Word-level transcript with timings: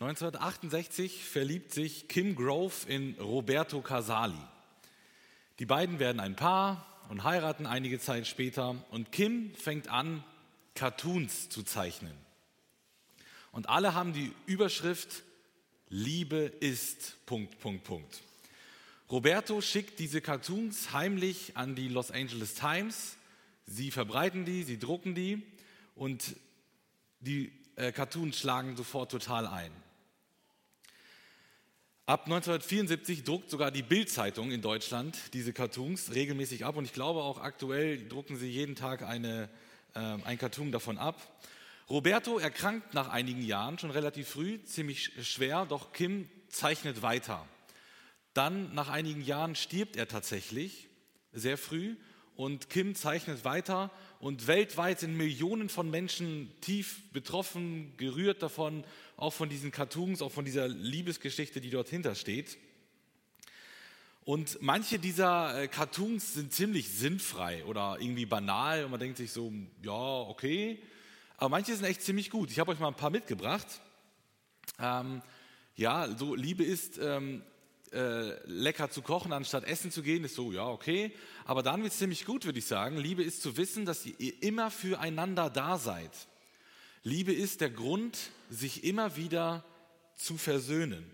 1968 0.00 1.24
verliebt 1.24 1.74
sich 1.74 2.06
Kim 2.06 2.36
Grove 2.36 2.86
in 2.86 3.16
Roberto 3.18 3.80
Casali. 3.80 4.38
Die 5.58 5.66
beiden 5.66 5.98
werden 5.98 6.20
ein 6.20 6.36
Paar 6.36 6.86
und 7.08 7.24
heiraten 7.24 7.66
einige 7.66 7.98
Zeit 7.98 8.28
später 8.28 8.76
und 8.90 9.10
Kim 9.10 9.52
fängt 9.56 9.88
an, 9.88 10.22
Cartoons 10.76 11.48
zu 11.48 11.64
zeichnen. 11.64 12.14
Und 13.50 13.68
alle 13.68 13.94
haben 13.94 14.12
die 14.12 14.32
Überschrift 14.46 15.24
Liebe 15.88 16.36
ist. 16.60 17.16
Roberto 19.10 19.60
schickt 19.60 19.98
diese 19.98 20.20
Cartoons 20.20 20.92
heimlich 20.92 21.56
an 21.56 21.74
die 21.74 21.88
Los 21.88 22.12
Angeles 22.12 22.54
Times. 22.54 23.16
Sie 23.66 23.90
verbreiten 23.90 24.44
die, 24.44 24.62
sie 24.62 24.78
drucken 24.78 25.16
die 25.16 25.42
und 25.96 26.36
die 27.18 27.50
äh, 27.74 27.90
Cartoons 27.90 28.38
schlagen 28.38 28.76
sofort 28.76 29.10
total 29.10 29.48
ein. 29.48 29.72
Ab 32.08 32.22
1974 32.24 33.22
druckt 33.22 33.50
sogar 33.50 33.70
die 33.70 33.82
Bild-Zeitung 33.82 34.50
in 34.50 34.62
Deutschland 34.62 35.14
diese 35.34 35.52
Cartoons 35.52 36.14
regelmäßig 36.14 36.64
ab 36.64 36.76
und 36.76 36.86
ich 36.86 36.94
glaube 36.94 37.20
auch 37.20 37.38
aktuell 37.38 38.08
drucken 38.08 38.38
sie 38.38 38.48
jeden 38.48 38.76
Tag 38.76 39.02
eine, 39.02 39.50
äh, 39.94 40.16
ein 40.24 40.38
Cartoon 40.38 40.72
davon 40.72 40.96
ab. 40.96 41.20
Roberto 41.90 42.38
erkrankt 42.38 42.94
nach 42.94 43.10
einigen 43.10 43.42
Jahren 43.42 43.78
schon 43.78 43.90
relativ 43.90 44.26
früh, 44.26 44.58
ziemlich 44.64 45.10
schwer, 45.20 45.66
doch 45.66 45.92
Kim 45.92 46.30
zeichnet 46.48 47.02
weiter. 47.02 47.46
Dann 48.32 48.74
nach 48.74 48.88
einigen 48.88 49.20
Jahren 49.20 49.54
stirbt 49.54 49.94
er 49.94 50.08
tatsächlich 50.08 50.88
sehr 51.34 51.58
früh 51.58 51.94
und 52.36 52.70
Kim 52.70 52.94
zeichnet 52.94 53.44
weiter 53.44 53.90
und 54.18 54.46
weltweit 54.46 55.00
sind 55.00 55.14
Millionen 55.14 55.68
von 55.68 55.90
Menschen 55.90 56.50
tief 56.62 57.02
betroffen, 57.12 57.92
gerührt 57.98 58.42
davon, 58.42 58.84
auch 59.18 59.32
von 59.32 59.48
diesen 59.48 59.72
Cartoons, 59.72 60.22
auch 60.22 60.30
von 60.30 60.44
dieser 60.44 60.68
Liebesgeschichte, 60.68 61.60
die 61.60 61.70
dort 61.70 61.88
hintersteht. 61.88 62.56
Und 64.24 64.62
manche 64.62 64.98
dieser 64.98 65.62
äh, 65.62 65.68
Cartoons 65.68 66.34
sind 66.34 66.52
ziemlich 66.52 66.88
sinnfrei 66.88 67.64
oder 67.64 67.96
irgendwie 67.98 68.26
banal 68.26 68.84
und 68.84 68.92
man 68.92 69.00
denkt 69.00 69.16
sich 69.16 69.32
so, 69.32 69.52
ja, 69.82 69.92
okay. 69.92 70.80
Aber 71.36 71.48
manche 71.48 71.74
sind 71.74 71.84
echt 71.84 72.02
ziemlich 72.02 72.30
gut. 72.30 72.50
Ich 72.50 72.60
habe 72.60 72.70
euch 72.70 72.78
mal 72.78 72.88
ein 72.88 72.94
paar 72.94 73.10
mitgebracht. 73.10 73.66
Ähm, 74.78 75.20
ja, 75.74 76.16
so 76.16 76.36
Liebe 76.36 76.62
ist 76.62 76.98
ähm, 76.98 77.42
äh, 77.92 78.38
lecker 78.46 78.88
zu 78.90 79.02
kochen, 79.02 79.32
anstatt 79.32 79.64
essen 79.64 79.90
zu 79.90 80.02
gehen, 80.02 80.22
ist 80.22 80.36
so, 80.36 80.52
ja, 80.52 80.68
okay. 80.68 81.12
Aber 81.44 81.64
dann 81.64 81.82
wird 81.82 81.92
es 81.92 81.98
ziemlich 81.98 82.24
gut, 82.24 82.44
würde 82.44 82.60
ich 82.60 82.66
sagen. 82.66 82.98
Liebe 82.98 83.24
ist 83.24 83.42
zu 83.42 83.56
wissen, 83.56 83.84
dass 83.84 84.06
ihr 84.06 84.42
immer 84.42 84.70
füreinander 84.70 85.50
da 85.50 85.76
seid. 85.76 86.12
Liebe 87.02 87.32
ist 87.32 87.60
der 87.60 87.70
Grund, 87.70 88.18
sich 88.50 88.84
immer 88.84 89.16
wieder 89.16 89.64
zu 90.16 90.36
versöhnen. 90.36 91.08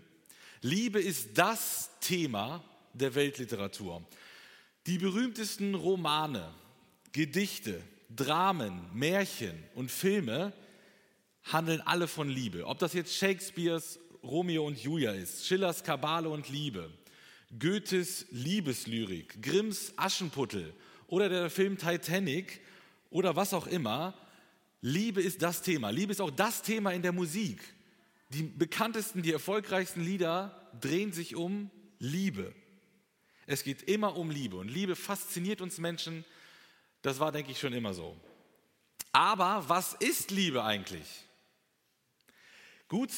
Liebe 0.61 0.99
ist 0.99 1.37
das 1.37 1.91
Thema 2.01 2.63
der 2.93 3.13
Weltliteratur. 3.15 4.03
Die 4.87 4.97
berühmtesten 4.97 5.75
Romane, 5.75 6.53
Gedichte, 7.11 7.81
Dramen, 8.15 8.89
Märchen 8.93 9.63
und 9.75 9.91
Filme 9.91 10.53
handeln 11.43 11.81
alle 11.81 12.07
von 12.07 12.29
Liebe. 12.29 12.65
Ob 12.65 12.79
das 12.79 12.93
jetzt 12.93 13.15
Shakespeares 13.15 13.99
Romeo 14.23 14.65
und 14.65 14.77
Julia 14.79 15.11
ist, 15.11 15.45
Schillers 15.45 15.83
Kabale 15.83 16.29
und 16.29 16.49
Liebe, 16.49 16.91
Goethes 17.59 18.25
Liebeslyrik, 18.31 19.41
Grimms 19.41 19.93
Aschenputtel 19.97 20.73
oder 21.07 21.29
der 21.29 21.49
Film 21.49 21.77
Titanic 21.77 22.59
oder 23.11 23.35
was 23.35 23.53
auch 23.53 23.67
immer, 23.67 24.15
Liebe 24.85 25.19
ist 25.19 25.41
das 25.41 25.63
Thema. 25.63 25.89
Liebe 25.89 26.11
ist 26.11 26.21
auch 26.21 26.29
das 26.29 26.61
Thema 26.61 26.91
in 26.91 27.01
der 27.01 27.11
Musik. 27.11 27.59
Die 28.29 28.43
bekanntesten, 28.43 29.23
die 29.23 29.31
erfolgreichsten 29.31 30.01
Lieder 30.01 30.69
drehen 30.79 31.11
sich 31.11 31.35
um 31.35 31.71
Liebe. 31.97 32.53
Es 33.47 33.63
geht 33.63 33.81
immer 33.81 34.15
um 34.15 34.29
Liebe 34.29 34.57
und 34.57 34.67
Liebe 34.67 34.95
fasziniert 34.95 35.59
uns 35.59 35.79
Menschen. 35.79 36.23
Das 37.01 37.19
war, 37.19 37.31
denke 37.31 37.51
ich, 37.51 37.59
schon 37.59 37.73
immer 37.73 37.95
so. 37.95 38.15
Aber 39.11 39.67
was 39.67 39.93
ist 39.93 40.29
Liebe 40.29 40.63
eigentlich? 40.63 41.25
Gut, 42.87 43.09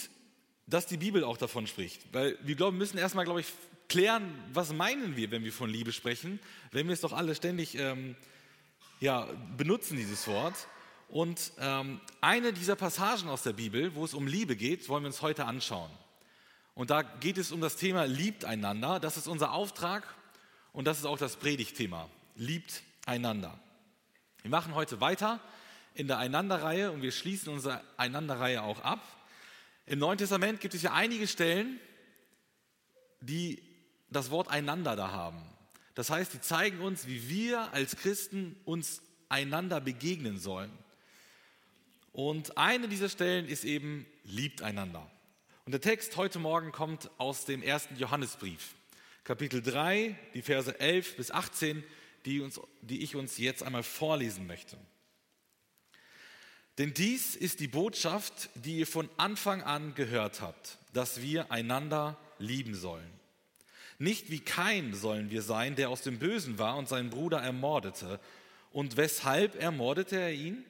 dass 0.67 0.85
die 0.85 0.95
Bibel 0.95 1.25
auch 1.25 1.35
davon 1.35 1.67
spricht. 1.67 2.13
Weil 2.13 2.37
wir 2.43 2.55
glauben, 2.55 2.77
müssen 2.77 2.97
erstmal, 2.97 3.25
glaube 3.25 3.41
ich, 3.41 3.47
klären, 3.89 4.41
was 4.53 4.71
meinen 4.71 5.17
wir, 5.17 5.31
wenn 5.31 5.43
wir 5.43 5.51
von 5.51 5.69
Liebe 5.69 5.91
sprechen, 5.91 6.39
wenn 6.71 6.87
wir 6.87 6.93
es 6.93 7.01
doch 7.01 7.11
alle 7.11 7.35
ständig 7.35 7.75
ähm, 7.75 8.15
ja, 9.01 9.27
benutzen, 9.57 9.97
dieses 9.97 10.25
Wort. 10.27 10.55
Und 11.07 11.53
ähm, 11.59 12.01
eine 12.19 12.51
dieser 12.51 12.75
Passagen 12.75 13.29
aus 13.29 13.43
der 13.43 13.53
Bibel, 13.53 13.95
wo 13.95 14.03
es 14.03 14.13
um 14.13 14.27
Liebe 14.27 14.55
geht, 14.55 14.89
wollen 14.89 15.03
wir 15.03 15.07
uns 15.07 15.21
heute 15.21 15.45
anschauen. 15.45 15.89
Und 16.73 16.89
da 16.89 17.01
geht 17.01 17.37
es 17.37 17.51
um 17.51 17.61
das 17.61 17.77
Thema 17.77 18.05
Liebt 18.05 18.45
einander. 18.45 18.99
Das 18.99 19.17
ist 19.17 19.27
unser 19.27 19.53
Auftrag 19.53 20.03
und 20.73 20.85
das 20.85 20.99
ist 20.99 21.05
auch 21.05 21.17
das 21.17 21.37
Predigtthema. 21.37 22.09
Liebt 22.35 22.83
einander. 23.05 23.57
Wir 24.41 24.51
machen 24.51 24.75
heute 24.75 25.01
weiter 25.01 25.39
in 25.95 26.07
der 26.07 26.19
Einanderreihe 26.19 26.91
und 26.91 27.01
wir 27.01 27.11
schließen 27.11 27.51
unsere 27.51 27.81
Einanderreihe 27.95 28.61
auch 28.61 28.81
ab. 28.81 29.01
Im 29.85 29.99
Neuen 29.99 30.17
Testament 30.17 30.59
gibt 30.59 30.73
es 30.73 30.81
ja 30.83 30.93
einige 30.93 31.27
Stellen, 31.27 31.79
die 33.21 33.63
das 34.09 34.29
Wort 34.29 34.49
einander 34.49 34.95
da 34.95 35.11
haben. 35.11 35.41
Das 35.95 36.09
heißt, 36.09 36.33
die 36.33 36.41
zeigen 36.41 36.81
uns, 36.81 37.07
wie 37.07 37.27
wir 37.29 37.73
als 37.73 37.95
Christen 37.95 38.55
uns 38.65 39.01
einander 39.29 39.81
begegnen 39.81 40.37
sollen. 40.37 40.71
Und 42.17 42.57
eine 42.57 42.87
dieser 42.87 43.09
Stellen 43.09 43.47
ist 43.47 43.63
eben, 43.63 44.07
liebt 44.23 44.63
einander. 44.63 45.07
Und 45.65 45.71
der 45.71 45.81
Text 45.81 46.17
heute 46.17 46.39
Morgen 46.39 46.71
kommt 46.71 47.11
aus 47.19 47.45
dem 47.45 47.61
ersten 47.61 47.95
Johannesbrief, 47.95 48.73
Kapitel 49.23 49.61
3, 49.61 50.17
die 50.33 50.41
Verse 50.41 50.79
11 50.79 51.15
bis 51.15 51.29
18, 51.29 51.83
die, 52.25 52.41
uns, 52.41 52.59
die 52.81 53.03
ich 53.03 53.15
uns 53.15 53.37
jetzt 53.37 53.61
einmal 53.61 53.83
vorlesen 53.83 54.47
möchte. 54.47 54.79
Denn 56.79 56.91
dies 56.95 57.35
ist 57.35 57.59
die 57.59 57.67
Botschaft, 57.67 58.49
die 58.55 58.79
ihr 58.79 58.87
von 58.87 59.09
Anfang 59.17 59.61
an 59.61 59.93
gehört 59.93 60.41
habt, 60.41 60.79
dass 60.93 61.21
wir 61.21 61.51
einander 61.51 62.17
lieben 62.39 62.73
sollen. 62.73 63.11
Nicht 63.99 64.31
wie 64.31 64.39
Kain 64.39 64.95
sollen 64.95 65.29
wir 65.29 65.43
sein, 65.43 65.75
der 65.75 65.91
aus 65.91 66.01
dem 66.01 66.17
Bösen 66.17 66.57
war 66.57 66.77
und 66.77 66.89
seinen 66.89 67.11
Bruder 67.11 67.37
ermordete. 67.43 68.19
Und 68.71 68.97
weshalb 68.97 69.61
ermordete 69.61 70.19
er 70.19 70.33
ihn? 70.33 70.65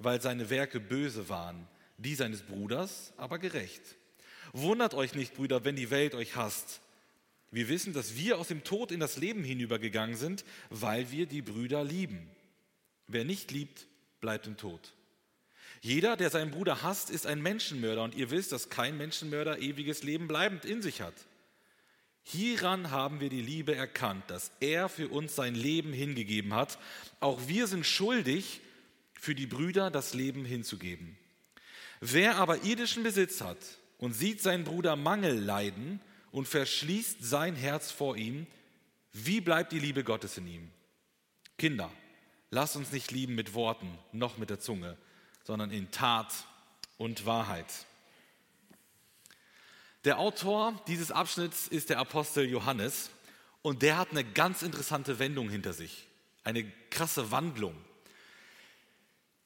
Weil 0.00 0.20
seine 0.20 0.50
Werke 0.50 0.80
böse 0.80 1.28
waren, 1.28 1.68
die 1.98 2.16
seines 2.16 2.42
Bruders 2.42 3.12
aber 3.16 3.38
gerecht. 3.38 3.82
Wundert 4.52 4.94
euch 4.94 5.14
nicht, 5.14 5.34
Brüder, 5.34 5.64
wenn 5.64 5.76
die 5.76 5.90
Welt 5.90 6.14
euch 6.14 6.34
hasst. 6.34 6.80
Wir 7.52 7.68
wissen, 7.68 7.92
dass 7.92 8.16
wir 8.16 8.38
aus 8.38 8.48
dem 8.48 8.64
Tod 8.64 8.90
in 8.90 9.00
das 9.00 9.16
Leben 9.16 9.44
hinübergegangen 9.44 10.16
sind, 10.16 10.44
weil 10.70 11.10
wir 11.10 11.26
die 11.26 11.42
Brüder 11.42 11.84
lieben. 11.84 12.28
Wer 13.06 13.24
nicht 13.24 13.50
liebt, 13.50 13.86
bleibt 14.20 14.46
im 14.46 14.56
Tod. 14.56 14.92
Jeder, 15.82 16.16
der 16.16 16.30
seinen 16.30 16.50
Bruder 16.50 16.82
hasst, 16.82 17.10
ist 17.10 17.26
ein 17.26 17.42
Menschenmörder 17.42 18.02
und 18.02 18.14
ihr 18.14 18.30
wisst, 18.30 18.52
dass 18.52 18.68
kein 18.68 18.96
Menschenmörder 18.96 19.58
ewiges 19.58 20.02
Leben 20.02 20.28
bleibend 20.28 20.64
in 20.64 20.82
sich 20.82 21.00
hat. 21.00 21.14
Hieran 22.22 22.90
haben 22.90 23.20
wir 23.20 23.30
die 23.30 23.40
Liebe 23.40 23.74
erkannt, 23.74 24.24
dass 24.28 24.52
er 24.60 24.88
für 24.88 25.08
uns 25.08 25.34
sein 25.34 25.54
Leben 25.54 25.92
hingegeben 25.92 26.54
hat. 26.54 26.78
Auch 27.18 27.48
wir 27.48 27.66
sind 27.66 27.86
schuldig, 27.86 28.60
für 29.20 29.34
die 29.34 29.46
Brüder 29.46 29.90
das 29.90 30.14
Leben 30.14 30.46
hinzugeben. 30.46 31.18
Wer 32.00 32.36
aber 32.36 32.64
irdischen 32.64 33.02
Besitz 33.02 33.42
hat 33.42 33.58
und 33.98 34.14
sieht 34.14 34.40
seinen 34.40 34.64
Bruder 34.64 34.96
Mangel 34.96 35.38
leiden 35.38 36.00
und 36.32 36.48
verschließt 36.48 37.22
sein 37.22 37.54
Herz 37.54 37.90
vor 37.90 38.16
ihm, 38.16 38.46
wie 39.12 39.42
bleibt 39.42 39.72
die 39.72 39.78
Liebe 39.78 40.04
Gottes 40.04 40.38
in 40.38 40.46
ihm? 40.46 40.70
Kinder, 41.58 41.92
lasst 42.50 42.76
uns 42.76 42.92
nicht 42.92 43.10
lieben 43.10 43.34
mit 43.34 43.52
Worten 43.52 43.98
noch 44.12 44.38
mit 44.38 44.48
der 44.48 44.58
Zunge, 44.58 44.96
sondern 45.44 45.70
in 45.70 45.90
Tat 45.90 46.32
und 46.96 47.26
Wahrheit. 47.26 47.66
Der 50.04 50.18
Autor 50.18 50.82
dieses 50.86 51.12
Abschnitts 51.12 51.68
ist 51.68 51.90
der 51.90 51.98
Apostel 51.98 52.48
Johannes 52.48 53.10
und 53.60 53.82
der 53.82 53.98
hat 53.98 54.12
eine 54.12 54.24
ganz 54.24 54.62
interessante 54.62 55.18
Wendung 55.18 55.50
hinter 55.50 55.74
sich, 55.74 56.06
eine 56.42 56.64
krasse 56.88 57.30
Wandlung. 57.30 57.76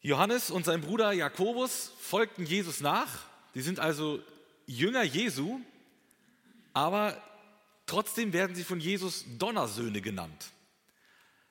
Johannes 0.05 0.51
und 0.51 0.67
sein 0.67 0.83
Bruder 0.83 1.13
Jakobus 1.13 1.91
folgten 1.99 2.45
Jesus 2.45 2.81
nach, 2.81 3.09
die 3.55 3.63
sind 3.63 3.81
also 3.81 4.23
Jünger 4.67 5.03
Jesu, 5.03 5.61
aber 6.75 7.17
trotzdem 7.87 8.35
werden 8.35 8.55
sie 8.55 8.65
von 8.65 8.81
Jesus 8.81 9.25
Donnersöhne 9.39 10.03
genannt. 10.03 10.51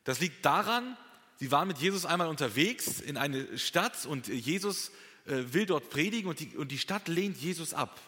Das 0.03 0.19
liegt 0.19 0.45
daran, 0.45 0.95
Sie 1.38 1.51
waren 1.51 1.67
mit 1.67 1.79
Jesus 1.79 2.05
einmal 2.05 2.27
unterwegs 2.27 3.01
in 3.01 3.17
eine 3.17 3.57
Stadt 3.57 4.05
und 4.05 4.27
Jesus 4.27 4.91
äh, 5.25 5.44
will 5.51 5.65
dort 5.65 5.89
predigen 5.89 6.29
und 6.29 6.39
die, 6.39 6.55
und 6.55 6.71
die 6.71 6.77
Stadt 6.77 7.07
lehnt 7.07 7.38
Jesus 7.38 7.73
ab. 7.73 8.00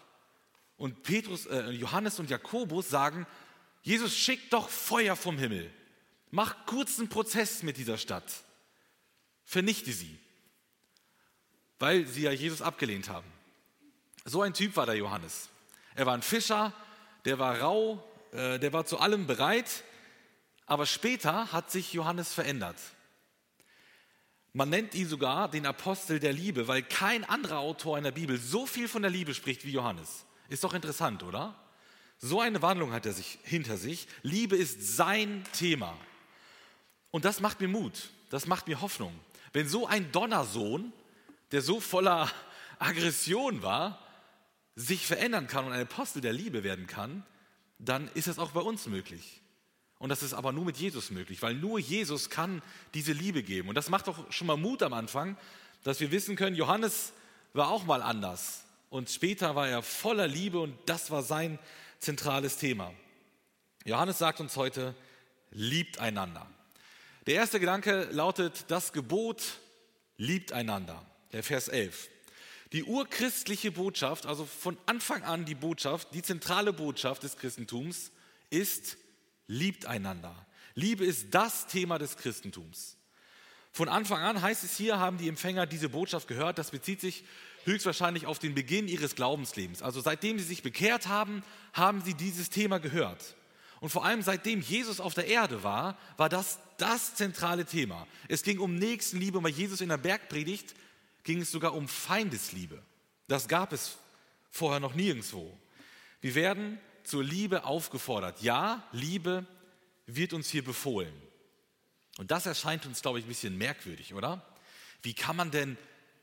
Und 0.77 1.01
Petrus, 1.01 1.47
äh, 1.47 1.71
Johannes 1.71 2.19
und 2.19 2.29
Jakobus 2.29 2.87
sagen, 2.87 3.25
Jesus 3.81 4.15
schickt 4.15 4.53
doch 4.53 4.69
Feuer 4.69 5.15
vom 5.15 5.37
Himmel. 5.37 5.73
Mach 6.29 6.67
kurzen 6.67 7.09
Prozess 7.09 7.63
mit 7.63 7.77
dieser 7.77 7.97
Stadt. 7.97 8.31
Vernichte 9.43 9.91
sie. 9.91 10.19
Weil 11.79 12.05
sie 12.05 12.23
ja 12.23 12.31
Jesus 12.31 12.61
abgelehnt 12.61 13.09
haben. 13.09 13.27
So 14.23 14.41
ein 14.41 14.53
Typ 14.53 14.75
war 14.75 14.85
der 14.85 14.95
Johannes. 14.95 15.49
Er 15.95 16.05
war 16.05 16.13
ein 16.13 16.21
Fischer, 16.21 16.73
der 17.25 17.39
war 17.39 17.59
rau, 17.59 18.03
äh, 18.31 18.59
der 18.59 18.73
war 18.73 18.85
zu 18.85 18.99
allem 18.99 19.27
bereit, 19.27 19.83
aber 20.65 20.85
später 20.85 21.51
hat 21.51 21.71
sich 21.71 21.93
Johannes 21.93 22.33
verändert. 22.33 22.77
Man 24.53 24.69
nennt 24.69 24.95
ihn 24.95 25.07
sogar 25.07 25.49
den 25.49 25.65
Apostel 25.65 26.19
der 26.19 26.31
Liebe, 26.31 26.67
weil 26.67 26.81
kein 26.81 27.23
anderer 27.25 27.59
Autor 27.59 27.97
in 27.97 28.03
der 28.03 28.11
Bibel 28.11 28.39
so 28.39 28.65
viel 28.65 28.87
von 28.87 29.01
der 29.01 29.11
Liebe 29.11 29.33
spricht 29.33 29.65
wie 29.65 29.71
Johannes. 29.71 30.25
Ist 30.47 30.63
doch 30.63 30.73
interessant, 30.73 31.23
oder? 31.23 31.53
So 32.17 32.39
eine 32.39 32.61
Wandlung 32.61 32.93
hat 32.93 33.05
er 33.05 33.13
sich 33.13 33.37
hinter 33.43 33.77
sich. 33.77 34.07
Liebe 34.21 34.55
ist 34.55 34.95
sein 34.95 35.43
Thema. 35.51 35.97
Und 37.11 37.25
das 37.25 37.41
macht 37.41 37.59
mir 37.59 37.67
Mut, 37.67 38.09
das 38.29 38.47
macht 38.47 38.67
mir 38.67 38.81
Hoffnung. 38.81 39.13
Wenn 39.51 39.67
so 39.67 39.87
ein 39.87 40.11
Donnersohn, 40.11 40.93
der 41.51 41.61
so 41.61 41.79
voller 41.79 42.31
Aggression 42.79 43.61
war, 43.61 43.99
sich 44.75 45.05
verändern 45.05 45.47
kann 45.47 45.65
und 45.65 45.71
ein 45.71 45.81
Apostel 45.81 46.21
der 46.21 46.33
Liebe 46.33 46.63
werden 46.63 46.87
kann, 46.87 47.23
dann 47.79 48.09
ist 48.13 48.27
es 48.27 48.39
auch 48.39 48.51
bei 48.51 48.61
uns 48.61 48.87
möglich. 48.87 49.41
Und 49.97 50.09
das 50.09 50.23
ist 50.23 50.33
aber 50.33 50.51
nur 50.51 50.65
mit 50.65 50.77
Jesus 50.77 51.09
möglich, 51.11 51.41
weil 51.41 51.55
nur 51.55 51.79
Jesus 51.79 52.29
kann 52.29 52.61
diese 52.93 53.13
Liebe 53.13 53.43
geben. 53.43 53.69
Und 53.69 53.75
das 53.75 53.89
macht 53.89 54.07
doch 54.07 54.31
schon 54.31 54.47
mal 54.47 54.57
Mut 54.57 54.83
am 54.83 54.93
Anfang, 54.93 55.37
dass 55.83 55.99
wir 55.99 56.11
wissen 56.11 56.35
können, 56.35 56.55
Johannes 56.55 57.13
war 57.53 57.69
auch 57.69 57.85
mal 57.85 58.01
anders. 58.01 58.65
Und 58.89 59.09
später 59.09 59.55
war 59.55 59.67
er 59.67 59.81
voller 59.81 60.27
Liebe 60.27 60.59
und 60.59 60.77
das 60.85 61.11
war 61.11 61.23
sein 61.23 61.59
zentrales 61.99 62.57
Thema. 62.57 62.91
Johannes 63.85 64.17
sagt 64.17 64.39
uns 64.39 64.57
heute, 64.57 64.95
liebt 65.51 65.99
einander. 65.99 66.45
Der 67.27 67.35
erste 67.35 67.59
Gedanke 67.59 68.07
lautet, 68.11 68.65
das 68.67 68.93
Gebot 68.93 69.41
liebt 70.17 70.51
einander. 70.51 71.05
Vers 71.43 71.67
11. 71.67 72.09
Die 72.71 72.83
urchristliche 72.83 73.71
Botschaft, 73.71 74.25
also 74.25 74.45
von 74.45 74.77
Anfang 74.85 75.23
an 75.23 75.45
die 75.45 75.55
Botschaft, 75.55 76.09
die 76.13 76.21
zentrale 76.21 76.73
Botschaft 76.73 77.23
des 77.23 77.37
Christentums 77.37 78.11
ist, 78.49 78.97
liebt 79.47 79.85
einander. 79.85 80.45
Liebe 80.73 81.05
ist 81.05 81.27
das 81.31 81.67
Thema 81.67 81.97
des 81.99 82.17
Christentums. 82.17 82.97
Von 83.71 83.89
Anfang 83.89 84.21
an 84.21 84.41
heißt 84.41 84.63
es 84.63 84.77
hier, 84.77 84.99
haben 84.99 85.17
die 85.17 85.27
Empfänger 85.27 85.65
diese 85.65 85.89
Botschaft 85.89 86.27
gehört. 86.27 86.57
Das 86.57 86.71
bezieht 86.71 87.01
sich 87.01 87.23
höchstwahrscheinlich 87.65 88.25
auf 88.25 88.39
den 88.39 88.55
Beginn 88.55 88.87
ihres 88.87 89.15
Glaubenslebens. 89.15 89.81
Also 89.81 90.01
seitdem 90.01 90.39
sie 90.39 90.45
sich 90.45 90.63
bekehrt 90.63 91.07
haben, 91.07 91.43
haben 91.73 92.01
sie 92.01 92.13
dieses 92.13 92.49
Thema 92.49 92.79
gehört. 92.79 93.35
Und 93.81 93.89
vor 93.89 94.05
allem 94.05 94.21
seitdem 94.21 94.61
Jesus 94.61 94.99
auf 94.99 95.13
der 95.13 95.27
Erde 95.27 95.63
war, 95.63 95.97
war 96.17 96.29
das 96.29 96.59
das 96.77 97.15
zentrale 97.15 97.65
Thema. 97.65 98.07
Es 98.27 98.43
ging 98.43 98.59
um 98.59 98.75
Nächstenliebe 98.75 99.39
bei 99.41 99.49
Jesus 99.49 99.81
in 99.81 99.89
der 99.89 99.97
Bergpredigt 99.97 100.73
ging 101.25 101.41
es 101.41 101.51
sogar 101.51 101.73
um 101.73 101.89
Feindesliebe. 101.89 102.81
Das 103.27 103.49
gab 103.49 103.73
es 103.73 103.97
vorher 104.51 104.79
noch 104.79 104.95
nirgendwo. 104.95 105.57
Wir 106.21 106.35
werden 106.35 106.79
zur 107.03 107.23
Liebe 107.23 107.65
aufgefordert. 107.65 108.41
Ja, 108.41 108.87
Liebe 108.93 109.45
wird 110.05 110.31
uns 110.31 110.49
hier 110.49 110.63
befohlen. 110.63 111.13
Und 112.17 112.31
das 112.31 112.45
erscheint 112.45 112.85
uns, 112.85 113.01
glaube 113.01 113.19
ich, 113.19 113.25
ein 113.25 113.27
bisschen 113.27 113.57
merkwürdig, 113.57 114.13
oder? 114.13 114.45
Wie 115.01 115.13
kann 115.13 115.35
man 115.35 115.51
denn 115.51 115.77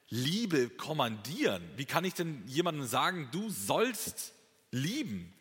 Liebe 0.09 0.71
kommandieren? 0.71 1.63
Wie 1.77 1.85
kann 1.85 2.05
ich 2.05 2.15
denn 2.15 2.43
jemandem 2.47 2.87
sagen, 2.87 3.29
du 3.33 3.51
sollst 3.51 4.33
lieben? 4.71 5.33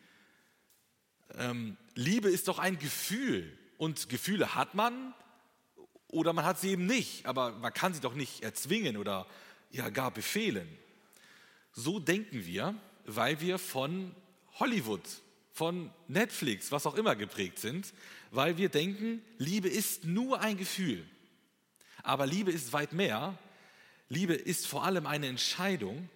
Ähm, 1.36 1.78
Liebe 1.96 2.30
ist 2.30 2.48
doch 2.48 2.60
ein 2.60 2.80
Gefühl 2.80 3.58
und 3.78 4.10
Gefühle 4.10 4.56
hat 4.56 4.76
man 4.76 5.14
oder 6.08 6.34
man 6.34 6.46
hat 6.46 6.60
sie 6.60 6.72
eben 6.72 6.86
nicht, 6.86 7.26
aber 7.26 7.52
man 7.54 7.74
kann 7.74 7.94
sie 7.94 8.02
doch 8.02 8.14
nicht 8.14 8.44
erzwingen 8.44 8.98
oder 8.98 9.28
ja 9.72 9.90
gar 9.90 10.12
befehlen. 10.12 10.68
So 11.74 12.00
denken 12.00 12.46
wir, 12.46 12.76
weil 13.06 13.40
wir 13.42 13.58
von 13.58 14.14
Hollywood, 14.60 15.02
von 15.54 15.92
Netflix, 16.08 16.72
was 16.72 16.86
auch 16.86 16.96
immer 16.96 17.16
geprägt 17.16 17.60
sind, 17.60 17.94
weil 18.32 18.58
wir 18.58 18.70
denken, 18.70 19.22
Liebe 19.38 19.70
ist 19.70 20.06
nur 20.06 20.42
ein 20.42 20.58
Gefühl. 20.58 21.06
Aber 22.04 22.26
Liebe 22.26 22.52
ist 22.52 22.74
weit 22.74 22.94
mehr. 22.94 23.38
Liebe 24.10 24.34
ist 24.34 24.68
vor 24.68 24.84
allem 24.84 25.08
eine 25.08 25.28
Entscheidung 25.28 26.10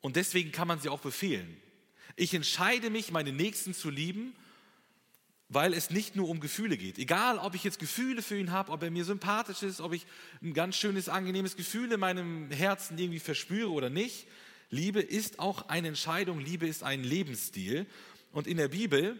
und 0.00 0.16
deswegen 0.16 0.52
kann 0.52 0.68
man 0.68 0.80
sie 0.80 0.88
auch 0.88 1.00
befehlen. 1.00 1.56
Ich 2.16 2.32
entscheide 2.34 2.90
mich, 2.90 3.12
meine 3.12 3.32
Nächsten 3.32 3.74
zu 3.74 3.90
lieben, 3.90 4.34
weil 5.48 5.74
es 5.74 5.90
nicht 5.90 6.16
nur 6.16 6.28
um 6.28 6.40
Gefühle 6.40 6.76
geht. 6.76 6.98
Egal, 6.98 7.38
ob 7.38 7.54
ich 7.54 7.62
jetzt 7.62 7.78
Gefühle 7.78 8.22
für 8.22 8.36
ihn 8.36 8.50
habe, 8.50 8.72
ob 8.72 8.82
er 8.82 8.90
mir 8.90 9.04
sympathisch 9.04 9.62
ist, 9.62 9.80
ob 9.80 9.92
ich 9.92 10.06
ein 10.42 10.54
ganz 10.54 10.76
schönes, 10.76 11.08
angenehmes 11.08 11.56
Gefühl 11.56 11.92
in 11.92 12.00
meinem 12.00 12.50
Herzen 12.50 12.98
irgendwie 12.98 13.20
verspüre 13.20 13.70
oder 13.70 13.88
nicht. 13.88 14.26
Liebe 14.70 15.00
ist 15.00 15.38
auch 15.38 15.68
eine 15.68 15.88
Entscheidung, 15.88 16.40
Liebe 16.40 16.66
ist 16.66 16.82
ein 16.82 17.04
Lebensstil. 17.04 17.86
Und 18.32 18.48
in 18.48 18.56
der 18.56 18.68
Bibel 18.68 19.18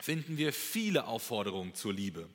finden 0.00 0.36
wir 0.36 0.52
viele 0.52 1.06
Aufforderungen 1.06 1.74
zur 1.74 1.94
Liebe. 1.94 2.28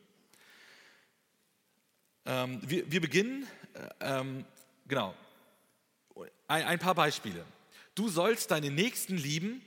Ähm, 2.26 2.62
wir, 2.66 2.92
wir, 2.92 3.02
beginnen, 3.02 3.46
äh, 3.74 4.20
ähm, 4.20 4.46
genau, 4.88 5.14
ein, 6.48 6.64
ein 6.64 6.80
paar 6.80 6.96
Beispiele. 6.96 7.46
Du 7.96 8.10
sollst 8.10 8.50
deine 8.50 8.72
Nächsten 8.72 9.18
lieben 9.18 9.62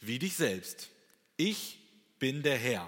wie 0.00 0.18
dich 0.18 0.36
selbst. 0.36 0.90
Ich 1.36 1.79
bin 2.20 2.42
der 2.44 2.56
Herr. 2.56 2.86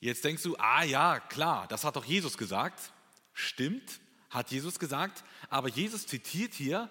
Jetzt 0.00 0.24
denkst 0.24 0.42
du, 0.42 0.56
ah 0.58 0.84
ja, 0.84 1.20
klar, 1.20 1.66
das 1.68 1.84
hat 1.84 1.96
doch 1.96 2.04
Jesus 2.04 2.36
gesagt. 2.36 2.92
Stimmt, 3.32 4.00
hat 4.28 4.50
Jesus 4.50 4.78
gesagt, 4.78 5.24
aber 5.48 5.68
Jesus 5.68 6.06
zitiert 6.06 6.52
hier 6.52 6.90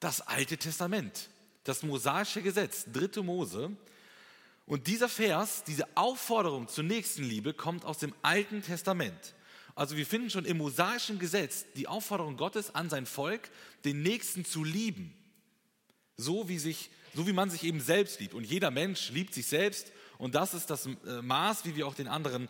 das 0.00 0.20
Alte 0.22 0.56
Testament, 0.56 1.28
das 1.64 1.82
mosaische 1.82 2.42
Gesetz, 2.42 2.86
dritte 2.90 3.22
Mose. 3.22 3.76
Und 4.66 4.86
dieser 4.86 5.08
Vers, 5.08 5.64
diese 5.64 5.86
Aufforderung 5.96 6.68
zur 6.68 6.84
Nächstenliebe 6.84 7.52
kommt 7.52 7.84
aus 7.84 7.98
dem 7.98 8.14
Alten 8.22 8.62
Testament. 8.62 9.34
Also 9.74 9.96
wir 9.96 10.06
finden 10.06 10.30
schon 10.30 10.44
im 10.44 10.58
mosaischen 10.58 11.18
Gesetz 11.18 11.66
die 11.74 11.88
Aufforderung 11.88 12.36
Gottes 12.36 12.74
an 12.74 12.88
sein 12.88 13.06
Volk, 13.06 13.50
den 13.84 14.02
Nächsten 14.02 14.44
zu 14.44 14.62
lieben. 14.62 15.12
So 16.16 16.48
wie, 16.48 16.58
sich, 16.58 16.90
so 17.14 17.26
wie 17.26 17.32
man 17.32 17.50
sich 17.50 17.64
eben 17.64 17.80
selbst 17.80 18.20
liebt. 18.20 18.34
Und 18.34 18.44
jeder 18.44 18.70
Mensch 18.70 19.10
liebt 19.10 19.34
sich 19.34 19.46
selbst 19.46 19.90
und 20.18 20.34
das 20.34 20.54
ist 20.54 20.70
das 20.70 20.86
äh, 20.86 21.22
Maß, 21.22 21.64
wie 21.64 21.76
wir 21.76 21.86
auch 21.86 21.94
den 21.94 22.08
anderen 22.08 22.48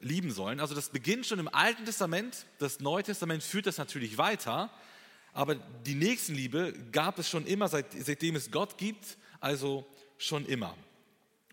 lieben 0.00 0.30
sollen. 0.30 0.60
Also 0.60 0.74
das 0.74 0.90
beginnt 0.90 1.26
schon 1.26 1.38
im 1.38 1.48
Alten 1.48 1.84
Testament. 1.84 2.46
Das 2.58 2.80
Neue 2.80 3.02
Testament 3.02 3.42
führt 3.42 3.66
das 3.66 3.78
natürlich 3.78 4.18
weiter. 4.18 4.70
Aber 5.32 5.54
die 5.54 5.94
Nächstenliebe 5.94 6.74
gab 6.92 7.18
es 7.18 7.28
schon 7.28 7.46
immer, 7.46 7.68
seit, 7.68 7.86
seitdem 7.92 8.36
es 8.36 8.50
Gott 8.50 8.76
gibt, 8.76 9.16
also 9.40 9.86
schon 10.18 10.44
immer. 10.46 10.76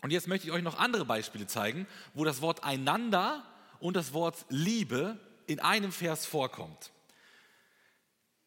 Und 0.02 0.10
jetzt 0.10 0.28
möchte 0.28 0.46
ich 0.46 0.52
euch 0.52 0.62
noch 0.62 0.78
andere 0.78 1.04
Beispiele 1.04 1.46
zeigen, 1.46 1.86
wo 2.14 2.24
das 2.24 2.40
Wort 2.40 2.64
einander 2.64 3.44
und 3.80 3.96
das 3.96 4.12
Wort 4.12 4.44
Liebe 4.48 5.18
in 5.46 5.60
einem 5.60 5.92
Vers 5.92 6.26
vorkommt. 6.26 6.90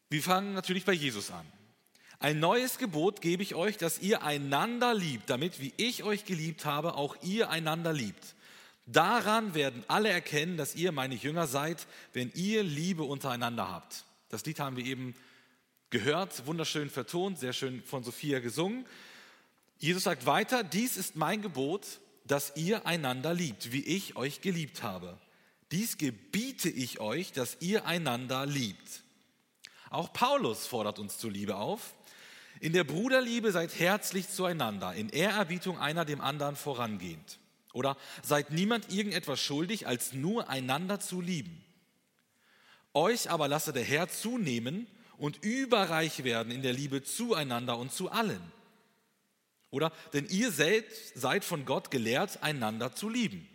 Wir 0.08 0.22
fangen 0.22 0.52
natürlich 0.54 0.84
bei 0.84 0.92
Jesus 0.92 1.30
an. 1.30 1.46
Ein 2.24 2.40
neues 2.40 2.78
Gebot 2.78 3.20
gebe 3.20 3.42
ich 3.42 3.54
euch, 3.54 3.76
dass 3.76 3.98
ihr 3.98 4.22
einander 4.22 4.94
liebt, 4.94 5.28
damit, 5.28 5.60
wie 5.60 5.74
ich 5.76 6.04
euch 6.04 6.24
geliebt 6.24 6.64
habe, 6.64 6.94
auch 6.94 7.16
ihr 7.22 7.50
einander 7.50 7.92
liebt. 7.92 8.34
Daran 8.86 9.52
werden 9.52 9.84
alle 9.88 10.08
erkennen, 10.08 10.56
dass 10.56 10.74
ihr 10.74 10.90
meine 10.90 11.16
Jünger 11.16 11.46
seid, 11.46 11.86
wenn 12.14 12.32
ihr 12.34 12.62
Liebe 12.62 13.02
untereinander 13.02 13.70
habt. 13.70 14.06
Das 14.30 14.46
Lied 14.46 14.58
haben 14.58 14.78
wir 14.78 14.86
eben 14.86 15.14
gehört, 15.90 16.46
wunderschön 16.46 16.88
vertont, 16.88 17.38
sehr 17.38 17.52
schön 17.52 17.82
von 17.82 18.04
Sophia 18.04 18.40
gesungen. 18.40 18.86
Jesus 19.76 20.04
sagt 20.04 20.24
weiter, 20.24 20.64
dies 20.64 20.96
ist 20.96 21.16
mein 21.16 21.42
Gebot, 21.42 22.00
dass 22.24 22.56
ihr 22.56 22.86
einander 22.86 23.34
liebt, 23.34 23.70
wie 23.70 23.84
ich 23.84 24.16
euch 24.16 24.40
geliebt 24.40 24.82
habe. 24.82 25.18
Dies 25.72 25.98
gebiete 25.98 26.70
ich 26.70 27.00
euch, 27.00 27.32
dass 27.32 27.58
ihr 27.60 27.84
einander 27.84 28.46
liebt. 28.46 29.02
Auch 29.90 30.10
Paulus 30.10 30.66
fordert 30.66 30.98
uns 30.98 31.18
zur 31.18 31.30
Liebe 31.30 31.56
auf. 31.56 31.92
In 32.64 32.72
der 32.72 32.84
Bruderliebe 32.84 33.52
seid 33.52 33.78
herzlich 33.78 34.30
zueinander, 34.30 34.94
in 34.94 35.10
Ehrerbietung 35.10 35.78
einer 35.78 36.06
dem 36.06 36.22
anderen 36.22 36.56
vorangehend. 36.56 37.38
Oder 37.74 37.94
seid 38.22 38.52
niemand 38.52 38.90
irgendetwas 38.90 39.38
schuldig, 39.38 39.86
als 39.86 40.14
nur 40.14 40.48
einander 40.48 40.98
zu 40.98 41.20
lieben. 41.20 41.62
Euch 42.94 43.28
aber 43.28 43.48
lasse 43.48 43.74
der 43.74 43.84
Herr 43.84 44.08
zunehmen 44.08 44.86
und 45.18 45.44
überreich 45.44 46.24
werden 46.24 46.50
in 46.50 46.62
der 46.62 46.72
Liebe 46.72 47.02
zueinander 47.02 47.76
und 47.76 47.92
zu 47.92 48.10
allen. 48.10 48.40
Oder 49.68 49.92
denn 50.14 50.26
ihr 50.30 50.50
seid 50.50 51.44
von 51.44 51.66
Gott 51.66 51.90
gelehrt, 51.90 52.42
einander 52.42 52.94
zu 52.94 53.10
lieben. 53.10 53.46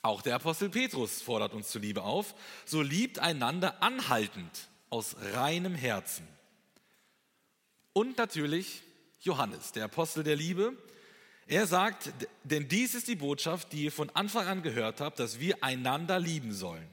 Auch 0.00 0.22
der 0.22 0.34
Apostel 0.34 0.68
Petrus 0.68 1.22
fordert 1.22 1.52
uns 1.52 1.68
zur 1.68 1.82
Liebe 1.82 2.02
auf. 2.02 2.34
So 2.64 2.82
liebt 2.82 3.20
einander 3.20 3.84
anhaltend 3.84 4.66
aus 4.90 5.14
reinem 5.32 5.76
Herzen 5.76 6.26
und 7.92 8.18
natürlich 8.18 8.82
Johannes, 9.20 9.72
der 9.72 9.84
Apostel 9.84 10.24
der 10.24 10.36
Liebe. 10.36 10.76
Er 11.46 11.66
sagt, 11.66 12.12
denn 12.44 12.68
dies 12.68 12.94
ist 12.94 13.08
die 13.08 13.16
Botschaft, 13.16 13.72
die 13.72 13.84
ihr 13.84 13.92
von 13.92 14.10
Anfang 14.10 14.46
an 14.46 14.62
gehört 14.62 15.00
habt, 15.00 15.18
dass 15.18 15.40
wir 15.40 15.62
einander 15.62 16.18
lieben 16.18 16.52
sollen. 16.52 16.86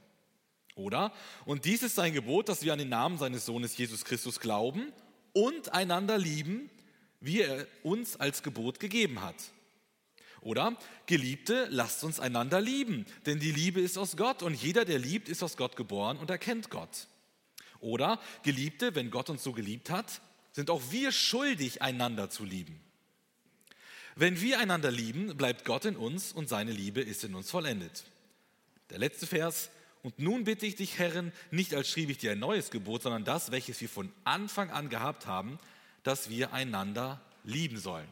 Oder? 0.76 1.14
Und 1.46 1.66
dies 1.66 1.84
ist 1.84 1.96
sein 1.96 2.14
Gebot, 2.14 2.50
dass 2.50 2.64
wir 2.64 2.74
an 2.74 2.80
den 2.80 2.90
Namen 2.90 3.18
seines 3.18 3.46
Sohnes 3.46 3.78
Jesus 3.78 4.06
Christus 4.06 4.40
glauben 4.40 4.92
und 5.34 5.74
einander 5.74 6.18
lieben, 6.18 6.70
wie 7.20 7.42
er 7.42 7.68
uns 7.84 8.16
als 8.16 8.44
Gebot 8.44 8.80
gegeben 8.80 9.22
hat. 9.22 9.36
Oder, 10.42 10.78
Geliebte, 11.06 11.68
lasst 11.70 12.04
uns 12.06 12.20
einander 12.20 12.62
lieben, 12.62 13.06
denn 13.26 13.40
die 13.40 13.52
Liebe 13.52 13.82
ist 13.82 13.98
aus 13.98 14.16
Gott 14.16 14.42
und 14.42 14.54
jeder, 14.54 14.86
der 14.86 14.98
liebt, 14.98 15.28
ist 15.28 15.44
aus 15.44 15.58
Gott 15.58 15.76
geboren 15.76 16.18
und 16.18 16.30
erkennt 16.30 16.70
Gott. 16.70 17.08
Oder, 17.82 18.20
Geliebte, 18.44 18.96
wenn 18.96 19.12
Gott 19.12 19.30
uns 19.30 19.44
so 19.44 19.52
geliebt 19.52 19.90
hat, 19.90 20.22
sind 20.60 20.70
auch 20.70 20.82
wir 20.92 21.14
schuldig, 21.14 21.82
einander 21.82 22.30
zu 22.30 22.44
lieben. 22.44 22.82
Wenn 24.18 24.42
wir 24.42 24.60
einander 24.60 24.92
lieben, 24.92 25.38
bleibt 25.38 25.64
Gott 25.64 25.86
in 25.86 25.96
uns 25.96 26.34
und 26.34 26.50
seine 26.50 26.74
Liebe 26.74 27.00
ist 27.00 27.24
in 27.24 27.34
uns 27.34 27.50
vollendet. 27.50 28.04
Der 28.90 29.00
letzte 29.00 29.26
Vers. 29.26 29.70
Und 30.04 30.20
nun 30.20 30.44
bitte 30.44 30.66
ich 30.66 30.76
dich, 30.76 31.00
Herren, 31.00 31.32
nicht 31.50 31.74
als 31.74 31.88
schrieb 31.88 32.10
ich 32.10 32.18
dir 32.18 32.34
ein 32.34 32.40
neues 32.40 32.72
Gebot, 32.72 33.04
sondern 33.04 33.24
das, 33.24 33.52
welches 33.52 33.80
wir 33.80 33.88
von 33.88 34.12
Anfang 34.26 34.70
an 34.70 34.90
gehabt 34.90 35.28
haben, 35.28 35.60
dass 36.04 36.30
wir 36.30 36.52
einander 36.52 37.22
lieben 37.46 37.78
sollen. 37.78 38.10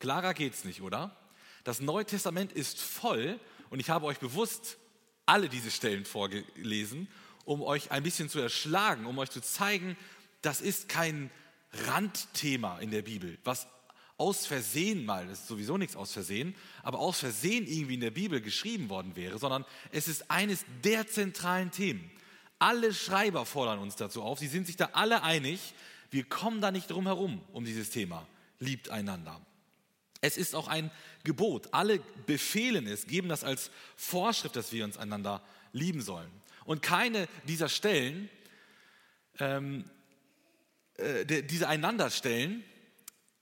Klarer 0.00 0.34
geht's 0.34 0.64
nicht, 0.64 0.82
oder? 0.82 1.16
Das 1.64 1.80
Neue 1.80 2.04
Testament 2.04 2.52
ist 2.52 2.78
voll 2.78 3.40
und 3.70 3.80
ich 3.80 3.88
habe 3.88 4.04
euch 4.04 4.18
bewusst 4.18 4.76
alle 5.24 5.48
diese 5.48 5.70
Stellen 5.70 6.04
vorgelesen, 6.04 7.08
um 7.46 7.62
euch 7.62 7.90
ein 7.90 8.02
bisschen 8.02 8.28
zu 8.28 8.38
erschlagen, 8.38 9.06
um 9.06 9.16
euch 9.16 9.30
zu 9.30 9.40
zeigen, 9.40 9.96
das 10.42 10.60
ist 10.60 10.88
kein 10.88 11.30
Randthema 11.86 12.78
in 12.78 12.90
der 12.90 13.02
Bibel, 13.02 13.38
was 13.44 13.66
aus 14.18 14.46
Versehen 14.46 15.04
mal, 15.04 15.26
das 15.26 15.40
ist 15.40 15.48
sowieso 15.48 15.78
nichts 15.78 15.96
aus 15.96 16.12
Versehen, 16.12 16.54
aber 16.82 16.98
aus 16.98 17.18
Versehen 17.18 17.66
irgendwie 17.66 17.94
in 17.94 18.00
der 18.00 18.10
Bibel 18.10 18.40
geschrieben 18.40 18.88
worden 18.88 19.16
wäre, 19.16 19.38
sondern 19.38 19.64
es 19.90 20.06
ist 20.06 20.30
eines 20.30 20.64
der 20.84 21.08
zentralen 21.08 21.70
Themen. 21.70 22.10
Alle 22.58 22.94
Schreiber 22.94 23.44
fordern 23.46 23.80
uns 23.80 23.96
dazu 23.96 24.22
auf, 24.22 24.38
sie 24.38 24.46
sind 24.46 24.66
sich 24.66 24.76
da 24.76 24.90
alle 24.92 25.22
einig, 25.22 25.74
wir 26.10 26.24
kommen 26.24 26.60
da 26.60 26.70
nicht 26.70 26.90
drum 26.90 27.06
herum 27.06 27.40
um 27.52 27.64
dieses 27.64 27.90
Thema. 27.90 28.26
Liebt 28.58 28.90
einander. 28.90 29.40
Es 30.20 30.36
ist 30.36 30.54
auch 30.54 30.68
ein 30.68 30.92
Gebot. 31.24 31.72
Alle 31.72 31.98
befehlen 32.26 32.86
es, 32.86 33.06
geben 33.06 33.28
das 33.28 33.42
als 33.42 33.72
Vorschrift, 33.96 34.54
dass 34.54 34.72
wir 34.72 34.84
uns 34.84 34.98
einander 34.98 35.42
lieben 35.72 36.00
sollen. 36.00 36.30
Und 36.64 36.82
keine 36.82 37.28
dieser 37.48 37.68
Stellen, 37.68 38.28
ähm, 39.40 39.84
äh, 40.96 41.42
diese 41.42 41.68
Einanderstellen, 41.68 42.64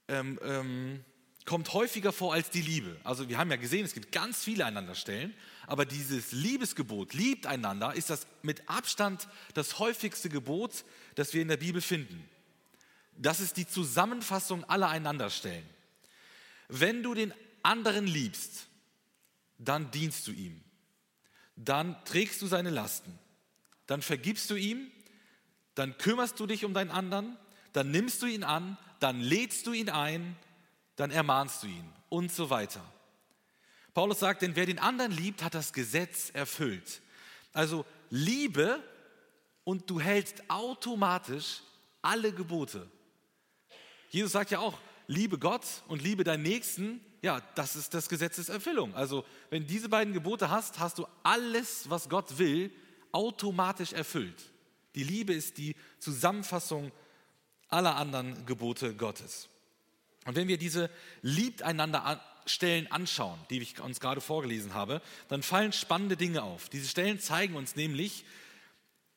ähm, 0.07 0.39
ähm, 0.43 1.05
kommt 1.45 1.73
häufiger 1.73 2.13
vor 2.13 2.33
als 2.33 2.49
die 2.49 2.61
Liebe. 2.61 2.99
Also 3.03 3.27
wir 3.27 3.37
haben 3.37 3.49
ja 3.49 3.57
gesehen, 3.57 3.83
es 3.83 3.93
gibt 3.93 4.11
ganz 4.11 4.43
viele 4.43 4.65
Einanderstellen, 4.65 5.33
aber 5.67 5.85
dieses 5.85 6.31
Liebesgebot, 6.31 7.13
liebt 7.13 7.47
einander, 7.47 7.93
ist 7.93 8.09
das 8.09 8.27
mit 8.41 8.67
Abstand 8.69 9.27
das 9.53 9.79
häufigste 9.79 10.29
Gebot, 10.29 10.85
das 11.15 11.33
wir 11.33 11.41
in 11.41 11.47
der 11.47 11.57
Bibel 11.57 11.81
finden. 11.81 12.27
Das 13.17 13.39
ist 13.39 13.57
die 13.57 13.67
Zusammenfassung 13.67 14.63
aller 14.65 14.89
Einanderstellen. 14.89 15.67
Wenn 16.67 17.03
du 17.03 17.13
den 17.13 17.33
anderen 17.63 18.07
liebst, 18.07 18.67
dann 19.57 19.91
dienst 19.91 20.27
du 20.27 20.31
ihm. 20.31 20.63
Dann 21.55 22.03
trägst 22.05 22.41
du 22.41 22.47
seine 22.47 22.69
Lasten. 22.69 23.17
Dann 23.87 24.01
vergibst 24.01 24.49
du 24.49 24.55
ihm. 24.55 24.91
Dann 25.75 25.97
kümmerst 25.97 26.39
du 26.39 26.47
dich 26.47 26.65
um 26.65 26.73
deinen 26.73 26.91
anderen. 26.91 27.37
Dann 27.73 27.91
nimmst 27.91 28.21
du 28.21 28.25
ihn 28.25 28.43
an. 28.43 28.77
Dann 28.99 29.19
lädst 29.21 29.67
du 29.67 29.73
ihn 29.73 29.89
ein. 29.89 30.35
Dann 30.95 31.11
ermahnst 31.11 31.63
du 31.63 31.67
ihn 31.67 31.89
und 32.09 32.31
so 32.31 32.49
weiter. 32.49 32.83
Paulus 33.93 34.19
sagt, 34.19 34.41
denn 34.41 34.55
wer 34.55 34.65
den 34.65 34.79
anderen 34.79 35.11
liebt, 35.11 35.43
hat 35.43 35.53
das 35.53 35.73
Gesetz 35.73 36.29
erfüllt. 36.31 37.01
Also 37.53 37.85
Liebe 38.09 38.81
und 39.63 39.89
du 39.89 39.99
hältst 39.99 40.43
automatisch 40.49 41.61
alle 42.01 42.31
Gebote. 42.31 42.89
Jesus 44.09 44.33
sagt 44.33 44.51
ja 44.51 44.59
auch, 44.59 44.77
liebe 45.07 45.37
Gott 45.37 45.65
und 45.87 46.01
liebe 46.01 46.23
deinen 46.23 46.43
Nächsten, 46.43 47.01
ja, 47.21 47.41
das 47.55 47.75
ist 47.75 47.93
das 47.93 48.09
Gesetzeserfüllung. 48.09 48.95
Also, 48.95 49.23
wenn 49.49 49.67
diese 49.67 49.89
beiden 49.89 50.13
Gebote 50.13 50.49
hast, 50.49 50.79
hast 50.79 50.97
du 50.97 51.07
alles, 51.23 51.89
was 51.89 52.09
Gott 52.09 52.37
will, 52.39 52.71
automatisch 53.11 53.93
erfüllt. 53.93 54.50
Die 54.95 55.03
Liebe 55.03 55.33
ist 55.33 55.57
die 55.57 55.75
Zusammenfassung 55.99 56.91
aller 57.67 57.95
anderen 57.95 58.45
Gebote 58.45 58.95
Gottes. 58.95 59.49
Und 60.25 60.35
wenn 60.35 60.47
wir 60.47 60.57
diese 60.57 60.89
liebt 61.21 61.63
einander 61.63 62.21
Stellen 62.45 62.91
anschauen, 62.91 63.39
die 63.49 63.59
ich 63.59 63.79
uns 63.79 63.99
gerade 63.99 64.21
vorgelesen 64.21 64.73
habe, 64.73 65.01
dann 65.29 65.43
fallen 65.43 65.73
spannende 65.73 66.17
Dinge 66.17 66.43
auf. 66.43 66.69
Diese 66.69 66.87
Stellen 66.87 67.19
zeigen 67.19 67.55
uns 67.55 67.75
nämlich, 67.75 68.25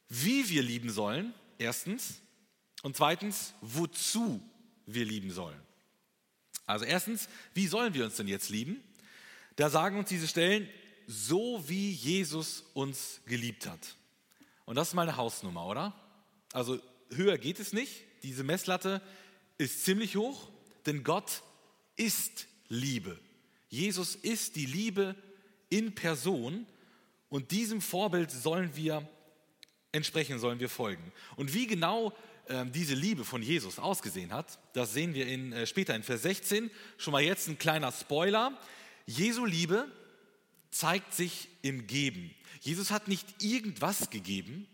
wie 0.09 0.49
wir 0.49 0.62
lieben 0.62 0.90
sollen, 0.90 1.35
erstens, 1.59 2.21
und 2.83 2.97
zweitens, 2.97 3.54
wozu 3.62 4.43
wir 4.87 5.04
lieben 5.04 5.31
sollen. 5.31 5.59
Also 6.66 6.85
erstens, 6.85 7.28
wie 7.54 7.66
sollen 7.66 7.95
wir 7.95 8.04
uns 8.04 8.16
denn 8.16 8.28
jetzt 8.28 8.50
lieben? 8.50 8.83
Da 9.57 9.71
sagen 9.71 9.99
uns 9.99 10.09
diese 10.09 10.28
Stellen, 10.28 10.69
so 11.07 11.62
wie 11.66 11.93
Jesus 11.93 12.64
uns 12.75 13.21
geliebt 13.26 13.66
hat. 13.66 13.97
Und 14.66 14.76
das 14.76 14.88
ist 14.88 14.94
mal 14.94 15.02
eine 15.02 15.16
Hausnummer, 15.16 15.66
oder? 15.66 15.94
Also 16.52 16.78
höher 17.11 17.38
geht 17.38 17.61
es 17.61 17.73
nicht. 17.73 18.02
Diese 18.23 18.44
Messlatte 18.44 19.02
ist 19.59 19.85
ziemlich 19.85 20.16
hoch, 20.16 20.49
denn 20.87 21.04
Gott 21.04 21.42
ist 21.97 22.47
Liebe. 22.68 23.18
Jesus 23.68 24.14
ist 24.14 24.56
die 24.56 24.66
Liebe 24.66 25.14
in 25.68 25.94
Person 25.94 26.66
und 27.28 27.50
diesem 27.50 27.80
Vorbild 27.80 28.30
sollen 28.30 28.76
wir 28.76 29.09
entsprechen, 29.92 30.38
sollen 30.38 30.61
wir 30.61 30.68
folgen. 30.68 31.12
Und 31.37 31.54
wie 31.54 31.66
genau 31.66 32.12
ähm, 32.49 32.73
diese 32.73 32.94
Liebe 32.94 33.25
von 33.25 33.42
Jesus 33.42 33.78
ausgesehen 33.78 34.33
hat. 34.33 34.59
Das 34.75 34.92
sehen 34.92 35.14
wir 35.14 35.26
in, 35.26 35.52
äh, 35.52 35.66
später 35.66 35.94
in 35.94 36.02
Vers 36.02 36.23
16. 36.23 36.71
Schon 36.99 37.12
mal 37.12 37.23
jetzt 37.23 37.49
ein 37.49 37.59
kleiner 37.59 37.90
Spoiler. 37.90 38.59
Jesu 39.06 39.47
Liebe 39.47 39.88
zeigt 40.75 41.14
sich 41.14 41.49
im 41.62 41.87
Geben. 41.87 42.35
Jesus 42.61 42.90
hat 42.90 43.07
nicht 43.07 43.43
irgendwas 43.43 44.11
gegeben, 44.11 44.66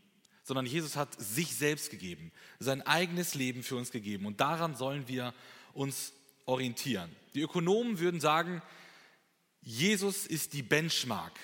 sondern 0.42 0.64
Jesus 0.64 0.97
hat 0.97 1.21
sich 1.21 1.54
selbst 1.54 1.90
gegeben, 1.90 2.33
sein 2.59 2.80
eigenes 2.83 3.35
Leben 3.35 3.62
für 3.62 3.76
uns 3.76 3.90
gegeben. 3.90 4.25
Und 4.25 4.40
daran 4.40 4.75
sollen 4.75 5.09
wir 5.09 5.35
uns 5.75 6.14
orientieren. 6.47 7.14
Die 7.35 7.42
Ökonomen 7.42 7.99
würden 7.99 8.21
sagen, 8.21 8.62
Jesus 9.61 10.26
ist 10.26 10.54
die 10.54 10.62
Benchmark, 10.62 11.38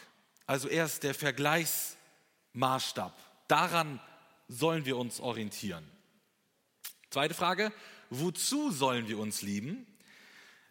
also 0.46 0.68
er 0.68 0.86
ist 0.86 1.02
der 1.02 1.14
Vergleichsmaßstab. 1.14 3.14
Daran 3.48 4.00
sollen 4.48 4.86
wir 4.86 4.96
uns 4.96 5.20
orientieren. 5.20 5.84
Zweite 7.10 7.34
Frage, 7.34 7.72
wozu 8.08 8.70
sollen 8.70 9.06
wir 9.06 9.18
uns 9.18 9.42
lieben? 9.42 9.86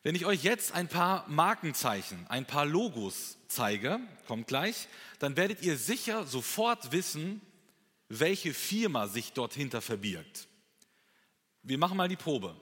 Wenn 0.05 0.13
ich 0.13 0.27
euch 0.27 0.43
jetzt 0.43 0.71
ein 0.73 0.87
paar 0.87 1.27
Markenzeichen, 1.27 2.27
ein 2.29 2.45
paar 2.45 2.67
Logos 2.67 3.39
zeige, 3.47 3.99
kommt 4.27 4.45
gleich, 4.45 4.87
dann 5.17 5.35
werdet 5.35 5.63
ihr 5.63 5.77
sicher 5.77 6.27
sofort 6.27 6.91
wissen, 6.91 7.41
welche 8.07 8.53
Firma 8.53 9.07
sich 9.07 9.33
dort 9.33 9.55
hinter 9.55 9.81
verbirgt. 9.81 10.47
Wir 11.63 11.79
machen 11.79 11.97
mal 11.97 12.07
die 12.07 12.17
Probe. 12.17 12.55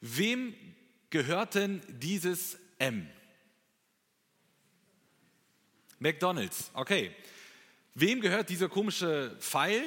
Wem 0.00 0.54
gehört 1.10 1.54
denn 1.54 1.82
dieses 1.86 2.58
M? 2.78 3.10
McDonald's, 5.98 6.70
okay. 6.72 7.14
Wem 7.92 8.22
gehört 8.22 8.48
dieser 8.48 8.70
komische 8.70 9.36
Pfeil? 9.38 9.84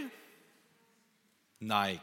Nike. 1.57 1.99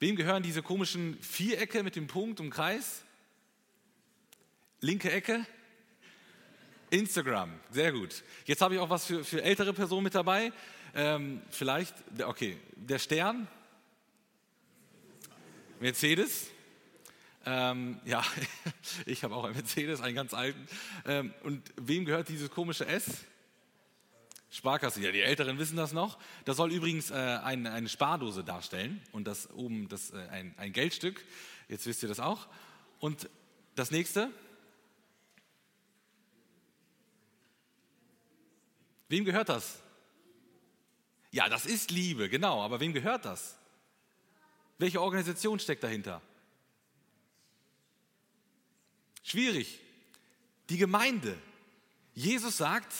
Wem 0.00 0.16
gehören 0.16 0.42
diese 0.42 0.62
komischen 0.62 1.18
Vierecke 1.22 1.82
mit 1.82 1.96
dem 1.96 2.08
Punkt 2.08 2.38
und 2.38 2.50
Kreis? 2.50 3.04
Linke 4.84 5.12
Ecke? 5.12 5.46
Instagram, 6.90 7.52
sehr 7.70 7.92
gut. 7.92 8.24
Jetzt 8.46 8.60
habe 8.60 8.74
ich 8.74 8.80
auch 8.80 8.90
was 8.90 9.06
für, 9.06 9.24
für 9.24 9.40
ältere 9.40 9.72
Personen 9.72 10.02
mit 10.02 10.14
dabei. 10.16 10.52
Ähm, 10.92 11.40
vielleicht, 11.50 11.94
okay, 12.24 12.58
der 12.74 12.98
Stern, 12.98 13.46
Mercedes. 15.78 16.48
Ähm, 17.46 18.00
ja, 18.04 18.24
ich 19.06 19.22
habe 19.22 19.36
auch 19.36 19.44
einen 19.44 19.54
Mercedes, 19.54 20.00
einen 20.00 20.16
ganz 20.16 20.34
alten. 20.34 20.66
Ähm, 21.06 21.32
und 21.44 21.62
wem 21.76 22.04
gehört 22.04 22.28
dieses 22.28 22.50
komische 22.50 22.84
S? 22.84 23.04
Sparkasse, 24.50 25.00
ja, 25.00 25.12
die 25.12 25.22
Älteren 25.22 25.60
wissen 25.60 25.76
das 25.76 25.92
noch. 25.92 26.18
Das 26.44 26.56
soll 26.56 26.72
übrigens 26.72 27.12
äh, 27.12 27.14
ein, 27.14 27.68
eine 27.68 27.88
Spardose 27.88 28.42
darstellen 28.42 29.00
und 29.12 29.28
das 29.28 29.48
oben 29.50 29.88
das, 29.88 30.10
äh, 30.10 30.26
ein, 30.32 30.54
ein 30.56 30.72
Geldstück. 30.72 31.24
Jetzt 31.68 31.86
wisst 31.86 32.02
ihr 32.02 32.08
das 32.08 32.18
auch. 32.18 32.48
Und 32.98 33.30
das 33.76 33.92
nächste. 33.92 34.28
Wem 39.12 39.26
gehört 39.26 39.50
das? 39.50 39.78
Ja, 41.32 41.50
das 41.50 41.66
ist 41.66 41.90
Liebe, 41.90 42.30
genau. 42.30 42.62
Aber 42.62 42.80
wem 42.80 42.94
gehört 42.94 43.26
das? 43.26 43.58
Welche 44.78 45.02
Organisation 45.02 45.58
steckt 45.58 45.84
dahinter? 45.84 46.22
Schwierig. 49.22 49.80
Die 50.70 50.78
Gemeinde. 50.78 51.36
Jesus 52.14 52.56
sagt, 52.56 52.90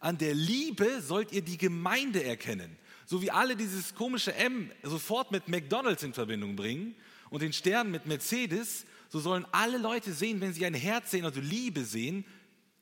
an 0.00 0.18
der 0.18 0.34
Liebe 0.34 1.00
sollt 1.00 1.32
ihr 1.32 1.40
die 1.40 1.56
Gemeinde 1.56 2.22
erkennen. 2.22 2.76
So 3.06 3.22
wie 3.22 3.30
alle 3.30 3.56
dieses 3.56 3.94
komische 3.94 4.34
M 4.34 4.70
sofort 4.82 5.32
mit 5.32 5.48
McDonald's 5.48 6.02
in 6.02 6.12
Verbindung 6.12 6.56
bringen 6.56 6.94
und 7.30 7.40
den 7.40 7.54
Stern 7.54 7.90
mit 7.90 8.04
Mercedes, 8.04 8.84
so 9.08 9.18
sollen 9.18 9.46
alle 9.50 9.78
Leute 9.78 10.12
sehen, 10.12 10.42
wenn 10.42 10.52
sie 10.52 10.66
ein 10.66 10.74
Herz 10.74 11.10
sehen, 11.10 11.24
also 11.24 11.40
Liebe 11.40 11.86
sehen, 11.86 12.26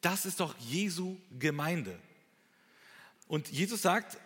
das 0.01 0.27
ist 0.27 0.41
doch 0.41 0.57
Jesu 0.59 1.17
Gemeinde. 1.39 1.97
Und 3.33 3.49
Jesus 3.49 3.81
sagt, 3.81 4.19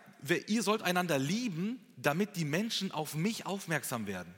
ihr 0.49 0.65
sollt 0.65 0.83
einander 0.83 1.17
lieben, 1.17 1.79
damit 1.97 2.35
die 2.35 2.45
Menschen 2.45 2.91
auf 2.91 3.15
mich 3.15 3.47
aufmerksam 3.47 4.09
werden. 4.09 4.35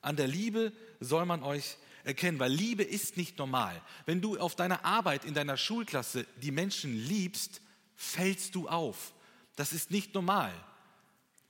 An 0.00 0.14
der 0.14 0.28
Liebe 0.28 0.72
soll 1.00 1.26
man 1.26 1.42
euch 1.42 1.76
erkennen, 2.04 2.38
weil 2.38 2.52
Liebe 2.52 2.84
ist 2.84 3.16
nicht 3.16 3.36
normal. 3.38 3.82
Wenn 4.06 4.20
du 4.20 4.38
auf 4.38 4.54
deiner 4.54 4.84
Arbeit 4.84 5.24
in 5.24 5.34
deiner 5.34 5.56
Schulklasse 5.56 6.24
die 6.40 6.52
Menschen 6.52 6.94
liebst, 6.94 7.62
fällst 7.96 8.54
du 8.54 8.68
auf. 8.68 9.12
Das 9.56 9.72
ist 9.72 9.90
nicht 9.90 10.14
normal. 10.14 10.52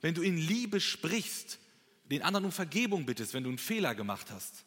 Wenn 0.01 0.15
du 0.15 0.23
in 0.23 0.39
Liebe 0.39 0.81
sprichst, 0.81 1.59
den 2.05 2.23
anderen 2.23 2.45
um 2.45 2.51
Vergebung 2.51 3.05
bittest, 3.05 3.35
wenn 3.35 3.43
du 3.43 3.49
einen 3.49 3.59
Fehler 3.59 3.93
gemacht 3.93 4.31
hast 4.31 4.65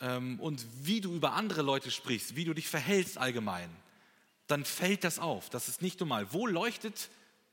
ähm, 0.00 0.40
und 0.40 0.66
wie 0.82 1.00
du 1.00 1.14
über 1.14 1.34
andere 1.34 1.62
Leute 1.62 1.92
sprichst, 1.92 2.34
wie 2.34 2.44
du 2.44 2.54
dich 2.54 2.66
verhältst 2.66 3.18
allgemein, 3.18 3.70
dann 4.48 4.64
fällt 4.64 5.04
das 5.04 5.20
auf. 5.20 5.48
Das 5.48 5.68
ist 5.68 5.80
nicht 5.80 6.00
normal. 6.00 6.32
Wo 6.32 6.48
leuchtet 6.48 7.08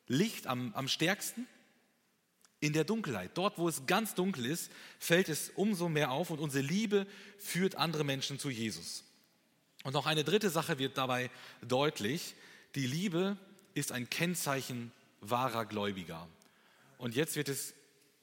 Licht 0.07 0.47
am, 0.47 0.73
am 0.73 0.87
stärksten? 0.87 1.47
In 2.59 2.73
der 2.73 2.85
Dunkelheit. 2.85 3.31
Dort, 3.35 3.59
wo 3.59 3.69
es 3.69 3.85
ganz 3.85 4.15
dunkel 4.15 4.45
ist, 4.45 4.71
fällt 4.99 5.29
es 5.29 5.51
umso 5.51 5.89
mehr 5.89 6.11
auf 6.11 6.31
und 6.31 6.39
unsere 6.39 6.65
Liebe 6.65 7.05
führt 7.37 7.75
andere 7.75 8.03
Menschen 8.03 8.39
zu 8.39 8.49
Jesus. 8.49 9.03
Und 9.83 9.93
noch 9.93 10.07
eine 10.07 10.23
dritte 10.23 10.49
Sache 10.49 10.79
wird 10.79 10.97
dabei 10.97 11.29
deutlich. 11.61 12.33
Die 12.75 12.87
Liebe 12.87 13.37
ist 13.75 13.91
ein 13.91 14.09
Kennzeichen 14.09 14.91
wahrer 15.21 15.65
Gläubiger. 15.65 16.27
Und 16.97 17.15
jetzt 17.15 17.35
wird 17.35 17.49
es 17.49 17.73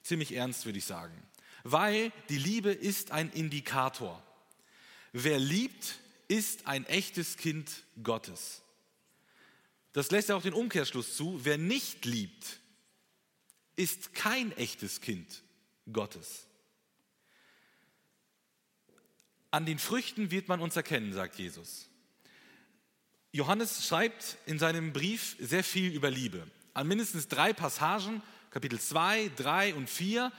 ziemlich 0.03 0.33
ernst, 0.35 0.67
würde 0.67 0.79
ich 0.79 0.85
sagen. 0.85 1.15
Weil 1.63 2.13
die 2.29 2.39
Liebe 2.39 2.73
ist 2.73 3.13
ein 3.13 3.31
Indikator. 3.31 4.23
Wer 5.13 5.39
liebt, 5.39 6.01
ist 6.27 6.67
ein 6.67 6.85
echtes 6.87 7.37
Kind 7.37 7.85
Gottes. 8.03 8.64
Das 9.95 10.11
lässt 10.11 10.29
ja 10.29 10.35
auch 10.35 10.43
den 10.43 10.53
Umkehrschluss 10.53 11.17
zu. 11.17 11.41
Wer 11.45 11.57
nicht 11.57 12.05
liebt, 12.05 12.59
ist 13.77 14.13
kein 14.13 14.53
echtes 14.53 15.01
Kind 15.01 15.43
Gottes. 15.91 16.47
An 19.53 19.67
den 19.67 19.79
Früchten 19.79 20.33
wird 20.33 20.49
man 20.49 20.61
uns 20.61 20.75
erkennen, 20.75 21.13
sagt 21.13 21.39
Jesus. 21.39 21.89
Johannes 23.31 23.87
schreibt 23.87 24.37
in 24.47 24.59
seinem 24.59 24.93
Brief 24.93 25.37
sehr 25.39 25.63
viel 25.63 25.93
über 25.93 26.11
Liebe. 26.11 26.49
An 26.73 26.89
mindestens 26.89 27.29
drei 27.29 27.53
Passagen, 27.53 28.21
Kapitel 28.51 28.81
2, 28.81 29.31
3 29.37 29.75
und 29.75 29.89
4, 29.89 30.33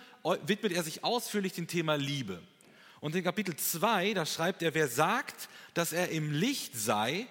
widmet 0.48 0.74
er 0.74 0.84
sich 0.84 1.06
ausführlich 1.06 1.54
dem 1.54 1.68
Thema 1.68 1.96
Liebe. 1.96 2.44
Und 3.00 3.16
in 3.16 3.24
Kapitel 3.24 3.56
2, 3.56 4.16
da 4.16 4.26
schreibt 4.26 4.62
er, 4.64 4.74
wer 4.74 4.90
sagt, 4.90 5.48
dass 5.74 5.94
er 5.94 6.10
im 6.10 6.34
Licht 6.34 6.76
sei, 6.76 7.28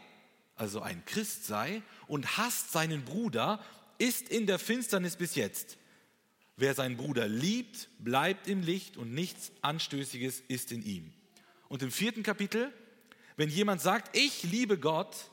also 0.56 0.80
ein 0.80 1.04
Christ 1.04 1.44
sei, 1.44 1.82
und 2.06 2.36
hasst 2.36 2.72
seinen 2.72 3.04
Bruder, 3.04 3.62
ist 3.98 4.28
in 4.28 4.46
der 4.46 4.58
Finsternis 4.58 5.16
bis 5.16 5.34
jetzt. 5.34 5.78
Wer 6.56 6.74
seinen 6.74 6.96
Bruder 6.96 7.26
liebt, 7.26 7.88
bleibt 7.98 8.46
im 8.48 8.62
Licht 8.62 8.96
und 8.96 9.12
nichts 9.12 9.52
Anstößiges 9.62 10.42
ist 10.48 10.70
in 10.72 10.84
ihm. 10.84 11.12
Und 11.68 11.82
im 11.82 11.90
vierten 11.90 12.22
Kapitel, 12.22 12.72
wenn 13.36 13.48
jemand 13.48 13.80
sagt, 13.80 14.16
ich 14.16 14.44
liebe 14.44 14.78
Gott 14.78 15.30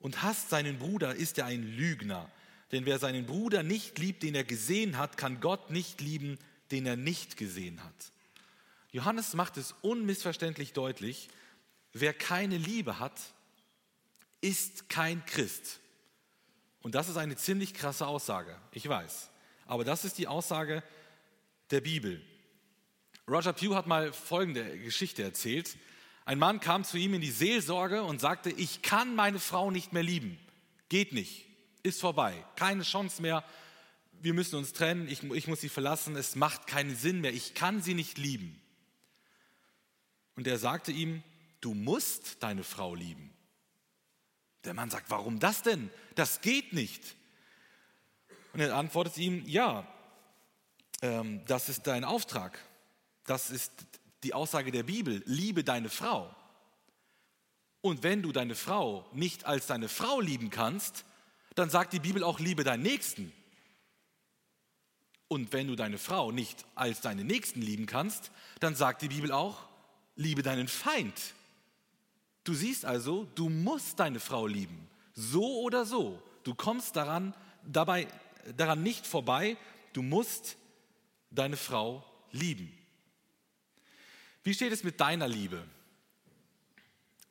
und 0.00 0.22
hasst 0.22 0.50
seinen 0.50 0.78
Bruder, 0.78 1.14
ist 1.14 1.38
er 1.38 1.46
ein 1.46 1.62
Lügner. 1.62 2.30
Denn 2.72 2.86
wer 2.86 2.98
seinen 2.98 3.26
Bruder 3.26 3.62
nicht 3.62 3.98
liebt, 3.98 4.22
den 4.22 4.34
er 4.34 4.44
gesehen 4.44 4.98
hat, 4.98 5.16
kann 5.16 5.40
Gott 5.40 5.70
nicht 5.70 6.00
lieben, 6.00 6.38
den 6.70 6.86
er 6.86 6.96
nicht 6.96 7.36
gesehen 7.36 7.82
hat. 7.84 8.12
Johannes 8.92 9.34
macht 9.34 9.56
es 9.56 9.74
unmissverständlich 9.82 10.72
deutlich, 10.72 11.28
wer 11.92 12.12
keine 12.12 12.56
Liebe 12.56 12.98
hat, 12.98 13.20
ist 14.40 14.88
kein 14.88 15.24
Christ. 15.26 15.80
Und 16.82 16.94
das 16.94 17.08
ist 17.08 17.16
eine 17.16 17.36
ziemlich 17.36 17.74
krasse 17.74 18.06
Aussage, 18.06 18.56
ich 18.72 18.88
weiß. 18.88 19.30
Aber 19.66 19.84
das 19.84 20.04
ist 20.04 20.18
die 20.18 20.26
Aussage 20.26 20.82
der 21.70 21.80
Bibel. 21.80 22.24
Roger 23.28 23.52
Pugh 23.52 23.76
hat 23.76 23.86
mal 23.86 24.12
folgende 24.12 24.78
Geschichte 24.78 25.22
erzählt. 25.22 25.76
Ein 26.24 26.38
Mann 26.38 26.60
kam 26.60 26.84
zu 26.84 26.96
ihm 26.96 27.14
in 27.14 27.20
die 27.20 27.30
Seelsorge 27.30 28.02
und 28.02 28.20
sagte, 28.20 28.50
ich 28.50 28.82
kann 28.82 29.14
meine 29.14 29.38
Frau 29.38 29.70
nicht 29.70 29.92
mehr 29.92 30.02
lieben. 30.02 30.38
Geht 30.88 31.12
nicht, 31.12 31.46
ist 31.82 32.00
vorbei, 32.00 32.34
keine 32.56 32.82
Chance 32.82 33.22
mehr. 33.22 33.44
Wir 34.20 34.34
müssen 34.34 34.56
uns 34.56 34.72
trennen, 34.72 35.08
ich, 35.08 35.22
ich 35.22 35.46
muss 35.46 35.60
sie 35.60 35.68
verlassen, 35.68 36.16
es 36.16 36.34
macht 36.34 36.66
keinen 36.66 36.96
Sinn 36.96 37.20
mehr, 37.20 37.32
ich 37.32 37.54
kann 37.54 37.80
sie 37.80 37.94
nicht 37.94 38.18
lieben. 38.18 38.60
Und 40.34 40.46
er 40.46 40.58
sagte 40.58 40.90
ihm, 40.90 41.22
du 41.60 41.74
musst 41.74 42.42
deine 42.42 42.64
Frau 42.64 42.94
lieben. 42.94 43.32
Der 44.64 44.74
Mann 44.74 44.90
sagt, 44.90 45.10
warum 45.10 45.38
das 45.38 45.62
denn? 45.62 45.90
Das 46.14 46.40
geht 46.40 46.72
nicht. 46.72 47.16
Und 48.52 48.60
er 48.60 48.76
antwortet 48.76 49.16
ihm, 49.18 49.44
ja, 49.46 49.86
ähm, 51.02 51.42
das 51.46 51.68
ist 51.68 51.86
dein 51.86 52.04
Auftrag. 52.04 52.58
Das 53.24 53.50
ist 53.50 53.72
die 54.22 54.34
Aussage 54.34 54.70
der 54.70 54.82
Bibel, 54.82 55.22
liebe 55.26 55.64
deine 55.64 55.88
Frau. 55.88 56.34
Und 57.80 58.02
wenn 58.02 58.22
du 58.22 58.32
deine 58.32 58.54
Frau 58.54 59.08
nicht 59.12 59.46
als 59.46 59.66
deine 59.66 59.88
Frau 59.88 60.20
lieben 60.20 60.50
kannst, 60.50 61.04
dann 61.54 61.70
sagt 61.70 61.92
die 61.92 62.00
Bibel 62.00 62.22
auch, 62.22 62.38
liebe 62.38 62.64
deinen 62.64 62.82
Nächsten. 62.82 63.32
Und 65.28 65.52
wenn 65.52 65.68
du 65.68 65.76
deine 65.76 65.98
Frau 65.98 66.32
nicht 66.32 66.66
als 66.74 67.00
deinen 67.00 67.26
Nächsten 67.26 67.62
lieben 67.62 67.86
kannst, 67.86 68.30
dann 68.58 68.74
sagt 68.74 69.02
die 69.02 69.08
Bibel 69.08 69.32
auch, 69.32 69.68
liebe 70.16 70.42
deinen 70.42 70.68
Feind. 70.68 71.34
Du 72.44 72.54
siehst 72.54 72.84
also, 72.84 73.26
du 73.34 73.48
musst 73.48 74.00
deine 74.00 74.20
Frau 74.20 74.46
lieben. 74.46 74.88
So 75.14 75.60
oder 75.60 75.84
so. 75.84 76.22
Du 76.42 76.54
kommst 76.54 76.96
daran, 76.96 77.34
dabei, 77.64 78.08
daran 78.56 78.82
nicht 78.82 79.06
vorbei. 79.06 79.56
Du 79.92 80.02
musst 80.02 80.56
deine 81.30 81.56
Frau 81.56 82.04
lieben. 82.32 82.72
Wie 84.42 84.54
steht 84.54 84.72
es 84.72 84.84
mit 84.84 85.00
deiner 85.00 85.28
Liebe? 85.28 85.62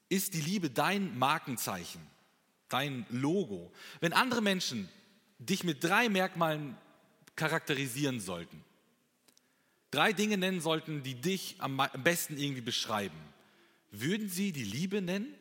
Ist 0.10 0.34
die 0.34 0.42
Liebe 0.42 0.70
dein 0.70 1.18
Markenzeichen, 1.18 2.02
dein 2.68 3.06
Logo? 3.10 3.72
Wenn 4.00 4.14
andere 4.14 4.42
Menschen 4.42 4.90
dich 5.40 5.64
mit 5.64 5.84
drei 5.84 6.10
Merkmalen 6.10 6.78
charakterisieren 7.36 8.20
sollten, 8.20 8.64
drei 9.92 10.14
Dinge 10.14 10.38
nennen 10.38 10.62
sollten, 10.62 11.02
die 11.04 11.16
dich 11.16 11.56
am 11.60 11.82
besten 12.04 12.38
irgendwie 12.38 12.62
beschreiben, 12.62 13.18
würden 13.92 14.30
sie 14.30 14.52
die 14.52 14.64
Liebe 14.64 15.02
nennen? 15.02 15.34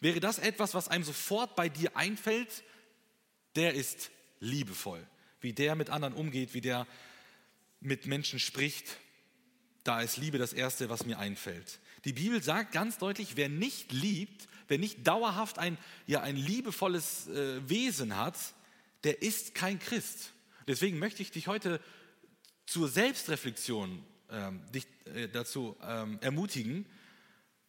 Wäre 0.00 0.20
das 0.20 0.38
etwas, 0.38 0.74
was 0.74 0.88
einem 0.88 1.04
sofort 1.04 1.56
bei 1.56 1.68
dir 1.68 1.96
einfällt? 1.96 2.64
Der 3.56 3.74
ist 3.74 4.10
liebevoll, 4.40 5.06
wie 5.40 5.52
der 5.52 5.74
mit 5.74 5.90
anderen 5.90 6.14
umgeht, 6.14 6.54
wie 6.54 6.60
der 6.60 6.86
mit 7.80 8.06
Menschen 8.06 8.38
spricht. 8.38 8.98
Da 9.84 10.00
ist 10.00 10.16
Liebe 10.16 10.38
das 10.38 10.52
Erste, 10.52 10.88
was 10.88 11.06
mir 11.06 11.18
einfällt. 11.18 11.80
Die 12.04 12.12
Bibel 12.12 12.42
sagt 12.42 12.72
ganz 12.72 12.98
deutlich, 12.98 13.36
wer 13.36 13.48
nicht 13.48 13.92
liebt, 13.92 14.48
wer 14.68 14.78
nicht 14.78 15.06
dauerhaft 15.06 15.58
ein, 15.58 15.78
ja, 16.06 16.22
ein 16.22 16.36
liebevolles 16.36 17.28
äh, 17.28 17.68
Wesen 17.68 18.16
hat, 18.16 18.36
der 19.04 19.22
ist 19.22 19.54
kein 19.54 19.78
Christ. 19.78 20.32
Deswegen 20.66 20.98
möchte 20.98 21.22
ich 21.22 21.30
dich 21.30 21.46
heute 21.46 21.80
zur 22.66 22.88
Selbstreflexion 22.88 24.02
ähm, 24.30 24.60
dich, 24.72 24.86
äh, 25.14 25.28
dazu 25.28 25.76
ähm, 25.82 26.18
ermutigen, 26.22 26.86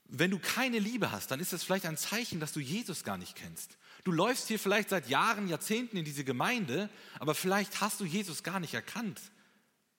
wenn 0.07 0.31
du 0.31 0.39
keine 0.39 0.79
Liebe 0.79 1.11
hast, 1.11 1.31
dann 1.31 1.39
ist 1.39 1.53
das 1.53 1.63
vielleicht 1.63 1.85
ein 1.85 1.97
Zeichen, 1.97 2.39
dass 2.39 2.53
du 2.53 2.59
Jesus 2.59 3.03
gar 3.03 3.17
nicht 3.17 3.35
kennst. 3.35 3.77
Du 4.03 4.11
läufst 4.11 4.47
hier 4.47 4.59
vielleicht 4.59 4.89
seit 4.89 5.09
Jahren, 5.09 5.47
Jahrzehnten 5.47 5.97
in 5.97 6.05
diese 6.05 6.23
Gemeinde, 6.23 6.89
aber 7.19 7.33
vielleicht 7.33 7.81
hast 7.81 7.99
du 7.99 8.05
Jesus 8.05 8.43
gar 8.43 8.59
nicht 8.59 8.73
erkannt 8.73 9.19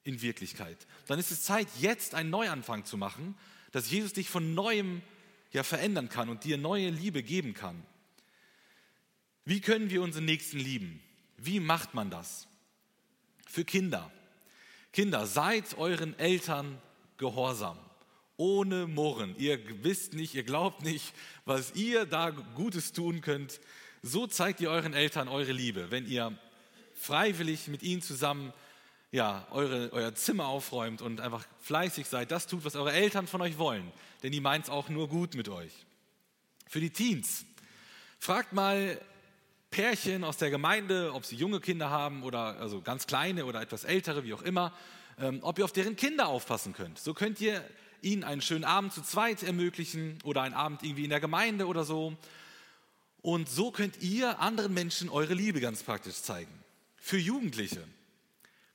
in 0.05 0.23
Wirklichkeit. 0.23 0.87
Dann 1.09 1.19
ist 1.19 1.33
es 1.33 1.43
Zeit, 1.43 1.67
jetzt 1.81 2.15
einen 2.15 2.31
Neuanfang 2.31 2.85
zu 2.85 2.97
machen, 2.97 3.37
dass 3.73 3.91
Jesus 3.91 4.13
dich 4.13 4.31
von 4.31 4.55
neuem 4.55 5.03
ja 5.51 5.65
verändern 5.65 6.09
kann 6.09 6.29
und 6.29 6.45
dir 6.45 6.57
neue 6.57 6.91
Liebe 6.91 7.23
geben 7.23 7.55
kann. 7.55 7.85
Wie 9.45 9.61
können 9.61 9.91
wir 9.91 10.03
unseren 10.03 10.25
Nächsten 10.25 10.59
lieben? 10.59 11.01
Wie 11.37 11.61
macht 11.61 11.95
man 11.95 12.11
das? 12.11 12.47
Für 13.49 13.65
Kinder. 13.65 14.11
Kinder, 14.93 15.27
seid 15.27 15.77
euren 15.79 16.19
Eltern 16.19 16.81
gehorsam 17.17 17.79
ohne 18.37 18.87
Murren. 18.87 19.35
Ihr 19.39 19.59
wisst 19.83 20.15
nicht, 20.15 20.35
ihr 20.35 20.43
glaubt 20.43 20.83
nicht, 20.83 21.13
was 21.45 21.75
ihr 21.75 22.07
da 22.07 22.31
Gutes 22.31 22.93
tun 22.93 23.21
könnt. 23.21 23.61
So 24.03 24.27
zeigt 24.27 24.61
ihr 24.61 24.71
euren 24.71 24.95
Eltern 24.95 25.29
eure 25.29 25.53
Liebe, 25.53 25.91
wenn 25.91 26.07
ihr 26.07 26.37
freiwillig 26.95 27.69
mit 27.69 27.83
ihnen 27.83 28.03
zusammen 28.03 28.53
ja, 29.13 29.47
eure, 29.51 29.93
euer 29.93 30.15
Zimmer 30.15 30.47
aufräumt 30.47 31.01
und 31.01 31.21
einfach 31.21 31.47
fleißig 31.61 32.07
seid. 32.07 32.31
Das 32.31 32.47
tut, 32.47 32.65
was 32.65 32.77
eure 32.77 32.93
Eltern 32.93 33.27
von 33.27 33.41
euch 33.41 33.57
wollen, 33.57 33.91
denn 34.23 34.33
die 34.33 34.41
meint 34.41 34.65
es 34.65 34.71
auch 34.71 34.89
nur 34.89 35.09
gut 35.09 35.35
mit 35.35 35.49
euch. 35.49 35.73
Für 36.69 36.81
die 36.81 36.91
Teens, 36.91 37.47
fragt 38.19 38.53
mal 38.53 39.01
Pärchen 39.71 40.25
aus 40.25 40.37
der 40.37 40.51
Gemeinde, 40.51 41.13
ob 41.15 41.25
sie 41.25 41.37
junge 41.37 41.61
Kinder 41.61 41.91
haben 41.91 42.23
oder 42.23 42.59
also 42.59 42.83
ganz 42.83 43.07
kleine 43.07 43.47
oder 43.47 43.63
etwas 43.63 43.85
ältere, 43.85 44.25
wie 44.25 44.35
auch 44.35 44.43
immer. 44.43 44.73
ähm, 45.19 45.39
ob 45.43 45.59
ihr 45.59 45.65
auf 45.65 45.73
deren 45.73 45.97
Kinder 45.97 46.29
aufpassen 46.29 46.73
könnt. 46.73 46.99
So 46.99 47.15
könnt 47.15 47.41
ihr 47.41 47.65
ihnen 48.07 48.25
einen 48.25 48.41
schönen 48.41 48.65
Abend 48.65 48.93
zu 48.93 49.03
zweit 49.03 49.43
ermöglichen 49.43 50.19
oder 50.25 50.43
einen 50.43 50.55
Abend 50.55 50.83
irgendwie 50.83 51.05
in 51.05 51.11
der 51.11 51.21
Gemeinde 51.21 51.67
oder 51.67 51.85
so. 51.85 52.17
Und 53.21 53.49
so 53.49 53.71
könnt 53.71 54.01
ihr 54.03 54.39
anderen 54.39 54.73
Menschen 54.73 55.09
eure 55.09 55.35
Liebe 55.35 55.61
ganz 55.61 55.83
praktisch 55.83 56.23
zeigen. 56.23 56.53
Für 56.97 57.19
Jugendliche. 57.19 57.83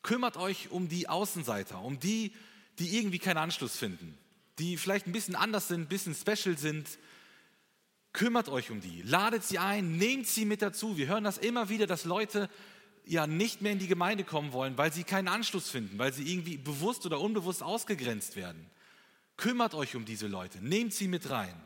Kümmert 0.04 0.38
euch 0.38 0.72
um 0.72 0.90
die 0.90 1.08
Außenseiter, 1.08 1.82
um 1.82 2.00
die, 2.00 2.34
die 2.80 2.98
irgendwie 2.98 3.20
keinen 3.20 3.38
Anschluss 3.38 3.78
finden, 3.78 4.18
die 4.60 4.78
vielleicht 4.78 5.08
ein 5.08 5.12
bisschen 5.12 5.36
anders 5.36 5.68
sind, 5.68 5.82
ein 5.82 5.88
bisschen 5.88 6.16
special 6.16 6.58
sind. 6.58 6.88
Kümmert 8.14 8.50
euch 8.50 8.72
um 8.72 8.82
die, 8.82 9.04
ladet 9.04 9.44
sie 9.44 9.60
ein, 9.60 9.98
nehmt 9.98 10.28
sie 10.28 10.44
mit 10.44 10.62
dazu. 10.62 10.98
Wir 10.98 11.08
hören 11.08 11.24
das 11.24 11.38
immer 11.38 11.70
wieder, 11.70 11.88
dass 11.88 12.04
Leute 12.04 12.50
ja 13.06 13.28
nicht 13.28 13.62
mehr 13.62 13.72
in 13.72 13.80
die 13.80 13.88
Gemeinde 13.88 14.24
kommen 14.24 14.52
wollen, 14.54 14.78
weil 14.78 14.92
sie 14.92 15.04
keinen 15.04 15.28
Anschluss 15.28 15.70
finden, 15.70 15.98
weil 15.98 16.14
sie 16.14 16.30
irgendwie 16.30 16.58
bewusst 16.58 17.06
oder 17.06 17.20
unbewusst 17.20 17.64
ausgegrenzt 17.64 18.36
werden. 18.36 18.70
Kümmert 19.42 19.74
euch 19.74 19.96
um 19.96 20.06
diese 20.06 20.28
Leute, 20.28 20.60
nehmt 20.60 20.94
sie 20.94 21.08
mit 21.08 21.32
rein. 21.32 21.60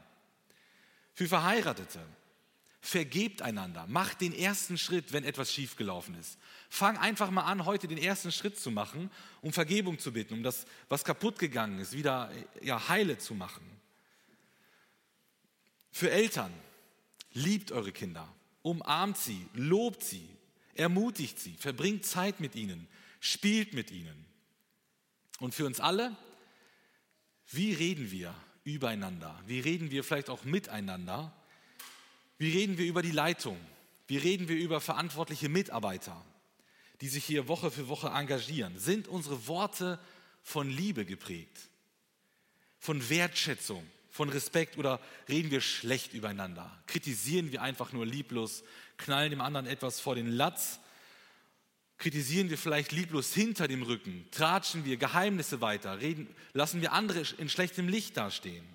Für 1.14 1.28
Verheiratete, 1.28 2.00
vergebt 2.80 3.42
einander, 3.42 3.86
macht 3.88 4.22
den 4.22 4.32
ersten 4.32 4.78
Schritt, 4.78 5.12
wenn 5.12 5.26
etwas 5.26 5.52
schiefgelaufen 5.52 6.18
ist. 6.18 6.38
Fang 6.70 6.98
einfach 6.98 7.32
mal 7.32 7.44
an, 7.44 7.66
heute 7.66 7.90
den 7.90 7.98
ersten 7.98 8.32
Schritt 8.32 8.58
zu 8.58 8.72
machen, 8.72 9.12
um 9.42 9.52
Vergebung 9.52 10.00
zu 10.00 10.14
bitten, 10.14 10.36
um 10.36 10.42
das, 10.44 10.66
was 10.88 11.04
kaputt 11.04 11.38
gegangen 11.38 11.80
ist, 11.80 11.92
wieder 11.92 12.32
ja, 12.62 12.88
heile 12.88 13.18
zu 13.18 13.34
machen. 13.34 13.70
Für 15.92 16.10
Eltern, 16.10 16.54
liebt 17.34 17.74
eure 17.74 17.92
Kinder, 17.92 18.34
umarmt 18.62 19.18
sie, 19.18 19.50
lobt 19.54 20.02
sie, 20.02 20.30
ermutigt 20.76 21.42
sie, 21.42 21.58
verbringt 21.58 22.06
Zeit 22.06 22.40
mit 22.40 22.56
ihnen, 22.56 22.88
spielt 23.20 23.74
mit 23.74 23.92
ihnen. 23.92 24.26
Und 25.42 25.54
für 25.54 25.66
uns 25.66 25.82
alle, 25.82 26.16
wie 27.52 27.74
reden 27.74 28.12
wir 28.12 28.34
übereinander? 28.64 29.40
Wie 29.46 29.60
reden 29.60 29.92
wir 29.92 30.04
vielleicht 30.04 30.30
auch 30.30 30.44
miteinander? 30.44 31.32
Wie 32.38 32.52
reden 32.52 32.78
wir 32.78 32.86
über 32.86 33.02
die 33.02 33.12
Leitung? 33.12 33.58
Wie 34.08 34.18
reden 34.18 34.48
wir 34.48 34.58
über 34.58 34.82
verantwortliche 34.82 35.50
Mitarbeiter, 35.50 36.22
die 37.02 37.08
sich 37.08 37.24
hier 37.24 37.48
Woche 37.48 37.72
für 37.72 37.88
Woche 37.88 38.10
engagieren? 38.10 38.78
Sind 38.78 39.08
unsere 39.08 39.48
Worte 39.48 40.00
von 40.44 40.70
Liebe 40.70 41.06
geprägt? 41.06 41.70
Von 42.80 43.10
Wertschätzung? 43.10 43.86
Von 44.10 44.30
Respekt 44.30 44.78
oder 44.78 45.02
reden 45.28 45.52
wir 45.52 45.60
schlecht 45.60 46.14
übereinander? 46.14 46.72
Kritisieren 46.88 47.52
wir 47.52 47.62
einfach 47.62 47.92
nur 47.92 48.06
lieblos? 48.06 48.64
Knallen 48.98 49.30
dem 49.30 49.42
anderen 49.42 49.66
etwas 49.66 50.00
vor 50.00 50.16
den 50.16 50.28
Latz? 50.28 50.80
Kritisieren 51.98 52.50
wir 52.50 52.58
vielleicht 52.58 52.92
lieblos 52.92 53.34
hinter 53.34 53.68
dem 53.68 53.82
Rücken? 53.82 54.28
Tratschen 54.32 54.86
wir 54.86 54.98
Geheimnisse 54.98 55.62
weiter? 55.62 56.02
Reden, 56.02 56.28
lassen 56.54 56.82
wir 56.82 56.92
andere 56.92 57.24
in 57.38 57.50
schlechtem 57.50 57.88
Licht 57.88 58.18
dastehen? 58.18 58.66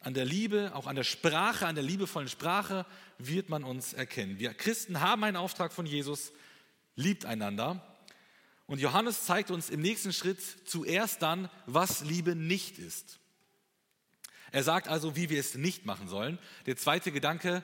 An 0.00 0.14
der 0.14 0.24
Liebe, 0.24 0.70
auch 0.74 0.86
an 0.86 0.96
der 0.96 1.04
Sprache, 1.04 1.66
an 1.66 1.74
der 1.74 1.84
liebevollen 1.84 2.28
Sprache 2.28 2.86
wird 3.18 3.48
man 3.48 3.64
uns 3.64 3.92
erkennen. 3.92 4.38
Wir 4.38 4.54
Christen 4.54 5.00
haben 5.00 5.24
einen 5.24 5.36
Auftrag 5.36 5.72
von 5.72 5.84
Jesus, 5.84 6.32
liebt 6.94 7.24
einander. 7.24 7.84
Und 8.66 8.80
Johannes 8.80 9.24
zeigt 9.24 9.50
uns 9.50 9.68
im 9.70 9.80
nächsten 9.80 10.12
Schritt 10.12 10.40
zuerst 10.64 11.22
dann, 11.22 11.50
was 11.66 12.02
Liebe 12.02 12.34
nicht 12.34 12.78
ist. 12.78 13.18
Er 14.52 14.62
sagt 14.62 14.88
also, 14.88 15.16
wie 15.16 15.28
wir 15.28 15.38
es 15.38 15.54
nicht 15.54 15.86
machen 15.86 16.08
sollen. 16.08 16.38
Der 16.66 16.76
zweite 16.76 17.12
Gedanke, 17.12 17.62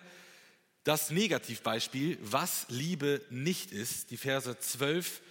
das 0.84 1.10
Negativbeispiel, 1.10 2.18
was 2.20 2.66
Liebe 2.68 3.20
nicht 3.30 3.72
ist, 3.72 4.10
die 4.10 4.16
Verse 4.16 4.58
12 4.58 5.22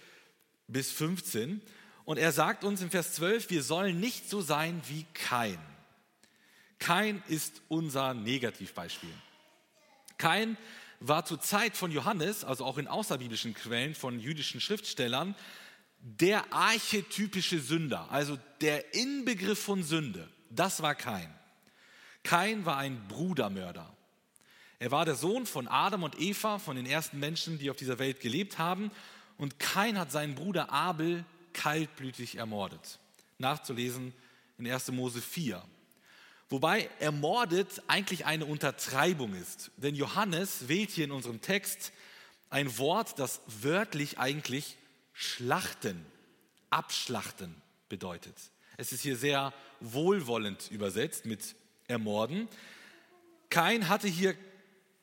bis 0.66 0.90
15. 0.90 1.60
Und 2.04 2.18
er 2.18 2.32
sagt 2.32 2.64
uns 2.64 2.80
im 2.80 2.90
Vers 2.90 3.14
12, 3.14 3.50
wir 3.50 3.62
sollen 3.62 4.00
nicht 4.00 4.28
so 4.28 4.40
sein 4.40 4.80
wie 4.88 5.04
Kain. 5.14 5.58
Kain 6.78 7.22
ist 7.28 7.62
unser 7.68 8.14
Negativbeispiel. 8.14 9.12
Kain 10.18 10.56
war 11.00 11.24
zur 11.24 11.40
Zeit 11.40 11.76
von 11.76 11.92
Johannes, 11.92 12.44
also 12.44 12.64
auch 12.64 12.78
in 12.78 12.88
außerbiblischen 12.88 13.54
Quellen 13.54 13.94
von 13.94 14.18
jüdischen 14.18 14.60
Schriftstellern, 14.60 15.34
der 15.98 16.52
archetypische 16.52 17.60
Sünder, 17.60 18.10
also 18.10 18.38
der 18.60 18.94
Inbegriff 18.94 19.62
von 19.62 19.84
Sünde. 19.84 20.28
Das 20.50 20.82
war 20.82 20.94
Kain. 20.94 21.32
Kain 22.24 22.66
war 22.66 22.78
ein 22.78 23.06
Brudermörder. 23.08 23.96
Er 24.82 24.90
war 24.90 25.04
der 25.04 25.14
Sohn 25.14 25.46
von 25.46 25.68
Adam 25.68 26.02
und 26.02 26.20
Eva, 26.20 26.58
von 26.58 26.74
den 26.74 26.86
ersten 26.86 27.20
Menschen, 27.20 27.56
die 27.56 27.70
auf 27.70 27.76
dieser 27.76 28.00
Welt 28.00 28.18
gelebt 28.18 28.58
haben. 28.58 28.90
Und 29.38 29.60
Kain 29.60 29.96
hat 29.96 30.10
seinen 30.10 30.34
Bruder 30.34 30.72
Abel 30.72 31.24
kaltblütig 31.52 32.34
ermordet. 32.34 32.98
Nachzulesen 33.38 34.12
in 34.58 34.68
1. 34.68 34.90
Mose 34.90 35.22
4. 35.22 35.62
Wobei 36.48 36.90
ermordet 36.98 37.80
eigentlich 37.86 38.26
eine 38.26 38.44
Untertreibung 38.44 39.36
ist. 39.36 39.70
Denn 39.76 39.94
Johannes 39.94 40.66
wählt 40.66 40.90
hier 40.90 41.04
in 41.04 41.12
unserem 41.12 41.40
Text 41.40 41.92
ein 42.50 42.76
Wort, 42.76 43.20
das 43.20 43.40
wörtlich 43.46 44.18
eigentlich 44.18 44.76
schlachten, 45.12 46.04
abschlachten 46.70 47.54
bedeutet. 47.88 48.34
Es 48.78 48.90
ist 48.90 49.02
hier 49.02 49.16
sehr 49.16 49.54
wohlwollend 49.78 50.72
übersetzt 50.72 51.24
mit 51.24 51.54
ermorden. 51.86 52.48
Kain 53.48 53.88
hatte 53.88 54.08
hier 54.08 54.34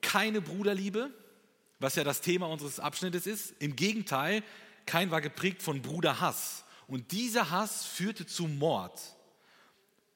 keine 0.01 0.41
Bruderliebe, 0.41 1.11
was 1.79 1.95
ja 1.95 2.03
das 2.03 2.21
Thema 2.21 2.47
unseres 2.47 2.79
Abschnittes 2.79 3.25
ist. 3.25 3.53
Im 3.59 3.75
Gegenteil, 3.75 4.43
Kain 4.85 5.11
war 5.11 5.21
geprägt 5.21 5.61
von 5.61 5.81
Bruderhass. 5.81 6.65
Und 6.87 7.11
dieser 7.11 7.51
Hass 7.51 7.85
führte 7.85 8.25
zu 8.25 8.47
Mord. 8.47 8.99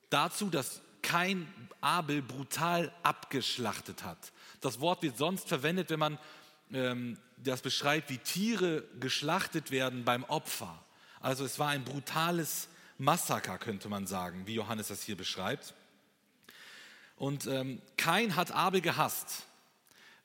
Dazu, 0.10 0.50
dass 0.50 0.82
Kain 1.02 1.48
Abel 1.82 2.22
brutal 2.22 2.91
abgeschlachtet 3.04 4.04
hat. 4.04 4.32
Das 4.62 4.80
Wort 4.80 5.04
wird 5.04 5.17
sonst 5.17 5.48
verwendet, 5.48 5.89
wenn 5.89 6.00
man 6.00 6.17
ähm, 6.72 7.17
das 7.38 7.62
beschreibt, 7.62 8.10
wie 8.10 8.17
Tiere 8.17 8.84
geschlachtet 9.00 9.72
werden 9.72 10.06
beim 10.06 10.24
Opfer. 10.24 10.84
Also 11.19 11.46
es 11.46 11.60
war 11.60 11.69
ein 11.69 11.84
brutales 11.84 12.69
Massaker, 12.98 13.58
könnte 13.58 13.89
man 13.89 14.08
sagen, 14.08 14.48
wie 14.48 14.56
Johannes 14.56 14.88
das 14.88 15.04
hier 15.04 15.17
beschreibt. 15.17 15.74
Und 17.15 17.48
ähm, 17.48 17.82
Kain 17.98 18.36
hat 18.36 18.52
Abel 18.52 18.82
gehasst 18.82 19.46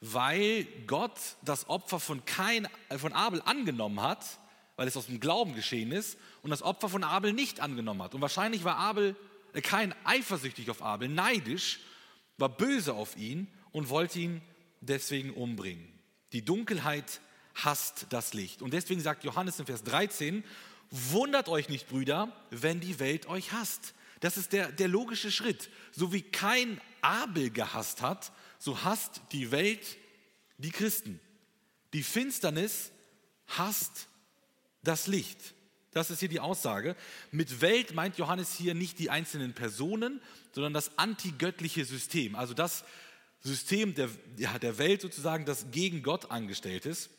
weil 0.01 0.65
Gott 0.87 1.19
das 1.43 1.69
Opfer 1.69 2.01
von, 2.01 2.25
Kain, 2.25 2.69
äh, 2.89 2.99
von 2.99 3.13
Abel 3.13 3.43
angenommen 3.45 4.01
hat, 4.01 4.25
weil 4.77 4.87
es 4.87 4.97
aus 4.97 5.07
dem 5.07 5.21
Glauben 5.21 5.55
geschehen 5.55 5.91
ist, 5.93 6.19
und 6.43 6.51
das 6.51 6.63
Opfer 6.63 6.89
von 6.89 7.03
Abel 7.03 7.33
nicht 7.33 7.61
angenommen 7.61 8.03
hat. 8.03 8.15
Und 8.15 8.21
wahrscheinlich 8.21 8.65
war 8.65 8.77
Abel, 8.77 9.17
äh, 9.55 9.61
Kain 9.61 9.95
eifersüchtig 10.05 10.71
auf 10.71 10.83
Abel, 10.83 11.09
neidisch, 11.09 11.81
war 12.37 12.49
böse 12.49 12.95
auf 12.95 13.17
ihn 13.17 13.49
und 13.73 13.89
wollte 13.89 14.21
ihn 14.21 14.41
deswegen 14.81 15.33
umbringen. 15.33 15.93
Die 16.33 16.45
Dunkelheit 16.45 17.21
hasst 17.55 18.07
das 18.11 18.35
Licht. 18.35 18.63
Und 18.63 18.73
deswegen 18.73 19.01
sagt 19.01 19.25
Johannes 19.25 19.59
in 19.59 19.67
Vers 19.67 19.83
13, 19.83 20.45
wundert 20.91 21.49
euch 21.49 21.69
nicht, 21.69 21.89
Brüder, 21.89 22.33
wenn 22.51 22.81
die 22.81 23.01
Welt 23.01 23.27
euch 23.27 23.53
hasst. 23.53 23.95
Das 24.21 24.37
ist 24.37 24.53
der, 24.53 24.71
der 24.73 24.89
logische 24.89 25.31
Schritt. 25.31 25.71
So 25.93 26.13
wie 26.13 26.23
kein 26.23 26.81
Abel 27.01 27.51
gehasst 27.51 28.03
hat, 28.03 28.33
so 28.59 28.83
hasst 28.85 29.21
die 29.33 29.51
Welt 29.51 29.97
die 30.59 30.71
Christen. 30.71 31.21
Die 31.93 32.03
Finsternis 32.03 32.91
hasst 33.47 34.09
das 34.83 35.07
Licht. 35.07 35.55
Das 35.93 36.11
ist 36.11 36.21
hier 36.21 36.29
die 36.29 36.41
Aussage. 36.41 36.97
Mit 37.31 37.61
Welt 37.61 37.95
meint 37.95 38.19
Johannes 38.19 38.55
hier 38.55 38.75
nicht 38.75 38.99
die 38.99 39.11
einzelnen 39.11 39.55
Personen, 39.55 40.21
sondern 40.53 40.75
das 40.75 40.99
antigöttliche 40.99 41.85
System. 41.85 42.35
Also 42.35 42.55
das 42.55 42.85
System 43.41 43.95
der, 43.95 44.11
ja, 44.37 44.59
der 44.59 44.79
Welt 44.79 45.01
sozusagen, 45.01 45.45
das 45.45 45.71
gegen 45.71 46.03
Gott 46.03 46.31
angestellt 46.31 46.85
ist. 46.87 47.11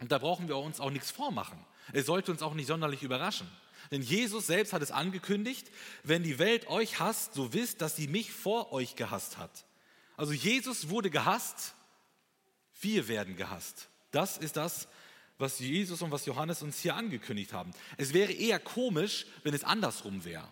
Und 0.00 0.10
da 0.10 0.18
brauchen 0.18 0.48
wir 0.48 0.56
uns 0.56 0.80
auch 0.80 0.90
nichts 0.90 1.10
vormachen. 1.10 1.64
Es 1.92 2.06
sollte 2.06 2.32
uns 2.32 2.42
auch 2.42 2.54
nicht 2.54 2.66
sonderlich 2.66 3.02
überraschen. 3.02 3.48
Denn 3.90 4.02
Jesus 4.02 4.46
selbst 4.46 4.72
hat 4.72 4.82
es 4.82 4.90
angekündigt, 4.90 5.70
wenn 6.02 6.22
die 6.22 6.38
Welt 6.38 6.68
euch 6.68 7.00
hasst, 7.00 7.34
so 7.34 7.52
wisst, 7.52 7.80
dass 7.80 7.96
sie 7.96 8.08
mich 8.08 8.32
vor 8.32 8.72
euch 8.72 8.96
gehasst 8.96 9.38
hat. 9.38 9.64
Also 10.20 10.34
Jesus 10.34 10.90
wurde 10.90 11.08
gehasst, 11.08 11.74
wir 12.82 13.08
werden 13.08 13.36
gehasst. 13.36 13.88
Das 14.10 14.36
ist 14.36 14.58
das, 14.58 14.86
was 15.38 15.58
Jesus 15.60 16.02
und 16.02 16.10
was 16.10 16.26
Johannes 16.26 16.62
uns 16.62 16.78
hier 16.78 16.94
angekündigt 16.94 17.54
haben. 17.54 17.72
Es 17.96 18.12
wäre 18.12 18.30
eher 18.30 18.58
komisch, 18.58 19.24
wenn 19.44 19.54
es 19.54 19.64
andersrum 19.64 20.22
wäre. 20.26 20.46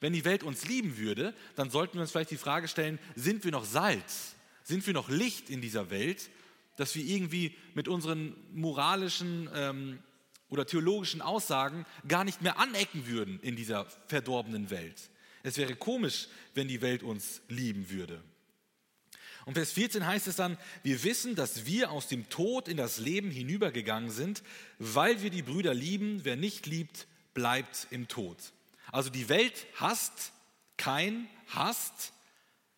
Wenn 0.00 0.12
die 0.12 0.24
Welt 0.24 0.42
uns 0.42 0.66
lieben 0.66 0.98
würde, 0.98 1.36
dann 1.54 1.70
sollten 1.70 1.94
wir 1.94 2.00
uns 2.00 2.10
vielleicht 2.10 2.32
die 2.32 2.36
Frage 2.36 2.66
stellen, 2.66 2.98
sind 3.14 3.44
wir 3.44 3.52
noch 3.52 3.64
Salz? 3.64 4.34
Sind 4.64 4.84
wir 4.88 4.92
noch 4.92 5.08
Licht 5.08 5.50
in 5.50 5.60
dieser 5.60 5.90
Welt, 5.90 6.28
dass 6.74 6.96
wir 6.96 7.04
irgendwie 7.04 7.56
mit 7.74 7.86
unseren 7.86 8.34
moralischen 8.52 9.48
ähm, 9.54 10.00
oder 10.48 10.66
theologischen 10.66 11.22
Aussagen 11.22 11.86
gar 12.08 12.24
nicht 12.24 12.42
mehr 12.42 12.58
anecken 12.58 13.06
würden 13.06 13.38
in 13.38 13.54
dieser 13.54 13.86
verdorbenen 14.08 14.70
Welt? 14.70 15.10
Es 15.44 15.58
wäre 15.58 15.76
komisch, 15.76 16.26
wenn 16.54 16.66
die 16.66 16.80
Welt 16.80 17.04
uns 17.04 17.40
lieben 17.46 17.88
würde. 17.88 18.20
Und 19.44 19.54
Vers 19.54 19.72
14 19.72 20.06
heißt 20.06 20.26
es 20.28 20.36
dann, 20.36 20.56
wir 20.82 21.02
wissen, 21.02 21.34
dass 21.34 21.66
wir 21.66 21.90
aus 21.90 22.08
dem 22.08 22.28
Tod 22.28 22.68
in 22.68 22.76
das 22.76 22.98
Leben 22.98 23.30
hinübergegangen 23.30 24.10
sind, 24.10 24.42
weil 24.78 25.22
wir 25.22 25.30
die 25.30 25.42
Brüder 25.42 25.74
lieben. 25.74 26.20
Wer 26.24 26.36
nicht 26.36 26.66
liebt, 26.66 27.06
bleibt 27.34 27.88
im 27.90 28.08
Tod. 28.08 28.36
Also 28.92 29.10
die 29.10 29.28
Welt 29.28 29.66
hasst, 29.76 30.32
kein 30.76 31.26
hasst, 31.48 32.12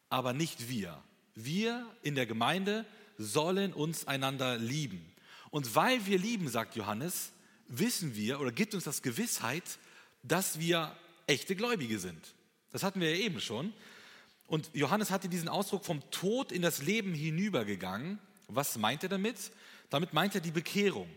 aber 0.08 0.32
nicht 0.32 0.68
wir. 0.68 1.02
Wir 1.34 1.86
in 2.02 2.14
der 2.14 2.26
Gemeinde 2.26 2.86
sollen 3.18 3.72
uns 3.72 4.06
einander 4.06 4.56
lieben. 4.56 5.12
Und 5.50 5.74
weil 5.74 6.04
wir 6.06 6.18
lieben, 6.18 6.48
sagt 6.48 6.76
Johannes, 6.76 7.32
wissen 7.68 8.16
wir 8.16 8.40
oder 8.40 8.52
gibt 8.52 8.74
uns 8.74 8.84
das 8.84 9.02
Gewissheit, 9.02 9.64
dass 10.22 10.58
wir 10.58 10.96
echte 11.26 11.56
Gläubige 11.56 11.98
sind. 11.98 12.34
Das 12.72 12.82
hatten 12.82 13.00
wir 13.00 13.10
ja 13.10 13.24
eben 13.24 13.40
schon. 13.40 13.72
Und 14.46 14.70
Johannes 14.74 15.10
hatte 15.10 15.28
diesen 15.28 15.48
Ausdruck 15.48 15.84
vom 15.84 16.08
Tod 16.10 16.52
in 16.52 16.62
das 16.62 16.82
Leben 16.82 17.14
hinübergegangen. 17.14 18.18
Was 18.48 18.76
meint 18.76 19.02
er 19.02 19.08
damit? 19.08 19.52
Damit 19.90 20.12
meint 20.12 20.34
er 20.34 20.40
die 20.40 20.50
Bekehrung. 20.50 21.08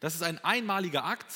Das 0.00 0.14
ist 0.14 0.22
ein 0.22 0.38
einmaliger 0.38 1.04
Akt, 1.04 1.32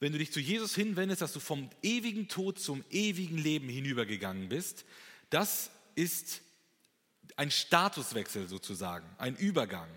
wenn 0.00 0.12
du 0.12 0.18
dich 0.18 0.32
zu 0.32 0.40
Jesus 0.40 0.74
hinwendest, 0.74 1.22
dass 1.22 1.32
du 1.32 1.40
vom 1.40 1.70
ewigen 1.82 2.28
Tod 2.28 2.58
zum 2.58 2.84
ewigen 2.90 3.38
Leben 3.38 3.68
hinübergegangen 3.68 4.48
bist. 4.48 4.84
Das 5.30 5.70
ist 5.94 6.40
ein 7.36 7.50
Statuswechsel 7.50 8.48
sozusagen, 8.48 9.06
ein 9.18 9.36
Übergang. 9.36 9.88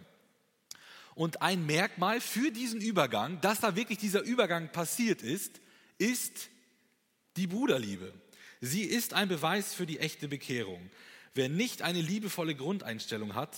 Und 1.15 1.41
ein 1.41 1.65
Merkmal 1.65 2.21
für 2.21 2.51
diesen 2.51 2.81
Übergang, 2.81 3.41
dass 3.41 3.59
da 3.59 3.75
wirklich 3.75 3.97
dieser 3.97 4.21
Übergang 4.21 4.71
passiert 4.71 5.21
ist, 5.21 5.59
ist 5.97 6.49
die 7.37 7.47
Bruderliebe. 7.47 8.13
Sie 8.61 8.83
ist 8.83 9.13
ein 9.13 9.27
Beweis 9.27 9.73
für 9.73 9.87
die 9.87 9.99
echte 9.99 10.27
Bekehrung. 10.27 10.89
Wer 11.33 11.49
nicht 11.49 11.81
eine 11.81 11.99
liebevolle 11.99 12.53
Grundeinstellung 12.55 13.33
hat, 13.33 13.55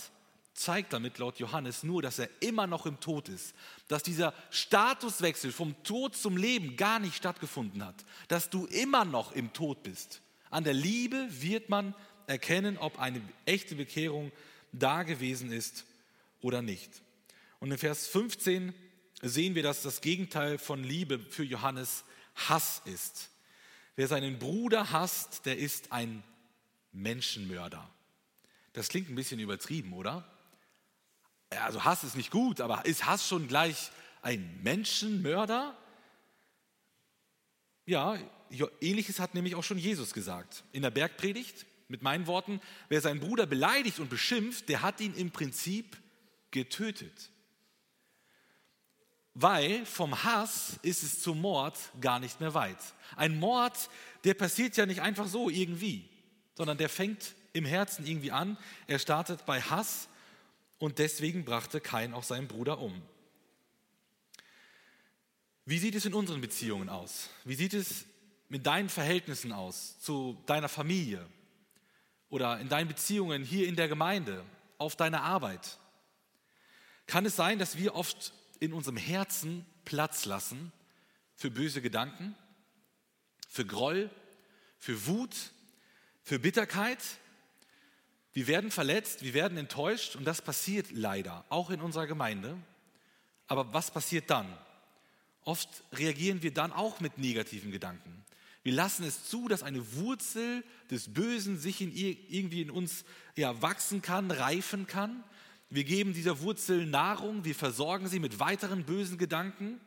zeigt 0.54 0.92
damit 0.92 1.18
laut 1.18 1.38
Johannes 1.38 1.82
nur, 1.82 2.00
dass 2.00 2.18
er 2.18 2.30
immer 2.40 2.66
noch 2.66 2.86
im 2.86 3.00
Tod 3.00 3.28
ist, 3.28 3.54
dass 3.88 4.02
dieser 4.02 4.32
Statuswechsel 4.50 5.52
vom 5.52 5.74
Tod 5.82 6.16
zum 6.16 6.36
Leben 6.36 6.76
gar 6.76 7.00
nicht 7.00 7.16
stattgefunden 7.16 7.84
hat, 7.84 8.04
dass 8.28 8.50
du 8.50 8.66
immer 8.66 9.04
noch 9.04 9.32
im 9.32 9.52
Tod 9.52 9.82
bist. 9.82 10.22
An 10.50 10.64
der 10.64 10.74
Liebe 10.74 11.26
wird 11.30 11.68
man 11.68 11.94
erkennen, 12.26 12.78
ob 12.78 12.98
eine 12.98 13.20
echte 13.44 13.74
Bekehrung 13.74 14.32
da 14.72 15.02
gewesen 15.02 15.52
ist 15.52 15.84
oder 16.40 16.62
nicht. 16.62 17.02
Und 17.58 17.72
in 17.72 17.78
Vers 17.78 18.06
15 18.06 18.72
sehen 19.22 19.54
wir, 19.54 19.62
dass 19.62 19.82
das 19.82 20.00
Gegenteil 20.00 20.58
von 20.58 20.84
Liebe 20.84 21.18
für 21.18 21.44
Johannes 21.44 22.04
Hass 22.34 22.80
ist. 22.84 23.30
Wer 23.96 24.08
seinen 24.08 24.38
Bruder 24.38 24.90
hasst, 24.90 25.46
der 25.46 25.58
ist 25.58 25.92
ein 25.92 26.22
Menschenmörder. 26.92 27.88
Das 28.72 28.88
klingt 28.88 29.08
ein 29.08 29.14
bisschen 29.14 29.38
übertrieben, 29.38 29.92
oder? 29.92 30.26
Also 31.50 31.84
Hass 31.84 32.02
ist 32.02 32.16
nicht 32.16 32.30
gut, 32.30 32.60
aber 32.60 32.84
ist 32.86 33.06
Hass 33.06 33.28
schon 33.28 33.46
gleich 33.46 33.90
ein 34.22 34.60
Menschenmörder? 34.62 35.76
Ja, 37.86 38.18
ähnliches 38.80 39.20
hat 39.20 39.34
nämlich 39.34 39.54
auch 39.54 39.62
schon 39.62 39.78
Jesus 39.78 40.12
gesagt. 40.12 40.64
In 40.72 40.82
der 40.82 40.90
Bergpredigt 40.90 41.66
mit 41.88 42.02
meinen 42.02 42.26
Worten, 42.26 42.60
wer 42.88 43.00
seinen 43.00 43.20
Bruder 43.20 43.46
beleidigt 43.46 44.00
und 44.00 44.10
beschimpft, 44.10 44.68
der 44.68 44.82
hat 44.82 45.00
ihn 45.00 45.14
im 45.14 45.30
Prinzip 45.30 45.96
getötet. 46.50 47.30
Weil 49.34 49.84
vom 49.84 50.22
Hass 50.22 50.78
ist 50.82 51.02
es 51.02 51.20
zum 51.20 51.40
Mord 51.40 51.76
gar 52.00 52.20
nicht 52.20 52.40
mehr 52.40 52.54
weit. 52.54 52.78
Ein 53.16 53.38
Mord, 53.38 53.90
der 54.22 54.34
passiert 54.34 54.76
ja 54.76 54.86
nicht 54.86 55.02
einfach 55.02 55.26
so 55.26 55.50
irgendwie, 55.50 56.08
sondern 56.54 56.78
der 56.78 56.88
fängt 56.88 57.34
im 57.52 57.64
Herzen 57.64 58.06
irgendwie 58.06 58.30
an. 58.30 58.56
Er 58.86 59.00
startet 59.00 59.44
bei 59.44 59.60
Hass 59.60 60.08
und 60.78 60.98
deswegen 60.98 61.44
brachte 61.44 61.80
Kain 61.80 62.14
auch 62.14 62.22
seinen 62.22 62.46
Bruder 62.46 62.78
um. 62.78 63.02
Wie 65.66 65.78
sieht 65.78 65.94
es 65.94 66.04
in 66.04 66.14
unseren 66.14 66.40
Beziehungen 66.40 66.88
aus? 66.88 67.30
Wie 67.44 67.54
sieht 67.54 67.74
es 67.74 68.04
mit 68.48 68.66
deinen 68.66 68.88
Verhältnissen 68.88 69.50
aus 69.50 69.98
zu 69.98 70.40
deiner 70.46 70.68
Familie 70.68 71.26
oder 72.28 72.60
in 72.60 72.68
deinen 72.68 72.86
Beziehungen 72.86 73.42
hier 73.42 73.66
in 73.66 73.74
der 73.74 73.88
Gemeinde, 73.88 74.44
auf 74.78 74.94
deiner 74.94 75.22
Arbeit? 75.22 75.78
Kann 77.06 77.26
es 77.26 77.34
sein, 77.34 77.58
dass 77.58 77.78
wir 77.78 77.94
oft 77.94 78.32
in 78.60 78.72
unserem 78.72 78.96
Herzen 78.96 79.66
Platz 79.84 80.24
lassen 80.24 80.72
für 81.34 81.50
böse 81.50 81.82
Gedanken, 81.82 82.34
für 83.48 83.66
Groll, 83.66 84.10
für 84.78 85.06
Wut, 85.06 85.34
für 86.22 86.38
Bitterkeit. 86.38 86.98
Wir 88.32 88.46
werden 88.46 88.70
verletzt, 88.70 89.22
wir 89.22 89.34
werden 89.34 89.58
enttäuscht 89.58 90.16
und 90.16 90.24
das 90.24 90.42
passiert 90.42 90.90
leider, 90.90 91.44
auch 91.48 91.70
in 91.70 91.80
unserer 91.80 92.06
Gemeinde. 92.06 92.56
Aber 93.46 93.72
was 93.72 93.90
passiert 93.90 94.30
dann? 94.30 94.46
Oft 95.42 95.68
reagieren 95.92 96.42
wir 96.42 96.52
dann 96.52 96.72
auch 96.72 97.00
mit 97.00 97.18
negativen 97.18 97.70
Gedanken. 97.70 98.24
Wir 98.62 98.72
lassen 98.72 99.04
es 99.04 99.28
zu, 99.28 99.46
dass 99.46 99.62
eine 99.62 99.94
Wurzel 99.94 100.64
des 100.90 101.12
Bösen 101.12 101.58
sich 101.58 101.82
in, 101.82 101.94
irgendwie 101.94 102.62
in 102.62 102.70
uns 102.70 103.04
ja, 103.36 103.60
wachsen 103.60 104.00
kann, 104.00 104.30
reifen 104.30 104.86
kann. 104.86 105.22
Wir 105.74 105.82
geben 105.82 106.12
dieser 106.12 106.38
Wurzel 106.38 106.86
Nahrung, 106.86 107.44
wir 107.44 107.56
versorgen 107.56 108.06
sie 108.06 108.20
mit 108.20 108.38
weiteren 108.38 108.84
bösen 108.84 109.18
Gedanken 109.18 109.80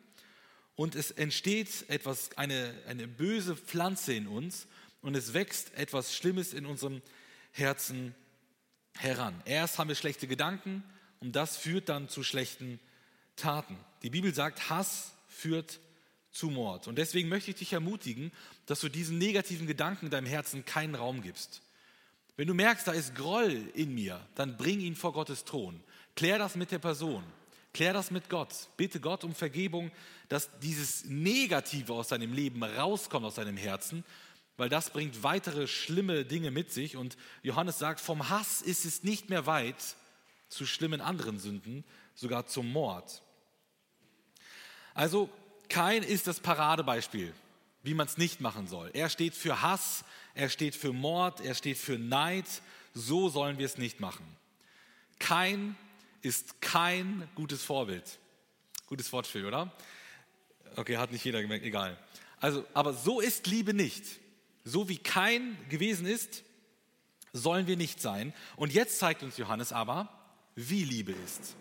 und 0.75 0.95
es 0.95 1.11
entsteht 1.11 1.85
etwas, 1.87 2.31
eine, 2.35 2.73
eine 2.87 3.07
böse 3.07 3.55
Pflanze 3.55 4.13
in 4.13 4.27
uns 4.27 4.67
und 4.99 5.15
es 5.15 5.33
wächst 5.33 5.73
etwas 5.75 6.13
Schlimmes 6.13 6.53
in 6.53 6.65
unserem 6.65 7.01
Herzen 7.53 8.13
heran. 8.97 9.41
Erst 9.45 9.79
haben 9.79 9.87
wir 9.87 9.95
schlechte 9.95 10.27
Gedanken 10.27 10.83
und 11.21 11.37
das 11.37 11.55
führt 11.55 11.87
dann 11.87 12.09
zu 12.09 12.21
schlechten 12.21 12.81
Taten. 13.37 13.77
Die 14.03 14.09
Bibel 14.09 14.33
sagt, 14.33 14.69
Hass 14.69 15.13
führt 15.29 15.79
zu 16.31 16.49
Mord. 16.49 16.89
Und 16.89 16.97
deswegen 16.97 17.29
möchte 17.29 17.51
ich 17.51 17.57
dich 17.57 17.71
ermutigen, 17.71 18.33
dass 18.65 18.81
du 18.81 18.89
diesen 18.89 19.19
negativen 19.19 19.67
Gedanken 19.67 20.07
in 20.07 20.11
deinem 20.11 20.27
Herzen 20.27 20.65
keinen 20.65 20.95
Raum 20.95 21.21
gibst. 21.21 21.61
Wenn 22.37 22.47
du 22.47 22.53
merkst, 22.53 22.87
da 22.87 22.91
ist 22.91 23.15
Groll 23.15 23.69
in 23.73 23.93
mir, 23.95 24.25
dann 24.35 24.57
bring 24.57 24.79
ihn 24.79 24.95
vor 24.95 25.11
Gottes 25.11 25.43
Thron. 25.43 25.83
Klär 26.15 26.37
das 26.37 26.55
mit 26.55 26.71
der 26.71 26.79
Person. 26.79 27.23
Klär 27.73 27.93
das 27.93 28.11
mit 28.11 28.29
Gott. 28.29 28.69
Bitte 28.77 28.99
Gott 28.99 29.23
um 29.23 29.35
Vergebung, 29.35 29.91
dass 30.29 30.49
dieses 30.59 31.05
Negative 31.05 31.93
aus 31.93 32.09
deinem 32.09 32.33
Leben 32.33 32.63
rauskommt, 32.63 33.25
aus 33.25 33.35
deinem 33.35 33.57
Herzen, 33.57 34.03
weil 34.55 34.69
das 34.69 34.91
bringt 34.91 35.23
weitere 35.23 35.67
schlimme 35.67 36.25
Dinge 36.25 36.51
mit 36.51 36.71
sich. 36.71 36.95
Und 36.95 37.17
Johannes 37.41 37.79
sagt, 37.79 37.99
vom 37.99 38.29
Hass 38.29 38.61
ist 38.61 38.85
es 38.85 39.03
nicht 39.03 39.29
mehr 39.29 39.47
weit 39.47 39.95
zu 40.47 40.65
schlimmen 40.65 41.01
anderen 41.01 41.39
Sünden, 41.39 41.83
sogar 42.13 42.45
zum 42.45 42.71
Mord. 42.71 43.23
Also 44.93 45.29
kein 45.69 46.03
ist 46.03 46.27
das 46.27 46.39
Paradebeispiel, 46.39 47.33
wie 47.87 47.93
man 47.93 48.05
es 48.05 48.17
nicht 48.17 48.41
machen 48.41 48.67
soll. 48.67 48.91
Er 48.93 49.09
steht 49.09 49.33
für 49.33 49.61
Hass, 49.61 50.03
er 50.35 50.49
steht 50.49 50.75
für 50.75 50.91
Mord, 50.91 51.39
er 51.39 51.55
steht 51.55 51.77
für 51.77 51.97
Neid. 51.97 52.45
So 52.93 53.29
sollen 53.29 53.59
wir 53.59 53.65
es 53.65 53.77
nicht 53.77 54.01
machen. 54.01 54.25
Kein 55.19 55.77
ist 56.21 56.59
kein 56.59 57.29
gutes 57.33 57.63
Vorbild. 57.63 58.19
Gutes 58.87 59.09
Wortspiel, 59.13 59.45
oder? 59.45 59.71
Okay, 60.75 60.97
hat 60.97 61.13
nicht 61.13 61.23
jeder 61.23 61.41
gemerkt, 61.41 61.63
egal. 61.63 61.97
Also, 62.41 62.65
aber 62.73 62.93
so 62.93 63.21
ist 63.21 63.47
Liebe 63.47 63.73
nicht. 63.73 64.03
So 64.65 64.89
wie 64.89 64.97
kein 64.97 65.57
gewesen 65.69 66.05
ist, 66.05 66.43
sollen 67.31 67.67
wir 67.67 67.77
nicht 67.77 68.01
sein. 68.01 68.33
Und 68.57 68.73
jetzt 68.73 68.99
zeigt 68.99 69.23
uns 69.23 69.37
Johannes 69.37 69.71
aber, 69.71 70.09
wie 70.55 70.83
Liebe 70.83 71.13
ist. 71.13 71.55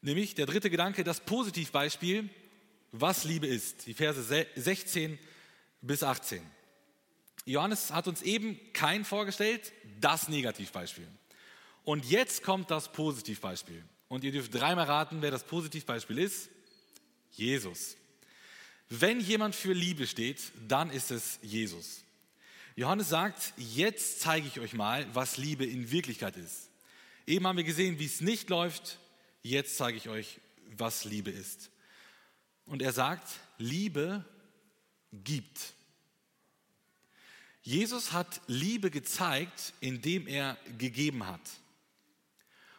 Nämlich 0.00 0.34
der 0.34 0.46
dritte 0.46 0.68
Gedanke, 0.68 1.04
das 1.04 1.20
Positivbeispiel, 1.20 2.28
was 2.92 3.24
Liebe 3.24 3.46
ist. 3.46 3.86
Die 3.86 3.94
Verse 3.94 4.22
16 4.56 5.18
bis 5.82 6.02
18. 6.02 6.42
Johannes 7.44 7.92
hat 7.92 8.08
uns 8.08 8.22
eben 8.22 8.58
kein 8.72 9.04
vorgestellt, 9.04 9.72
das 10.00 10.28
Negativbeispiel. 10.28 11.08
Und 11.84 12.04
jetzt 12.04 12.42
kommt 12.42 12.70
das 12.70 12.92
Positivbeispiel. 12.92 13.82
Und 14.08 14.24
ihr 14.24 14.32
dürft 14.32 14.54
dreimal 14.54 14.86
raten, 14.86 15.22
wer 15.22 15.30
das 15.30 15.44
Positivbeispiel 15.44 16.18
ist. 16.18 16.50
Jesus. 17.32 17.96
Wenn 18.90 19.20
jemand 19.20 19.54
für 19.54 19.72
Liebe 19.72 20.06
steht, 20.06 20.40
dann 20.66 20.90
ist 20.90 21.10
es 21.10 21.38
Jesus. 21.42 22.02
Johannes 22.76 23.08
sagt, 23.08 23.52
jetzt 23.56 24.20
zeige 24.20 24.46
ich 24.46 24.60
euch 24.60 24.72
mal, 24.72 25.06
was 25.14 25.36
Liebe 25.36 25.64
in 25.64 25.90
Wirklichkeit 25.90 26.36
ist. 26.36 26.70
Eben 27.26 27.46
haben 27.46 27.56
wir 27.56 27.64
gesehen, 27.64 27.98
wie 27.98 28.06
es 28.06 28.20
nicht 28.20 28.48
läuft. 28.50 28.98
Jetzt 29.42 29.76
zeige 29.76 29.98
ich 29.98 30.08
euch, 30.08 30.40
was 30.76 31.04
Liebe 31.04 31.30
ist. 31.30 31.70
Und 32.68 32.82
er 32.82 32.92
sagt, 32.92 33.28
Liebe 33.58 34.24
gibt. 35.12 35.74
Jesus 37.62 38.12
hat 38.12 38.40
Liebe 38.46 38.90
gezeigt, 38.90 39.74
indem 39.80 40.26
er 40.26 40.56
gegeben 40.78 41.26
hat. 41.26 41.40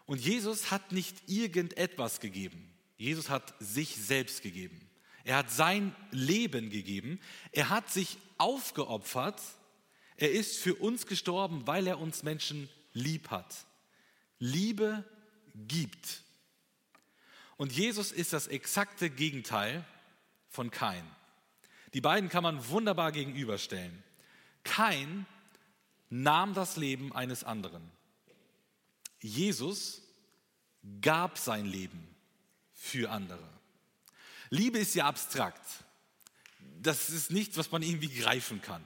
Und 0.06 0.19
Jesus 0.19 0.71
hat 0.71 0.91
nicht 0.91 1.15
irgendetwas 1.28 2.19
gegeben. 2.19 2.73
Jesus 2.97 3.30
hat 3.30 3.54
sich 3.60 3.95
selbst 3.95 4.41
gegeben. 4.41 4.89
Er 5.23 5.38
hat 5.38 5.52
sein 5.52 5.95
Leben 6.12 6.69
gegeben. 6.69 7.19
Er 7.52 7.69
hat 7.69 7.91
sich 7.91 8.17
aufgeopfert. 8.38 9.39
Er 10.17 10.32
ist 10.32 10.58
für 10.58 10.75
uns 10.75 11.06
gestorben, 11.06 11.67
weil 11.67 11.86
er 11.86 11.99
uns 11.99 12.23
Menschen 12.23 12.67
lieb 12.93 13.30
hat. 13.30 13.56
Liebe 14.39 15.04
gibt. 15.67 16.23
Und 17.60 17.74
Jesus 17.74 18.13
ist 18.13 18.32
das 18.32 18.48
exakte 18.48 19.10
Gegenteil 19.10 19.84
von 20.48 20.72
Kain. 20.72 21.04
Die 21.93 22.00
beiden 22.00 22.30
kann 22.30 22.41
man 22.41 22.69
wunderbar 22.69 23.12
gegenüberstellen. 23.12 24.02
Kain 24.63 25.26
nahm 26.10 26.54
das 26.54 26.78
Leben 26.78 27.12
eines 27.12 27.43
anderen. 27.43 27.91
Jesus 29.19 30.02
gab 31.02 31.38
sein 31.38 31.65
Leben 31.65 32.08
für 32.72 33.12
andere. 33.12 33.45
Liebe 34.50 34.80
ist 34.80 34.95
ja 34.95 35.06
abstrakt. 35.06 35.84
Das 36.82 37.10
ist 37.10 37.30
nichts, 37.30 37.58
was 37.58 37.72
man 37.72 37.82
irgendwie 37.82 38.08
greifen 38.08 38.62
kann. 38.62 38.86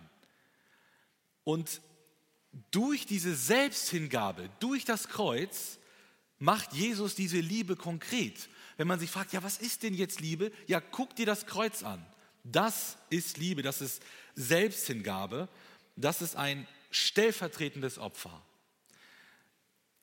Und 1.44 1.80
durch 2.72 3.06
diese 3.06 3.36
Selbsthingabe, 3.36 4.50
durch 4.60 4.84
das 4.84 5.10
Kreuz, 5.10 5.78
macht 6.40 6.74
Jesus 6.74 7.14
diese 7.14 7.40
Liebe 7.40 7.76
konkret. 7.76 8.50
Wenn 8.78 8.88
man 8.88 9.00
sich 9.00 9.12
fragt, 9.12 9.34
ja, 9.34 9.44
was 9.44 9.58
ist 9.58 9.84
denn 9.84 9.94
jetzt 9.94 10.20
Liebe? 10.20 10.52
Ja, 10.68 10.82
guck 10.82 11.16
dir 11.16 11.26
das 11.26 11.46
Kreuz 11.46 11.84
an. 11.84 12.06
Das 12.44 12.98
ist 13.10 13.38
Liebe, 13.38 13.62
das 13.62 13.82
ist 13.82 14.02
Selbsthingabe, 14.36 15.48
das 15.96 16.22
ist 16.22 16.36
ein 16.36 16.68
stellvertretendes 16.92 17.98
Opfer. 17.98 18.42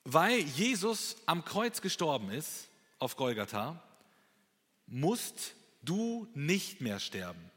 Weil 0.05 0.41
Jesus 0.41 1.17
am 1.27 1.45
Kreuz 1.45 1.81
gestorben 1.81 2.31
ist, 2.31 2.69
auf 2.99 3.17
Golgatha, 3.17 3.83
musst 4.87 5.55
du 5.83 6.29
nicht 6.35 6.81
mehr 6.81 7.01
sterben. 7.01 7.51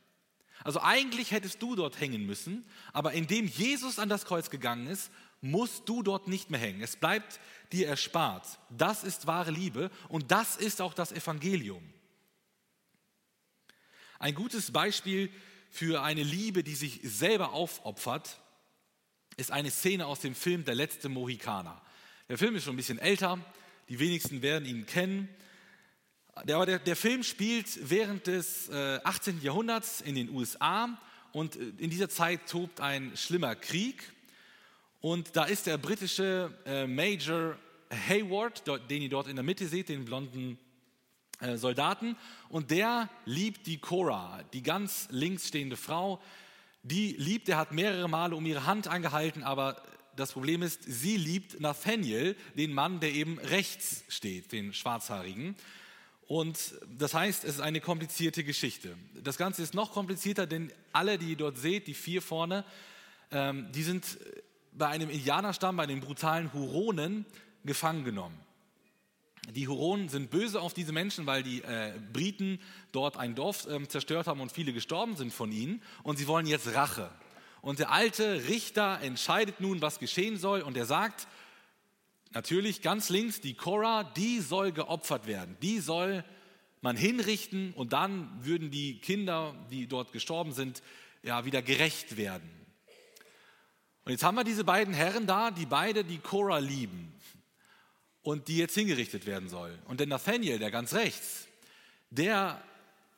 Also 0.63 0.79
eigentlich 0.81 1.31
hättest 1.31 1.61
du 1.61 1.75
dort 1.75 1.99
hängen 1.99 2.25
müssen, 2.25 2.65
aber 2.93 3.13
indem 3.13 3.47
Jesus 3.47 3.99
an 3.99 4.07
das 4.07 4.25
Kreuz 4.25 4.49
gegangen 4.49 4.87
ist, 4.87 5.11
musst 5.43 5.89
du 5.89 6.01
dort 6.01 6.27
nicht 6.27 6.49
mehr 6.49 6.59
hängen. 6.59 6.81
Es 6.81 6.95
bleibt 6.95 7.39
dir 7.71 7.87
erspart. 7.87 8.59
Das 8.69 9.03
ist 9.03 9.27
wahre 9.27 9.51
Liebe 9.51 9.91
und 10.07 10.31
das 10.31 10.55
ist 10.55 10.81
auch 10.81 10.93
das 10.93 11.11
Evangelium. 11.11 11.83
Ein 14.19 14.35
gutes 14.35 14.71
Beispiel 14.71 15.29
für 15.69 16.01
eine 16.01 16.23
Liebe, 16.23 16.63
die 16.63 16.75
sich 16.75 17.01
selber 17.03 17.51
aufopfert, 17.51 18.39
ist 19.35 19.51
eine 19.51 19.69
Szene 19.69 20.05
aus 20.05 20.21
dem 20.21 20.33
Film 20.33 20.63
Der 20.63 20.75
letzte 20.75 21.09
Mohikaner. 21.09 21.81
Der 22.29 22.37
Film 22.37 22.55
ist 22.55 22.63
schon 22.63 22.75
ein 22.75 22.77
bisschen 22.77 22.99
älter, 22.99 23.37
die 23.89 23.99
wenigsten 23.99 24.41
werden 24.41 24.65
ihn 24.65 24.85
kennen. 24.85 25.27
Der, 26.45 26.65
der, 26.65 26.79
der 26.79 26.95
Film 26.95 27.23
spielt 27.23 27.89
während 27.89 28.27
des 28.27 28.69
äh, 28.69 28.99
18. 29.03 29.41
Jahrhunderts 29.41 29.99
in 29.99 30.15
den 30.15 30.29
USA 30.29 30.97
und 31.33 31.57
äh, 31.57 31.73
in 31.79 31.89
dieser 31.89 32.07
Zeit 32.07 32.47
tobt 32.47 32.79
ein 32.79 33.17
schlimmer 33.17 33.55
Krieg. 33.55 34.13
Und 35.03 35.35
da 35.35 35.43
ist 35.43 35.67
der 35.67 35.77
britische 35.77 36.49
äh, 36.65 36.87
Major 36.87 37.57
Hayward, 38.07 38.63
den 38.89 39.01
ihr 39.01 39.09
dort 39.09 39.27
in 39.27 39.35
der 39.35 39.43
Mitte 39.43 39.67
seht, 39.67 39.89
den 39.89 40.05
blonden 40.05 40.57
äh, 41.41 41.57
Soldaten. 41.57 42.15
Und 42.47 42.71
der 42.71 43.09
liebt 43.25 43.67
die 43.67 43.79
Cora, 43.79 44.41
die 44.53 44.63
ganz 44.63 45.09
links 45.11 45.49
stehende 45.49 45.75
Frau. 45.75 46.21
Die 46.83 47.17
liebt, 47.17 47.49
er 47.49 47.57
hat 47.57 47.73
mehrere 47.73 48.07
Male 48.07 48.33
um 48.33 48.45
ihre 48.45 48.65
Hand 48.65 48.87
angehalten, 48.87 49.43
aber 49.43 49.83
das 50.15 50.31
Problem 50.31 50.61
ist, 50.61 50.83
sie 50.83 51.17
liebt 51.17 51.59
Nathaniel, 51.59 52.37
den 52.55 52.71
Mann, 52.71 53.01
der 53.01 53.11
eben 53.11 53.39
rechts 53.39 54.05
steht, 54.07 54.53
den 54.53 54.73
Schwarzhaarigen. 54.73 55.57
Und 56.27 56.75
das 56.97 57.13
heißt, 57.13 57.43
es 57.43 57.55
ist 57.55 57.61
eine 57.61 57.81
komplizierte 57.81 58.45
Geschichte. 58.45 58.95
Das 59.21 59.37
Ganze 59.37 59.63
ist 59.63 59.73
noch 59.73 59.91
komplizierter, 59.91 60.47
denn 60.47 60.71
alle, 60.93 61.17
die 61.17 61.31
ihr 61.31 61.35
dort 61.35 61.57
seht, 61.57 61.87
die 61.87 61.93
vier 61.93 62.21
vorne, 62.21 62.63
ähm, 63.31 63.69
die 63.73 63.83
sind 63.83 64.17
bei 64.77 64.87
einem 64.87 65.09
Indianerstamm, 65.09 65.77
bei 65.77 65.85
den 65.85 65.99
brutalen 65.99 66.51
Huronen 66.53 67.25
gefangen 67.63 68.03
genommen. 68.03 68.37
Die 69.51 69.67
Huronen 69.67 70.07
sind 70.07 70.29
böse 70.29 70.61
auf 70.61 70.73
diese 70.73 70.93
Menschen, 70.93 71.25
weil 71.25 71.43
die 71.43 71.61
äh, 71.63 71.93
Briten 72.13 72.59
dort 72.91 73.17
ein 73.17 73.35
Dorf 73.35 73.67
äh, 73.67 73.87
zerstört 73.87 74.27
haben 74.27 74.39
und 74.39 74.51
viele 74.51 74.71
gestorben 74.71 75.17
sind 75.17 75.33
von 75.33 75.51
ihnen. 75.51 75.81
Und 76.01 76.17
sie 76.17 76.27
wollen 76.27 76.45
jetzt 76.45 76.73
Rache. 76.73 77.11
Und 77.61 77.79
der 77.79 77.91
alte 77.91 78.47
Richter 78.47 78.99
entscheidet 79.01 79.59
nun, 79.59 79.81
was 79.81 79.99
geschehen 79.99 80.37
soll. 80.37 80.61
Und 80.61 80.77
er 80.77 80.85
sagt, 80.85 81.27
natürlich 82.31 82.81
ganz 82.81 83.09
links, 83.09 83.41
die 83.41 83.53
Cora, 83.53 84.03
die 84.03 84.39
soll 84.39 84.71
geopfert 84.71 85.27
werden. 85.27 85.57
Die 85.61 85.79
soll 85.79 86.23
man 86.81 86.97
hinrichten 86.97 87.73
und 87.73 87.93
dann 87.93 88.29
würden 88.43 88.69
die 88.69 88.99
Kinder, 88.99 89.55
die 89.71 89.87
dort 89.87 90.11
gestorben 90.11 90.51
sind, 90.51 90.83
ja, 91.21 91.45
wieder 91.45 91.61
gerecht 91.61 92.17
werden. 92.17 92.49
Und 94.05 94.11
jetzt 94.11 94.23
haben 94.23 94.35
wir 94.35 94.43
diese 94.43 94.63
beiden 94.63 94.93
Herren 94.93 95.27
da, 95.27 95.51
die 95.51 95.65
beide 95.65 96.03
die 96.03 96.17
Cora 96.17 96.57
lieben 96.57 97.13
und 98.21 98.47
die 98.47 98.57
jetzt 98.57 98.73
hingerichtet 98.73 99.25
werden 99.25 99.49
soll. 99.49 99.77
Und 99.85 99.99
der 99.99 100.07
Nathaniel, 100.07 100.59
der 100.59 100.71
ganz 100.71 100.93
rechts, 100.93 101.47
der 102.09 102.61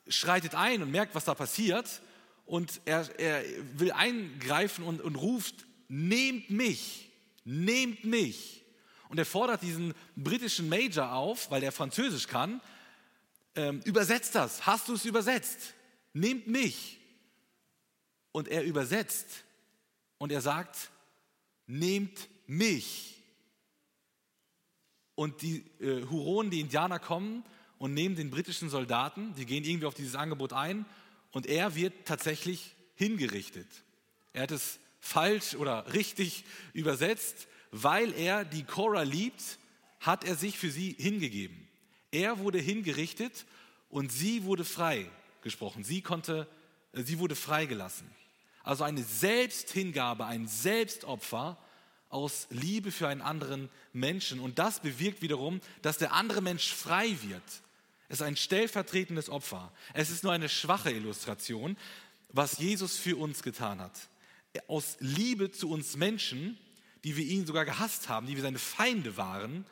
schreitet 0.08 0.54
ein 0.54 0.84
und 0.84 0.92
merkt, 0.92 1.16
was 1.16 1.26
da 1.26 1.34
passiert 1.34 2.02
und 2.46 2.82
er, 2.86 3.20
er 3.20 3.44
will 3.74 3.92
eingreifen 3.92 4.84
und, 4.84 5.02
und 5.02 5.16
ruft, 5.16 5.66
nehmt 5.88 6.52
mich, 6.52 7.10
nehmt 7.44 8.06
mich. 8.06 8.64
Und 9.10 9.18
er 9.18 9.26
fordert 9.26 9.64
diesen 9.64 9.94
britischen 10.16 10.70
Major 10.70 11.14
auf, 11.14 11.50
weil 11.50 11.62
der 11.62 11.72
Französisch 11.72 12.28
kann, 12.28 12.62
ähm, 13.56 13.82
übersetzt 13.86 14.36
das, 14.36 14.68
hast 14.68 14.88
du 14.88 14.94
es 14.94 15.06
übersetzt, 15.06 15.74
nehmt 16.14 16.48
mich. 16.48 17.00
Und 18.32 18.48
er 18.48 18.64
übersetzt 18.64 19.45
und 20.26 20.32
er 20.32 20.42
sagt, 20.42 20.90
nehmt 21.68 22.30
mich. 22.48 23.22
Und 25.14 25.44
die 25.44 25.58
äh, 25.80 26.02
Huronen, 26.10 26.50
die 26.50 26.62
Indianer 26.62 26.98
kommen 26.98 27.44
und 27.78 27.94
nehmen 27.94 28.16
den 28.16 28.32
britischen 28.32 28.72
Soldaten, 28.72 29.36
die 29.36 29.46
gehen 29.46 29.64
irgendwie 29.64 29.86
auf 29.86 29.94
dieses 29.94 30.16
Angebot 30.16 30.52
ein 30.52 30.88
und 31.30 31.46
er 31.46 31.76
wird 31.76 31.94
tatsächlich 32.06 32.74
hingerichtet. 32.96 33.68
Er 34.34 34.42
hat 34.42 34.52
es 34.52 34.80
falsch 35.00 35.54
oder 35.54 35.94
richtig 35.94 36.44
übersetzt, 36.74 37.48
weil 37.70 38.12
er 38.12 38.46
die 38.46 38.64
Cora 38.64 39.04
liebt, 39.04 39.60
hat 40.00 40.24
er 40.24 40.34
sich 40.34 40.58
für 40.58 40.72
sie 40.72 40.96
hingegeben. 40.98 41.68
Er 42.10 42.40
wurde 42.40 42.58
hingerichtet 42.58 43.46
und 43.90 44.12
sie 44.12 44.44
wurde 44.44 44.66
frei 44.66 45.08
gesprochen. 45.44 45.84
Sie 45.84 46.02
konnte, 46.02 46.48
äh, 46.94 47.04
sie 47.04 47.20
wurde 47.20 47.36
freigelassen. 47.36 48.10
Also 48.66 48.84
eine 48.84 49.04
Selbsthingabe, 49.04 50.26
ein 50.26 50.48
Selbstopfer, 50.48 51.58
aus 52.10 52.48
Liebe 52.50 52.92
für 52.92 53.08
einen 53.08 53.22
anderen 53.22 53.70
Menschen. 53.92 54.40
Und 54.40 54.58
das 54.58 54.80
bewirkt 54.80 55.22
wiederum, 55.22 55.60
dass 55.82 55.98
der 55.98 56.14
andere 56.14 56.42
Mensch 56.42 56.74
frei 56.74 57.18
wird. 57.22 57.44
Es 58.08 58.20
ist 58.20 58.22
ein 58.22 58.38
stellvertretendes 58.38 59.30
Opfer. 59.30 59.72
Es 59.94 60.10
ist 60.10 60.24
nur 60.24 60.32
eine 60.32 60.48
schwache 60.48 60.92
Illustration, 60.92 61.76
was 62.30 62.58
Jesus 62.58 62.98
für 62.98 63.18
uns 63.18 63.44
getan 63.44 63.82
hat. 63.82 64.00
Aus 64.68 64.96
Liebe 65.00 65.52
zu 65.52 65.70
uns 65.70 65.98
Menschen, 65.98 66.58
die 67.04 67.18
wir 67.18 67.26
ihn 67.26 67.46
sogar 67.46 67.66
gehasst 67.66 68.08
haben, 68.08 68.28
die 68.28 68.36
wir 68.36 68.44
seine 68.44 68.60
Feinde 68.60 69.18
waren, 69.18 69.66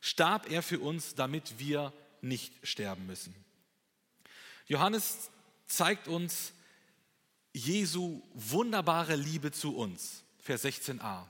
starb 0.00 0.50
er 0.50 0.62
für 0.62 0.80
uns, 0.80 1.14
damit 1.14 1.58
wir 1.58 1.92
nicht 2.20 2.52
sterben 2.62 3.06
müssen. 3.06 3.34
Johannes 4.66 5.30
zeigt 5.66 6.08
uns 6.08 6.52
Jesu 7.56 8.22
wunderbare 8.34 9.16
Liebe 9.16 9.50
zu 9.50 9.74
uns. 9.74 10.24
Vers 10.38 10.64
16a. 10.64 11.24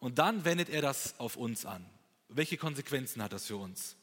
Und 0.00 0.18
dann 0.18 0.44
wendet 0.44 0.68
er 0.68 0.82
das 0.82 1.14
auf 1.18 1.36
uns 1.36 1.64
an. 1.64 1.86
Welche 2.28 2.56
Konsequenzen 2.56 3.22
hat 3.22 3.32
das 3.32 3.46
für 3.46 3.56
uns? 3.56 3.96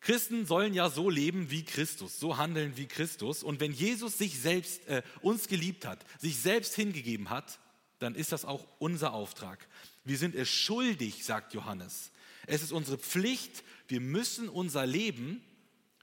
Christen 0.00 0.46
sollen 0.46 0.72
ja 0.72 0.88
so 0.88 1.10
leben 1.10 1.50
wie 1.50 1.62
Christus, 1.62 2.18
so 2.18 2.38
handeln 2.38 2.76
wie 2.76 2.86
Christus. 2.86 3.42
Und 3.42 3.60
wenn 3.60 3.72
Jesus 3.72 4.16
sich 4.16 4.40
selbst, 4.40 4.86
äh, 4.86 5.02
uns 5.20 5.48
geliebt 5.48 5.84
hat, 5.84 6.04
sich 6.18 6.38
selbst 6.38 6.74
hingegeben 6.74 7.28
hat, 7.28 7.58
dann 7.98 8.14
ist 8.14 8.32
das 8.32 8.46
auch 8.46 8.66
unser 8.78 9.12
Auftrag. 9.12 9.68
Wir 10.04 10.16
sind 10.16 10.34
es 10.34 10.48
schuldig, 10.48 11.24
sagt 11.24 11.52
Johannes. 11.52 12.12
Es 12.46 12.62
ist 12.62 12.72
unsere 12.72 12.96
Pflicht, 12.96 13.62
wir 13.88 14.00
müssen 14.00 14.48
unser 14.48 14.86
Leben 14.86 15.42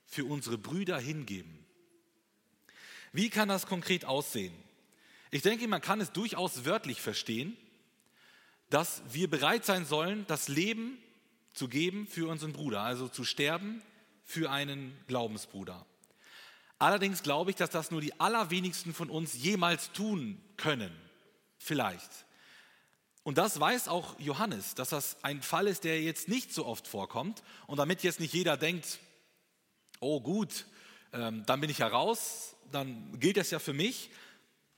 für 0.05 0.25
unsere 0.25 0.59
Brüder 0.59 0.99
hingeben. 0.99 1.62
Wie 3.13 3.29
kann 3.29 3.47
das 3.47 3.65
konkret 3.65 4.03
aussehen? 4.03 4.53
Ich 5.31 5.41
denke, 5.41 5.67
man 5.67 5.81
kann 5.81 6.01
es 6.01 6.11
durchaus 6.11 6.65
wörtlich 6.65 7.01
verstehen 7.01 7.55
dass 8.73 9.03
wir 9.11 9.29
bereit 9.29 9.65
sein 9.65 9.85
sollen, 9.85 10.25
das 10.25 10.47
Leben 10.47 10.97
zu 11.53 11.67
geben 11.67 12.07
für 12.07 12.27
unseren 12.27 12.53
Bruder, 12.53 12.81
also 12.81 13.07
zu 13.07 13.23
sterben 13.23 13.83
für 14.25 14.49
einen 14.49 14.97
Glaubensbruder. 15.05 15.85
Allerdings 16.79 17.21
glaube 17.21 17.51
ich, 17.51 17.55
dass 17.55 17.69
das 17.69 17.91
nur 17.91 18.01
die 18.01 18.19
allerwenigsten 18.19 18.95
von 18.95 19.11
uns 19.11 19.35
jemals 19.35 19.91
tun 19.91 20.41
können. 20.57 20.91
Vielleicht. 21.59 22.09
Und 23.21 23.37
das 23.37 23.59
weiß 23.59 23.89
auch 23.89 24.19
Johannes, 24.19 24.73
dass 24.73 24.89
das 24.89 25.23
ein 25.23 25.43
Fall 25.43 25.67
ist, 25.67 25.83
der 25.83 26.01
jetzt 26.01 26.27
nicht 26.27 26.51
so 26.51 26.65
oft 26.65 26.87
vorkommt. 26.87 27.43
Und 27.67 27.77
damit 27.77 28.01
jetzt 28.01 28.19
nicht 28.19 28.33
jeder 28.33 28.57
denkt, 28.57 28.97
oh 29.99 30.19
gut, 30.19 30.65
ähm, 31.13 31.45
dann 31.45 31.61
bin 31.61 31.69
ich 31.69 31.77
ja 31.77 31.87
raus, 31.87 32.55
dann 32.71 33.19
gilt 33.19 33.37
das 33.37 33.51
ja 33.51 33.59
für 33.59 33.73
mich, 33.73 34.09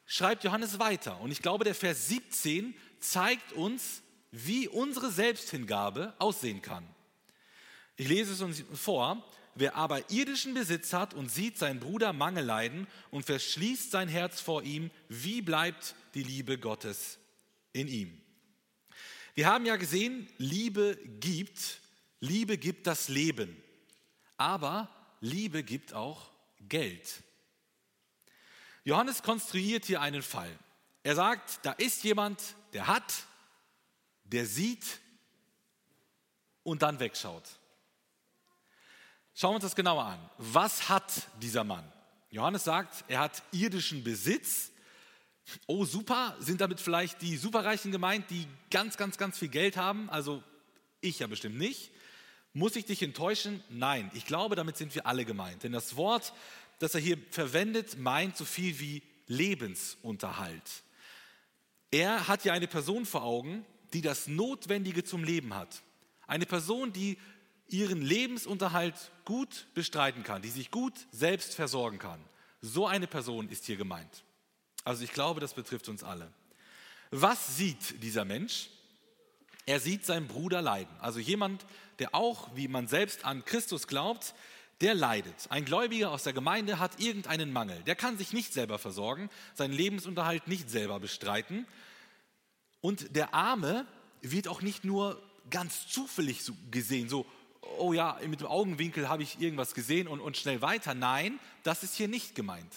schreibt 0.06 0.44
Johannes 0.44 0.80
weiter. 0.80 1.20
Und 1.22 1.32
ich 1.32 1.42
glaube, 1.42 1.64
der 1.64 1.76
Vers 1.76 2.08
17 2.10 2.76
zeigt 3.00 3.54
uns, 3.54 4.02
wie 4.32 4.68
unsere 4.68 5.12
Selbsthingabe 5.12 6.14
aussehen 6.20 6.62
kann. 6.62 6.86
Ich 7.96 8.08
lese 8.08 8.34
es 8.34 8.42
uns 8.42 8.64
vor. 8.74 9.26
wer 9.58 9.78
aber 9.78 10.12
irdischen 10.12 10.54
Besitz 10.54 10.92
hat 10.92 11.14
und 11.14 11.32
sieht 11.32 11.58
seinen 11.58 11.80
Bruder 11.80 12.12
Mangel 12.12 12.44
leiden 12.44 12.88
und 13.10 13.26
verschließt 13.26 13.90
sein 13.90 14.10
Herz 14.10 14.42
vor 14.42 14.64
ihm, 14.64 14.92
wie 15.08 15.42
bleibt 15.42 15.96
die 16.14 16.24
Liebe 16.24 16.58
Gottes 16.58 17.18
in 17.72 17.88
ihm? 17.88 18.22
Wir 19.34 19.48
haben 19.48 19.66
ja 19.66 19.78
gesehen, 19.78 20.28
Liebe 20.38 20.98
gibt, 21.22 21.80
Liebe 22.20 22.58
gibt 22.58 22.86
das 22.86 23.08
Leben, 23.08 23.56
aber 24.36 24.90
Liebe 25.26 25.64
gibt 25.64 25.94
auch 25.94 26.32
Geld. 26.70 27.24
Johannes 28.84 29.24
konstruiert 29.24 29.86
hier 29.86 30.00
einen 30.02 30.22
Fall. 30.22 30.52
Er 31.04 31.16
sagt, 31.16 31.60
da 31.64 31.72
ist 31.74 32.04
jemand, 32.04 32.42
der 32.74 32.88
hat, 32.88 33.26
der 34.24 34.46
sieht 34.46 34.86
und 36.64 36.82
dann 36.84 37.00
wegschaut. 37.00 37.44
Schauen 39.34 39.52
wir 39.52 39.56
uns 39.56 39.64
das 39.64 39.76
genauer 39.76 40.06
an. 40.06 40.30
Was 40.38 40.90
hat 40.90 41.12
dieser 41.42 41.64
Mann? 41.64 41.92
Johannes 42.30 42.64
sagt, 42.64 43.04
er 43.08 43.20
hat 43.20 43.44
irdischen 43.52 44.04
Besitz. 44.04 44.72
Oh, 45.68 45.86
super, 45.86 46.36
sind 46.40 46.62
damit 46.62 46.80
vielleicht 46.80 47.22
die 47.22 47.38
Superreichen 47.38 47.92
gemeint, 47.92 48.30
die 48.30 48.48
ganz, 48.70 48.98
ganz, 48.98 49.18
ganz 49.18 49.38
viel 49.38 49.50
Geld 49.50 49.78
haben? 49.78 50.10
Also 50.10 50.44
ich 51.02 51.20
ja 51.20 51.28
bestimmt 51.28 51.58
nicht. 51.58 51.92
Muss 52.56 52.78
ich 52.78 52.86
dich 52.86 53.04
enttäuschen? 53.04 53.62
Nein, 53.68 54.10
ich 54.14 54.26
glaube, 54.26 54.56
damit 54.56 54.78
sind 54.78 54.96
wir 54.96 55.06
alle 55.06 55.26
gemeint. 55.26 55.64
Denn 55.64 55.74
das 55.74 55.98
Wort, 55.98 56.32
das 56.80 56.96
er 56.96 57.02
hier 57.02 57.18
verwendet, 57.30 58.00
meint 58.00 58.38
so 58.38 58.46
viel 58.46 58.80
wie 58.80 59.04
Lebensunterhalt. 59.28 60.84
Er 61.92 62.30
hat 62.30 62.46
ja 62.46 62.54
eine 62.54 62.68
Person 62.68 63.06
vor 63.06 63.24
Augen, 63.24 63.66
die 63.92 64.00
das 64.00 64.28
Notwendige 64.28 65.04
zum 65.04 65.26
Leben 65.26 65.54
hat. 65.54 65.84
Eine 66.28 66.46
Person, 66.46 66.94
die 66.94 67.18
ihren 67.68 68.02
Lebensunterhalt 68.02 69.12
gut 69.26 69.68
bestreiten 69.74 70.24
kann, 70.24 70.42
die 70.42 70.50
sich 70.50 70.72
gut 70.72 70.94
selbst 71.12 71.56
versorgen 71.56 72.00
kann. 72.00 72.22
So 72.62 72.88
eine 72.88 73.08
Person 73.08 73.50
ist 73.50 73.66
hier 73.66 73.76
gemeint. 73.76 74.24
Also 74.86 75.04
ich 75.04 75.12
glaube, 75.12 75.42
das 75.42 75.54
betrifft 75.54 75.90
uns 75.90 76.06
alle. 76.06 76.32
Was 77.12 77.58
sieht 77.58 78.02
dieser 78.02 78.24
Mensch? 78.24 78.70
Er 79.66 79.82
sieht 79.82 80.06
seinen 80.06 80.28
Bruder 80.28 80.62
leiden. 80.62 80.96
Also 81.00 81.20
jemand, 81.20 81.66
der 82.00 82.16
auch, 82.16 82.50
wie 82.56 82.68
man 82.68 82.88
selbst 82.88 83.26
an 83.26 83.46
Christus 83.46 83.88
glaubt, 83.88 84.34
der 84.82 84.94
leidet. 84.94 85.48
Ein 85.50 85.66
Gläubiger 85.66 86.12
aus 86.12 86.24
der 86.24 86.34
Gemeinde 86.34 86.80
hat 86.80 87.00
irgendeinen 87.00 87.54
Mangel. 87.54 87.82
Der 87.84 87.96
kann 87.96 88.18
sich 88.18 88.34
nicht 88.34 88.54
selber 88.54 88.78
versorgen, 88.78 89.30
seinen 89.54 89.74
Lebensunterhalt 89.74 90.48
nicht 90.48 90.70
selber 90.70 91.00
bestreiten. 91.00 91.66
Und 92.82 93.16
der 93.16 93.34
Arme 93.34 93.86
wird 94.22 94.48
auch 94.48 94.62
nicht 94.62 94.84
nur 94.84 95.22
ganz 95.50 95.88
zufällig 95.88 96.42
gesehen, 96.72 97.08
so, 97.08 97.26
oh 97.78 97.94
ja, 97.94 98.20
mit 98.28 98.42
dem 98.42 98.48
Augenwinkel 98.48 99.10
habe 99.10 99.24
ich 99.24 99.40
irgendwas 99.40 99.74
gesehen 99.74 100.08
und, 100.08 100.20
und 100.20 100.38
schnell 100.38 100.62
weiter. 100.62 100.94
Nein, 100.94 101.40
das 101.64 101.84
ist 101.84 101.96
hier 101.96 102.08
nicht 102.08 102.36
gemeint. 102.36 102.72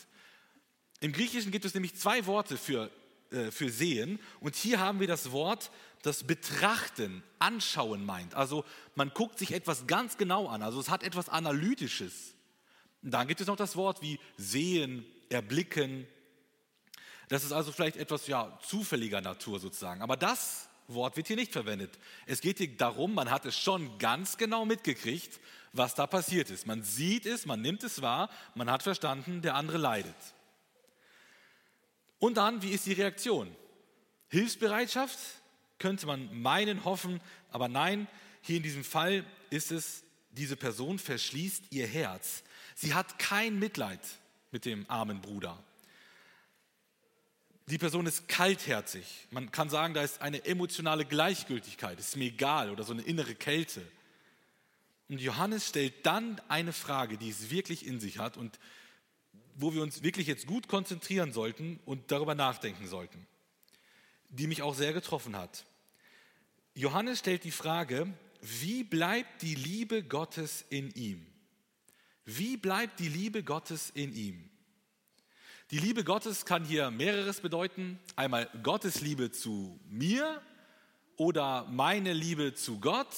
Im 1.01 1.13
Griechischen 1.13 1.53
gibt 1.53 1.65
es 1.65 1.75
nämlich 1.75 1.97
zwei 1.97 2.27
Worte 2.27 2.57
für, 2.57 2.91
äh, 3.31 3.51
für 3.51 3.71
sehen 3.71 4.19
und 4.41 4.57
hier 4.57 4.81
haben 4.81 5.01
wir 5.01 5.07
das 5.07 5.33
Wort, 5.33 5.71
das 6.03 6.25
Betrachten, 6.25 7.23
Anschauen 7.39 8.05
meint. 8.05 8.35
Also 8.35 8.65
man 8.95 9.11
guckt 9.11 9.39
sich 9.39 9.53
etwas 9.53 9.87
ganz 9.87 10.17
genau 10.17 10.47
an, 10.47 10.63
also 10.63 10.81
es 10.81 10.89
hat 10.89 11.03
etwas 11.03 11.29
Analytisches. 11.29 12.35
Und 13.03 13.13
dann 13.13 13.29
gibt 13.29 13.41
es 13.41 13.47
noch 13.47 13.57
das 13.57 13.77
Wort 13.77 14.03
wie 14.03 14.19
sehen, 14.37 15.05
erblicken. 15.29 16.07
Das 17.29 17.45
ist 17.45 17.53
also 17.53 17.73
vielleicht 17.73 17.97
etwas 17.97 18.27
ja, 18.27 18.59
zufälliger 18.67 19.21
Natur 19.21 19.61
sozusagen. 19.61 20.03
Aber 20.03 20.17
das 20.17 20.69
Wort 20.89 21.17
wird 21.17 21.27
hier 21.27 21.37
nicht 21.37 21.53
verwendet. 21.53 21.99
Es 22.27 22.41
geht 22.41 22.59
hier 22.59 22.77
darum, 22.77 23.15
man 23.15 23.31
hat 23.31 23.45
es 23.45 23.59
schon 23.59 23.99
ganz 23.99 24.39
genau 24.39 24.65
mitgekriegt, 24.65 25.39
was 25.73 25.95
da 25.95 26.07
passiert 26.07 26.51
ist. 26.51 26.67
Man 26.67 26.83
sieht 26.83 27.27
es, 27.27 27.45
man 27.45 27.61
nimmt 27.61 27.85
es 27.85 28.01
wahr, 28.01 28.31
man 28.55 28.71
hat 28.71 28.83
verstanden, 28.83 29.43
der 29.43 29.55
andere 29.55 29.79
leidet. 29.79 30.17
Und 32.19 32.37
dann, 32.37 32.63
wie 32.63 32.71
ist 32.71 32.87
die 32.87 32.93
Reaktion? 32.93 33.55
Hilfsbereitschaft 34.29 35.19
könnte 35.79 36.07
man 36.07 36.41
meinen, 36.41 36.85
hoffen, 36.85 37.21
aber 37.51 37.69
nein, 37.69 38.09
hier 38.43 38.57
in 38.57 38.63
diesem 38.63 38.85
Fall 38.85 39.25
ist 39.51 39.73
es, 39.73 40.03
diese 40.31 40.57
Person 40.57 40.99
verschließt 40.99 41.65
ihr 41.71 41.87
Herz. 41.87 42.43
Sie 42.75 42.95
hat 42.95 43.19
kein 43.19 43.59
Mitleid 43.59 44.01
mit 44.51 44.65
dem 44.65 44.89
armen 44.89 45.21
Bruder. 45.21 45.63
Die 47.67 47.79
Person 47.79 48.07
ist 48.07 48.29
kaltherzig. 48.29 49.27
Man 49.31 49.51
kann 49.51 49.69
sagen, 49.69 49.93
da 49.93 50.03
ist 50.03 50.23
eine 50.23 50.45
emotionale 50.47 51.05
Gleichgültigkeit, 51.05 51.99
ist 51.99 52.17
mir 52.17 52.27
egal 52.27 52.71
oder 52.71 52.83
so 52.83 52.93
eine 52.93 53.03
innere 53.03 53.35
Kälte. 53.35 53.83
Und 55.09 55.21
Johannes 55.21 55.69
stellt 55.69 56.07
dann 56.07 56.41
eine 56.49 56.73
Frage, 56.73 57.19
die 57.19 57.29
es 57.29 57.51
wirklich 57.51 57.87
in 57.87 58.01
sich 58.01 58.19
hat 58.19 58.37
und 58.37 58.59
wo 59.59 59.75
wir 59.75 59.83
uns 59.83 60.03
wirklich 60.03 60.29
jetzt 60.29 60.47
gut 60.47 60.69
konzentrieren 60.69 61.33
sollten 61.33 61.81
und 61.85 62.11
darüber 62.11 62.35
nachdenken 62.35 62.87
sollten, 62.87 63.27
die 64.31 64.47
mich 64.47 64.63
auch 64.63 64.75
sehr 64.75 64.93
getroffen 64.93 65.37
hat. 65.37 65.67
Johannes 66.75 67.19
stellt 67.19 67.43
die 67.43 67.51
Frage, 67.51 68.07
wie 68.41 68.85
bleibt 68.85 69.43
die 69.43 69.57
Liebe 69.57 70.05
Gottes 70.05 70.65
in 70.71 70.93
ihm? 70.95 71.27
Wie 72.25 72.57
bleibt 72.57 73.01
die 73.01 73.09
Liebe 73.09 73.43
Gottes 73.43 73.91
in 73.91 74.15
ihm? 74.15 74.49
Die 75.73 75.79
Liebe 75.79 76.05
Gottes 76.05 76.47
kann 76.47 76.65
hier 76.65 76.91
mehreres 76.91 77.41
bedeuten. 77.41 77.99
Einmal 78.15 78.49
Gottes 78.63 79.01
Liebe 79.01 79.33
zu 79.33 79.79
mir 79.89 80.41
oder 81.17 81.67
meine 81.71 82.13
Liebe 82.13 82.55
zu 82.55 82.79
Gott 82.79 83.15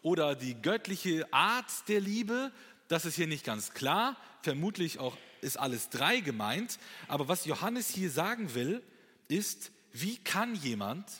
oder 0.00 0.34
die 0.34 0.54
göttliche 0.60 1.30
Art 1.32 1.70
der 1.88 2.00
Liebe. 2.00 2.50
Das 2.92 3.06
ist 3.06 3.14
hier 3.14 3.26
nicht 3.26 3.46
ganz 3.46 3.72
klar. 3.72 4.18
Vermutlich 4.42 4.98
auch 4.98 5.16
ist 5.40 5.56
alles 5.56 5.88
drei 5.88 6.20
gemeint. 6.20 6.78
Aber 7.08 7.26
was 7.26 7.46
Johannes 7.46 7.88
hier 7.88 8.10
sagen 8.10 8.52
will, 8.52 8.82
ist, 9.28 9.72
wie 9.92 10.18
kann 10.18 10.54
jemand, 10.54 11.10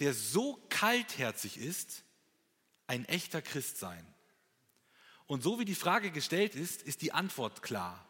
der 0.00 0.12
so 0.12 0.60
kaltherzig 0.68 1.58
ist, 1.58 2.02
ein 2.88 3.04
echter 3.04 3.40
Christ 3.40 3.78
sein? 3.78 4.04
Und 5.26 5.44
so 5.44 5.60
wie 5.60 5.64
die 5.64 5.76
Frage 5.76 6.10
gestellt 6.10 6.56
ist, 6.56 6.82
ist 6.82 7.02
die 7.02 7.12
Antwort 7.12 7.62
klar. 7.62 8.04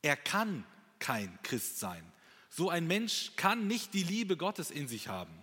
Er 0.00 0.16
kann 0.16 0.64
kein 1.00 1.36
Christ 1.42 1.80
sein. 1.80 2.04
So 2.50 2.70
ein 2.70 2.86
Mensch 2.86 3.32
kann 3.34 3.66
nicht 3.66 3.94
die 3.94 4.04
Liebe 4.04 4.36
Gottes 4.36 4.70
in 4.70 4.86
sich 4.86 5.08
haben, 5.08 5.42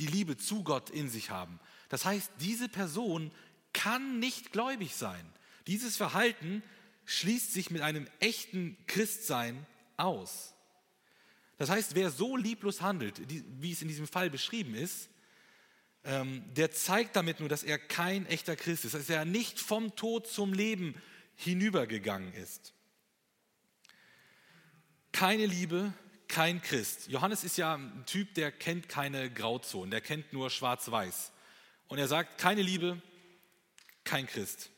die 0.00 0.08
Liebe 0.08 0.36
zu 0.36 0.64
Gott 0.64 0.90
in 0.90 1.08
sich 1.08 1.30
haben. 1.30 1.60
Das 1.88 2.04
heißt, 2.04 2.32
diese 2.40 2.68
Person 2.68 3.30
kann 3.72 4.18
nicht 4.18 4.50
gläubig 4.50 4.96
sein. 4.96 5.32
Dieses 5.68 5.96
Verhalten 5.96 6.62
schließt 7.04 7.52
sich 7.52 7.70
mit 7.70 7.82
einem 7.82 8.08
echten 8.20 8.76
Christsein 8.86 9.66
aus. 9.96 10.54
Das 11.58 11.70
heißt, 11.70 11.94
wer 11.94 12.10
so 12.10 12.36
lieblos 12.36 12.80
handelt, 12.80 13.20
wie 13.60 13.72
es 13.72 13.82
in 13.82 13.88
diesem 13.88 14.06
Fall 14.06 14.30
beschrieben 14.30 14.74
ist, 14.74 15.10
ähm, 16.04 16.42
der 16.54 16.70
zeigt 16.70 17.16
damit 17.16 17.40
nur, 17.40 17.48
dass 17.48 17.64
er 17.64 17.78
kein 17.78 18.24
echter 18.26 18.56
Christ 18.56 18.84
ist, 18.84 18.94
dass 18.94 19.10
er 19.10 19.24
nicht 19.24 19.60
vom 19.60 19.94
Tod 19.94 20.26
zum 20.26 20.52
Leben 20.52 20.94
hinübergegangen 21.34 22.32
ist. 22.34 22.72
Keine 25.12 25.46
Liebe, 25.46 25.92
kein 26.28 26.62
Christ. 26.62 27.08
Johannes 27.08 27.44
ist 27.44 27.58
ja 27.58 27.74
ein 27.74 28.04
Typ, 28.06 28.34
der 28.34 28.52
kennt 28.52 28.88
keine 28.88 29.30
Grauzonen, 29.30 29.90
der 29.90 30.00
kennt 30.00 30.32
nur 30.32 30.50
Schwarz-Weiß. 30.50 31.32
Und 31.88 31.98
er 31.98 32.08
sagt, 32.08 32.38
keine 32.38 32.62
Liebe, 32.62 33.02
kein 34.04 34.26
Christ. 34.26 34.70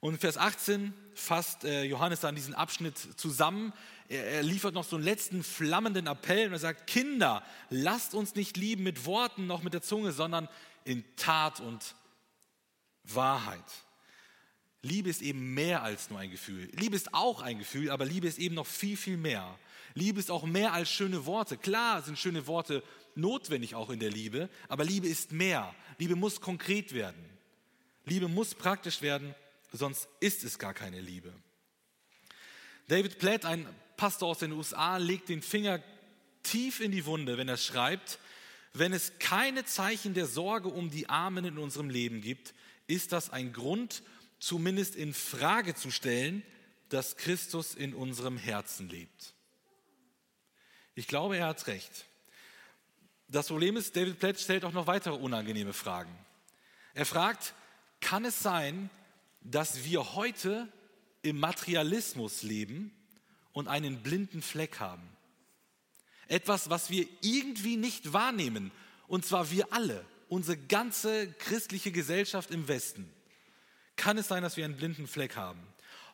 Und 0.00 0.18
Vers 0.18 0.38
18 0.38 0.94
fasst 1.14 1.64
äh, 1.64 1.84
Johannes 1.84 2.20
dann 2.20 2.34
diesen 2.34 2.54
Abschnitt 2.54 2.96
zusammen. 3.16 3.72
Er 4.08 4.42
liefert 4.42 4.74
noch 4.74 4.84
so 4.84 4.96
einen 4.96 5.04
letzten 5.04 5.44
flammenden 5.44 6.06
Appell 6.06 6.46
und 6.46 6.52
er 6.54 6.58
sagt, 6.58 6.86
Kinder, 6.86 7.44
lasst 7.68 8.14
uns 8.14 8.34
nicht 8.34 8.56
lieben 8.56 8.82
mit 8.82 9.04
Worten 9.04 9.46
noch 9.46 9.62
mit 9.62 9.74
der 9.74 9.82
Zunge, 9.82 10.12
sondern 10.12 10.48
in 10.84 11.04
Tat 11.16 11.60
und 11.60 11.94
Wahrheit. 13.04 13.62
Liebe 14.82 15.10
ist 15.10 15.20
eben 15.20 15.52
mehr 15.52 15.82
als 15.82 16.08
nur 16.08 16.18
ein 16.18 16.30
Gefühl. 16.30 16.70
Liebe 16.72 16.96
ist 16.96 17.12
auch 17.12 17.42
ein 17.42 17.58
Gefühl, 17.58 17.90
aber 17.90 18.06
Liebe 18.06 18.26
ist 18.26 18.38
eben 18.38 18.54
noch 18.54 18.66
viel, 18.66 18.96
viel 18.96 19.18
mehr. 19.18 19.58
Liebe 19.94 20.18
ist 20.18 20.30
auch 20.30 20.44
mehr 20.44 20.72
als 20.72 20.90
schöne 20.90 21.26
Worte. 21.26 21.58
Klar 21.58 22.02
sind 22.02 22.18
schöne 22.18 22.46
Worte 22.46 22.82
notwendig 23.14 23.74
auch 23.74 23.90
in 23.90 24.00
der 24.00 24.10
Liebe, 24.10 24.48
aber 24.68 24.84
Liebe 24.84 25.06
ist 25.06 25.32
mehr. 25.32 25.74
Liebe 25.98 26.16
muss 26.16 26.40
konkret 26.40 26.94
werden. 26.94 27.22
Liebe 28.06 28.28
muss 28.28 28.54
praktisch 28.54 29.02
werden, 29.02 29.34
sonst 29.72 30.08
ist 30.20 30.44
es 30.44 30.58
gar 30.58 30.74
keine 30.74 31.00
Liebe. 31.00 31.32
David 32.88 33.18
Platt, 33.18 33.44
ein 33.44 33.66
Pastor 33.96 34.28
aus 34.28 34.38
den 34.38 34.52
USA, 34.52 34.96
legt 34.96 35.28
den 35.28 35.42
Finger 35.42 35.82
tief 36.42 36.80
in 36.80 36.90
die 36.90 37.06
Wunde, 37.06 37.38
wenn 37.38 37.48
er 37.48 37.56
schreibt, 37.56 38.18
wenn 38.72 38.92
es 38.92 39.18
keine 39.18 39.64
Zeichen 39.64 40.14
der 40.14 40.26
Sorge 40.26 40.68
um 40.68 40.90
die 40.90 41.08
Armen 41.08 41.44
in 41.44 41.58
unserem 41.58 41.90
Leben 41.90 42.20
gibt, 42.20 42.54
ist 42.86 43.12
das 43.12 43.30
ein 43.30 43.52
Grund, 43.52 44.02
zumindest 44.38 44.96
in 44.96 45.12
Frage 45.12 45.74
zu 45.74 45.90
stellen, 45.90 46.42
dass 46.88 47.16
Christus 47.16 47.74
in 47.74 47.94
unserem 47.94 48.36
Herzen 48.36 48.88
lebt. 48.88 49.34
Ich 50.94 51.06
glaube, 51.06 51.36
er 51.36 51.46
hat 51.46 51.66
recht. 51.66 52.06
Das 53.28 53.46
Problem 53.46 53.76
ist, 53.76 53.94
David 53.94 54.18
Platt 54.18 54.40
stellt 54.40 54.64
auch 54.64 54.72
noch 54.72 54.88
weitere 54.88 55.14
unangenehme 55.14 55.72
Fragen. 55.72 56.16
Er 56.94 57.06
fragt, 57.06 57.54
kann 58.00 58.24
es 58.24 58.40
sein, 58.40 58.90
dass 59.40 59.84
wir 59.84 60.14
heute 60.14 60.68
im 61.22 61.38
Materialismus 61.38 62.42
leben 62.42 62.92
und 63.52 63.68
einen 63.68 64.02
blinden 64.02 64.42
Fleck 64.42 64.80
haben. 64.80 65.08
Etwas, 66.28 66.70
was 66.70 66.90
wir 66.90 67.06
irgendwie 67.22 67.76
nicht 67.76 68.12
wahrnehmen, 68.12 68.70
und 69.08 69.26
zwar 69.26 69.50
wir 69.50 69.72
alle, 69.72 70.04
unsere 70.28 70.56
ganze 70.56 71.32
christliche 71.32 71.90
Gesellschaft 71.90 72.50
im 72.52 72.68
Westen. 72.68 73.12
Kann 73.96 74.16
es 74.16 74.28
sein, 74.28 74.42
dass 74.42 74.56
wir 74.56 74.64
einen 74.64 74.76
blinden 74.76 75.08
Fleck 75.08 75.36
haben? 75.36 75.60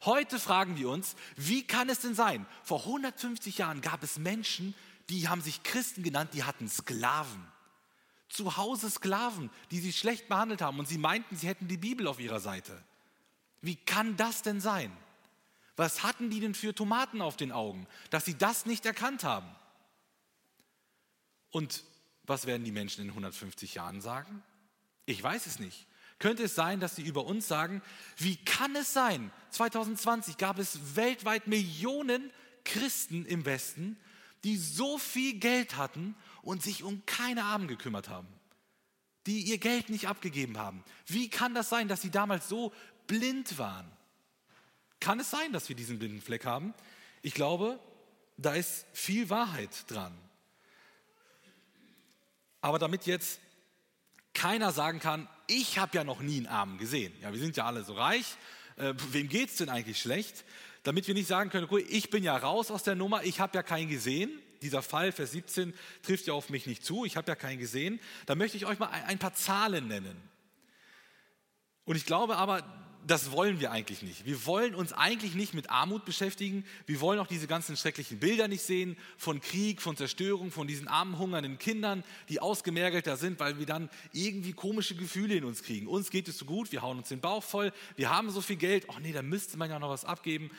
Heute 0.05 0.39
fragen 0.39 0.77
wir 0.79 0.89
uns, 0.89 1.17
wie 1.37 1.67
kann 1.67 1.89
es 1.89 2.01
denn 2.01 2.15
sein? 2.15 2.47
Vor 2.63 2.81
150 2.81 3.59
Jahren 3.59 3.81
gab 3.81 4.03
es 4.03 4.19
Menschen, 4.19 4.75
die 5.09 5.29
haben 5.29 5.41
sich 5.41 5.63
Christen 5.63 6.03
genannt, 6.03 6.31
die 6.33 6.45
hatten 6.45 6.69
Sklaven. 6.69 7.47
Zu 8.29 8.57
Hause 8.57 8.91
Sklaven, 8.91 9.51
die 9.71 9.79
sie 9.79 9.93
schlecht 9.93 10.29
behandelt 10.29 10.63
haben 10.63 10.79
und 10.79 10.89
sie 10.89 10.99
meinten, 10.99 11.37
sie 11.37 11.47
hätten 11.47 11.69
die 11.69 11.77
Bibel 11.77 12.07
auf 12.07 12.19
ihrer 12.19 12.41
Seite. 12.41 12.83
Wie 13.61 13.77
kann 13.77 14.17
das 14.17 14.43
denn 14.43 14.61
sein? 14.61 14.91
Was 15.77 16.03
hatten 16.03 16.31
die 16.31 16.41
denn 16.41 16.55
für 16.55 16.75
Tomaten 16.75 17.21
auf 17.21 17.37
den 17.37 17.53
Augen, 17.53 17.87
dass 18.11 18.25
sie 18.25 18.37
das 18.37 18.67
nicht 18.67 18.87
erkannt 18.87 19.25
haben? 19.25 19.49
Und 21.51 21.85
was 22.25 22.47
werden 22.47 22.65
die 22.65 22.73
Menschen 22.73 23.03
in 23.03 23.11
150 23.11 23.75
Jahren 23.75 24.01
sagen? 24.01 24.43
Ich 25.05 25.23
weiß 25.23 25.47
es 25.47 25.59
nicht. 25.59 25.87
Könnte 26.19 26.45
es 26.45 26.55
sein, 26.55 26.81
dass 26.81 26.97
sie 26.97 27.03
über 27.03 27.27
uns 27.27 27.47
sagen, 27.47 27.83
wie 28.17 28.37
kann 28.37 28.75
es 28.75 28.93
sein? 28.93 29.31
2020 29.51 30.39
gab 30.39 30.59
es 30.59 30.97
weltweit 30.97 31.47
Millionen 31.47 32.31
Christen 32.65 33.27
im 33.27 33.45
Westen, 33.45 33.99
die 34.45 34.57
so 34.57 34.97
viel 34.97 35.39
Geld 35.39 35.77
hatten 35.77 36.17
und 36.43 36.63
sich 36.63 36.83
um 36.83 37.05
keine 37.05 37.45
Armen 37.45 37.69
gekümmert 37.69 38.09
haben, 38.09 38.29
die 39.27 39.43
ihr 39.43 39.59
Geld 39.59 39.91
nicht 39.91 40.09
abgegeben 40.09 40.59
haben. 40.59 40.85
Wie 41.07 41.29
kann 41.29 41.55
das 41.55 41.69
sein, 41.69 41.87
dass 41.89 42.01
sie 42.01 42.11
damals 42.11 42.49
so 42.49 42.73
blind 43.07 43.59
waren? 43.59 43.91
Kann 45.01 45.21
es 45.21 45.31
sein, 45.31 45.53
dass 45.53 45.69
wir 45.69 45.77
diesen 45.77 45.99
blinden 45.99 46.21
Fleck 46.21 46.45
haben? 46.45 46.75
Ich 47.23 47.35
glaube, 47.35 47.79
da 48.37 48.55
ist 48.55 48.87
viel 48.93 49.31
Wahrheit 49.31 49.71
dran. 49.89 50.17
Aber 52.61 52.79
damit 52.79 53.07
jetzt 53.07 53.41
keiner 54.35 54.73
sagen 54.73 55.01
kann, 55.01 55.29
ich 55.47 55.79
habe 55.79 55.97
ja 55.97 56.05
noch 56.05 56.21
nie 56.21 56.39
einen 56.39 56.47
Armen 56.47 56.79
gesehen. 56.79 57.13
Ja, 57.23 57.33
wir 57.33 57.39
sind 57.39 57.57
ja 57.57 57.65
alle 57.67 57.85
so 57.85 57.95
reich. 57.95 58.37
Äh, 58.77 58.95
wem 59.11 59.29
geht 59.29 59.51
es 59.51 59.57
denn 59.57 59.69
eigentlich 59.69 60.01
schlecht? 60.01 60.45
Damit 60.83 61.07
wir 61.07 61.15
nicht 61.15 61.29
sagen 61.29 61.51
können, 61.51 61.69
ich 61.89 62.11
bin 62.11 62.23
ja 62.23 62.37
raus 62.37 62.71
aus 62.71 62.83
der 62.83 62.95
Nummer, 62.95 63.25
ich 63.25 63.41
habe 63.41 63.57
ja 63.57 63.63
keinen 63.63 63.89
gesehen. 63.89 64.31
Dieser 64.63 64.83
Fall, 64.83 65.13
Vers 65.13 65.33
17, 65.33 65.75
trifft 66.03 66.27
ja 66.27 66.35
auf 66.35 66.49
mich 66.49 66.67
nicht 66.67 66.85
zu, 66.85 67.05
ich 67.05 67.17
habe 67.17 67.29
ja 67.29 67.35
keinen 67.35 67.59
gesehen. 67.59 68.01
Da 68.27 68.35
möchte 68.35 68.57
ich 68.57 68.67
euch 68.67 68.79
mal 68.79 68.89
ein 68.89 69.19
paar 69.19 69.35
Zahlen 69.35 69.89
nennen. 69.89 70.17
Und 71.85 71.97
ich 71.97 72.07
glaube 72.07 72.37
aber, 72.37 72.63
das 73.07 73.31
wollen 73.31 73.61
wir 73.61 73.71
eigentlich 73.71 74.03
nicht. 74.03 74.27
Wir 74.27 74.47
wollen 74.47 74.75
uns 74.75 74.93
eigentlich 74.93 75.35
nicht 75.35 75.55
mit 75.55 75.71
Armut 75.71 76.05
beschäftigen. 76.05 76.65
Wir 76.87 77.01
wollen 77.01 77.21
auch 77.21 77.29
diese 77.29 77.47
ganzen 77.47 77.77
schrecklichen 77.77 78.19
Bilder 78.19 78.49
nicht 78.49 78.63
sehen 78.63 78.97
von 79.17 79.41
Krieg, 79.41 79.81
von 79.81 79.97
Zerstörung, 79.97 80.51
von 80.51 80.67
diesen 80.67 80.89
armen, 80.89 81.17
hungernden 81.17 81.59
Kindern, 81.59 82.03
die 82.29 82.41
ausgemergelter 82.41 83.17
sind, 83.17 83.39
weil 83.39 83.59
wir 83.59 83.67
dann 83.67 83.91
irgendwie 84.13 84.53
komische 84.53 84.97
Gefühle 84.97 85.37
in 85.37 85.45
uns 85.45 85.63
kriegen. 85.63 85.87
Uns 85.87 86.11
geht 86.11 86.27
es 86.27 86.37
so 86.37 86.45
gut, 86.47 86.73
wir 86.73 86.83
hauen 86.83 86.99
uns 86.99 87.09
den 87.09 87.21
Bauch 87.21 87.45
voll, 87.45 87.73
wir 87.95 88.11
haben 88.11 88.31
so 88.31 88.41
viel 88.41 88.57
Geld. 88.57 88.87
Ach 88.89 88.99
nee, 88.99 89.13
da 89.13 89.23
müsste 89.23 89.57
man 89.57 89.71
ja 89.71 89.79
noch 89.79 89.91
was 89.91 90.05
abgeben. 90.05 90.51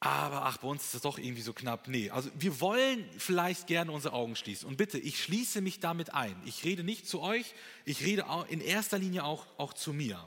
Aber 0.00 0.46
ach, 0.46 0.58
bei 0.58 0.68
uns 0.68 0.84
ist 0.84 0.94
das 0.94 1.02
doch 1.02 1.18
irgendwie 1.18 1.42
so 1.42 1.52
knapp. 1.52 1.88
Nee, 1.88 2.08
also 2.10 2.30
wir 2.38 2.60
wollen 2.60 3.04
vielleicht 3.18 3.66
gerne 3.66 3.90
unsere 3.90 4.14
Augen 4.14 4.36
schließen. 4.36 4.68
Und 4.68 4.76
bitte, 4.76 4.96
ich 4.96 5.22
schließe 5.22 5.60
mich 5.60 5.80
damit 5.80 6.14
ein. 6.14 6.36
Ich 6.46 6.64
rede 6.64 6.84
nicht 6.84 7.06
zu 7.06 7.20
euch, 7.20 7.54
ich 7.84 8.04
rede 8.04 8.24
in 8.48 8.60
erster 8.60 8.98
Linie 8.98 9.24
auch, 9.24 9.44
auch 9.58 9.74
zu 9.74 9.92
mir. 9.92 10.26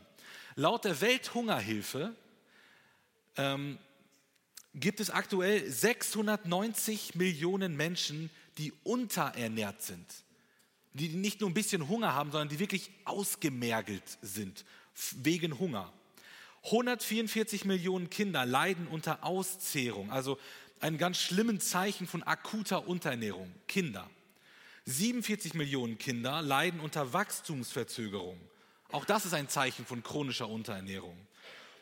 Laut 0.56 0.86
der 0.86 1.00
Welthungerhilfe 1.02 2.16
ähm, 3.38 3.78
gibt 4.74 5.00
es 5.00 5.10
aktuell 5.10 5.70
690 5.70 7.16
Millionen 7.16 7.76
Menschen, 7.76 8.30
die 8.58 8.74
unterernährt 8.84 9.82
sind. 9.82 10.06
Die 10.94 11.10
nicht 11.10 11.42
nur 11.42 11.50
ein 11.50 11.54
bisschen 11.54 11.88
Hunger 11.88 12.14
haben, 12.14 12.32
sondern 12.32 12.50
die 12.50 12.60
wirklich 12.60 12.92
ausgemergelt 13.06 14.04
sind 14.22 14.66
wegen 15.16 15.58
Hunger. 15.58 15.92
144 16.66 17.66
Millionen 17.66 18.10
Kinder 18.10 18.46
leiden 18.46 18.88
unter 18.88 19.24
Auszehrung, 19.24 20.12
also 20.12 20.38
einem 20.80 20.98
ganz 20.98 21.18
schlimmen 21.18 21.60
Zeichen 21.60 22.08
von 22.08 22.24
akuter 22.24 22.88
Unterernährung. 22.88 23.52
Kinder. 23.68 24.10
47 24.86 25.54
Millionen 25.54 25.98
Kinder 25.98 26.42
leiden 26.42 26.80
unter 26.80 27.14
Wachstumsverzögerung. 27.14 28.40
Auch 28.92 29.06
das 29.06 29.26
ist 29.26 29.34
ein 29.34 29.48
Zeichen 29.48 29.86
von 29.86 30.04
chronischer 30.04 30.50
Unterernährung. 30.50 31.18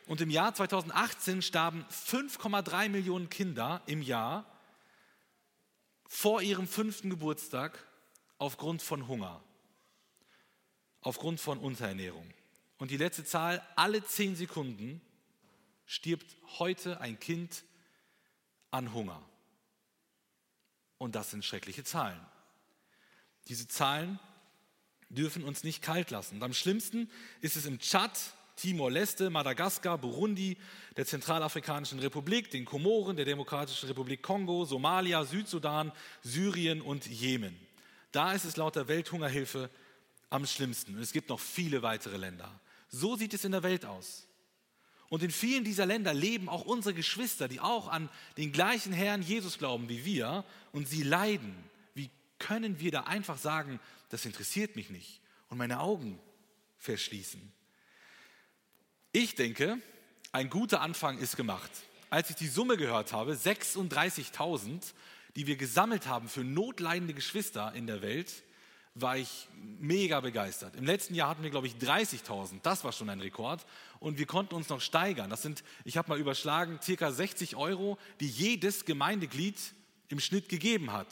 Und 0.06 0.20
im 0.20 0.30
Jahr 0.30 0.54
2018 0.54 1.42
starben 1.42 1.84
5,3 1.90 2.88
Millionen 2.88 3.28
Kinder 3.28 3.82
im 3.86 4.02
Jahr 4.02 4.44
vor 6.06 6.42
ihrem 6.42 6.66
fünften 6.66 7.10
Geburtstag 7.10 7.86
aufgrund 8.38 8.82
von 8.82 9.06
Hunger, 9.06 9.42
aufgrund 11.00 11.40
von 11.40 11.58
Unterernährung. 11.58 12.28
Und 12.78 12.90
die 12.90 12.96
letzte 12.96 13.24
Zahl, 13.24 13.62
alle 13.76 14.04
zehn 14.04 14.34
Sekunden 14.34 15.00
stirbt 15.86 16.36
heute 16.58 17.00
ein 17.00 17.18
Kind 17.18 17.64
an 18.70 18.92
Hunger. 18.94 19.20
Und 20.98 21.14
das 21.14 21.30
sind 21.30 21.44
schreckliche 21.44 21.84
Zahlen. 21.84 22.20
Diese 23.48 23.68
Zahlen 23.68 24.18
dürfen 25.10 25.44
uns 25.44 25.64
nicht 25.64 25.82
kalt 25.82 26.10
lassen. 26.10 26.36
Und 26.36 26.42
am 26.42 26.54
schlimmsten 26.54 27.10
ist 27.40 27.56
es 27.56 27.66
im 27.66 27.78
Tschad, 27.78 28.18
Timor-Leste, 28.56 29.30
Madagaskar, 29.30 29.98
Burundi, 29.98 30.56
der 30.96 31.06
Zentralafrikanischen 31.06 31.98
Republik, 31.98 32.50
den 32.50 32.64
Komoren, 32.64 33.16
der 33.16 33.24
Demokratischen 33.24 33.88
Republik 33.88 34.22
Kongo, 34.22 34.64
Somalia, 34.64 35.24
Südsudan, 35.24 35.92
Syrien 36.22 36.80
und 36.82 37.06
Jemen. 37.06 37.56
Da 38.12 38.32
ist 38.32 38.44
es 38.44 38.56
laut 38.56 38.76
der 38.76 38.88
Welthungerhilfe 38.88 39.70
am 40.28 40.46
schlimmsten. 40.46 40.96
Und 40.96 41.02
es 41.02 41.12
gibt 41.12 41.28
noch 41.28 41.40
viele 41.40 41.82
weitere 41.82 42.16
Länder. 42.16 42.60
So 42.88 43.16
sieht 43.16 43.34
es 43.34 43.44
in 43.44 43.52
der 43.52 43.62
Welt 43.62 43.84
aus. 43.84 44.26
Und 45.08 45.22
in 45.24 45.30
vielen 45.30 45.64
dieser 45.64 45.86
Länder 45.86 46.14
leben 46.14 46.48
auch 46.48 46.64
unsere 46.64 46.94
Geschwister, 46.94 47.48
die 47.48 47.60
auch 47.60 47.88
an 47.88 48.08
den 48.36 48.52
gleichen 48.52 48.92
Herrn 48.92 49.22
Jesus 49.22 49.58
glauben 49.58 49.88
wie 49.88 50.04
wir 50.04 50.44
und 50.72 50.86
sie 50.86 51.02
leiden. 51.02 51.52
Wie 51.94 52.10
können 52.38 52.78
wir 52.78 52.92
da 52.92 53.02
einfach 53.02 53.38
sagen, 53.38 53.80
das 54.10 54.26
interessiert 54.26 54.76
mich 54.76 54.90
nicht 54.90 55.20
und 55.48 55.58
meine 55.58 55.80
Augen 55.80 56.18
verschließen. 56.78 57.40
Ich 59.12 59.34
denke, 59.34 59.78
ein 60.32 60.50
guter 60.50 60.80
Anfang 60.80 61.18
ist 61.18 61.36
gemacht. 61.36 61.70
Als 62.10 62.30
ich 62.30 62.36
die 62.36 62.48
Summe 62.48 62.76
gehört 62.76 63.12
habe, 63.12 63.32
36.000, 63.32 64.92
die 65.36 65.46
wir 65.46 65.56
gesammelt 65.56 66.06
haben 66.06 66.28
für 66.28 66.44
notleidende 66.44 67.14
Geschwister 67.14 67.72
in 67.74 67.86
der 67.86 68.02
Welt, 68.02 68.30
war 68.94 69.16
ich 69.16 69.48
mega 69.78 70.20
begeistert. 70.20 70.74
Im 70.74 70.84
letzten 70.84 71.14
Jahr 71.14 71.28
hatten 71.28 71.42
wir, 71.42 71.50
glaube 71.50 71.68
ich, 71.68 71.74
30.000. 71.74 72.60
Das 72.62 72.82
war 72.82 72.92
schon 72.92 73.08
ein 73.08 73.20
Rekord. 73.20 73.64
Und 74.00 74.18
wir 74.18 74.26
konnten 74.26 74.54
uns 74.54 74.68
noch 74.68 74.80
steigern. 74.80 75.30
Das 75.30 75.42
sind, 75.42 75.62
ich 75.84 75.96
habe 75.96 76.08
mal 76.08 76.18
überschlagen, 76.18 76.80
circa 76.82 77.12
60 77.12 77.56
Euro, 77.56 77.98
die 78.18 78.28
jedes 78.28 78.84
Gemeindeglied 78.84 79.56
im 80.08 80.18
Schnitt 80.18 80.48
gegeben 80.48 80.92
hat. 80.92 81.08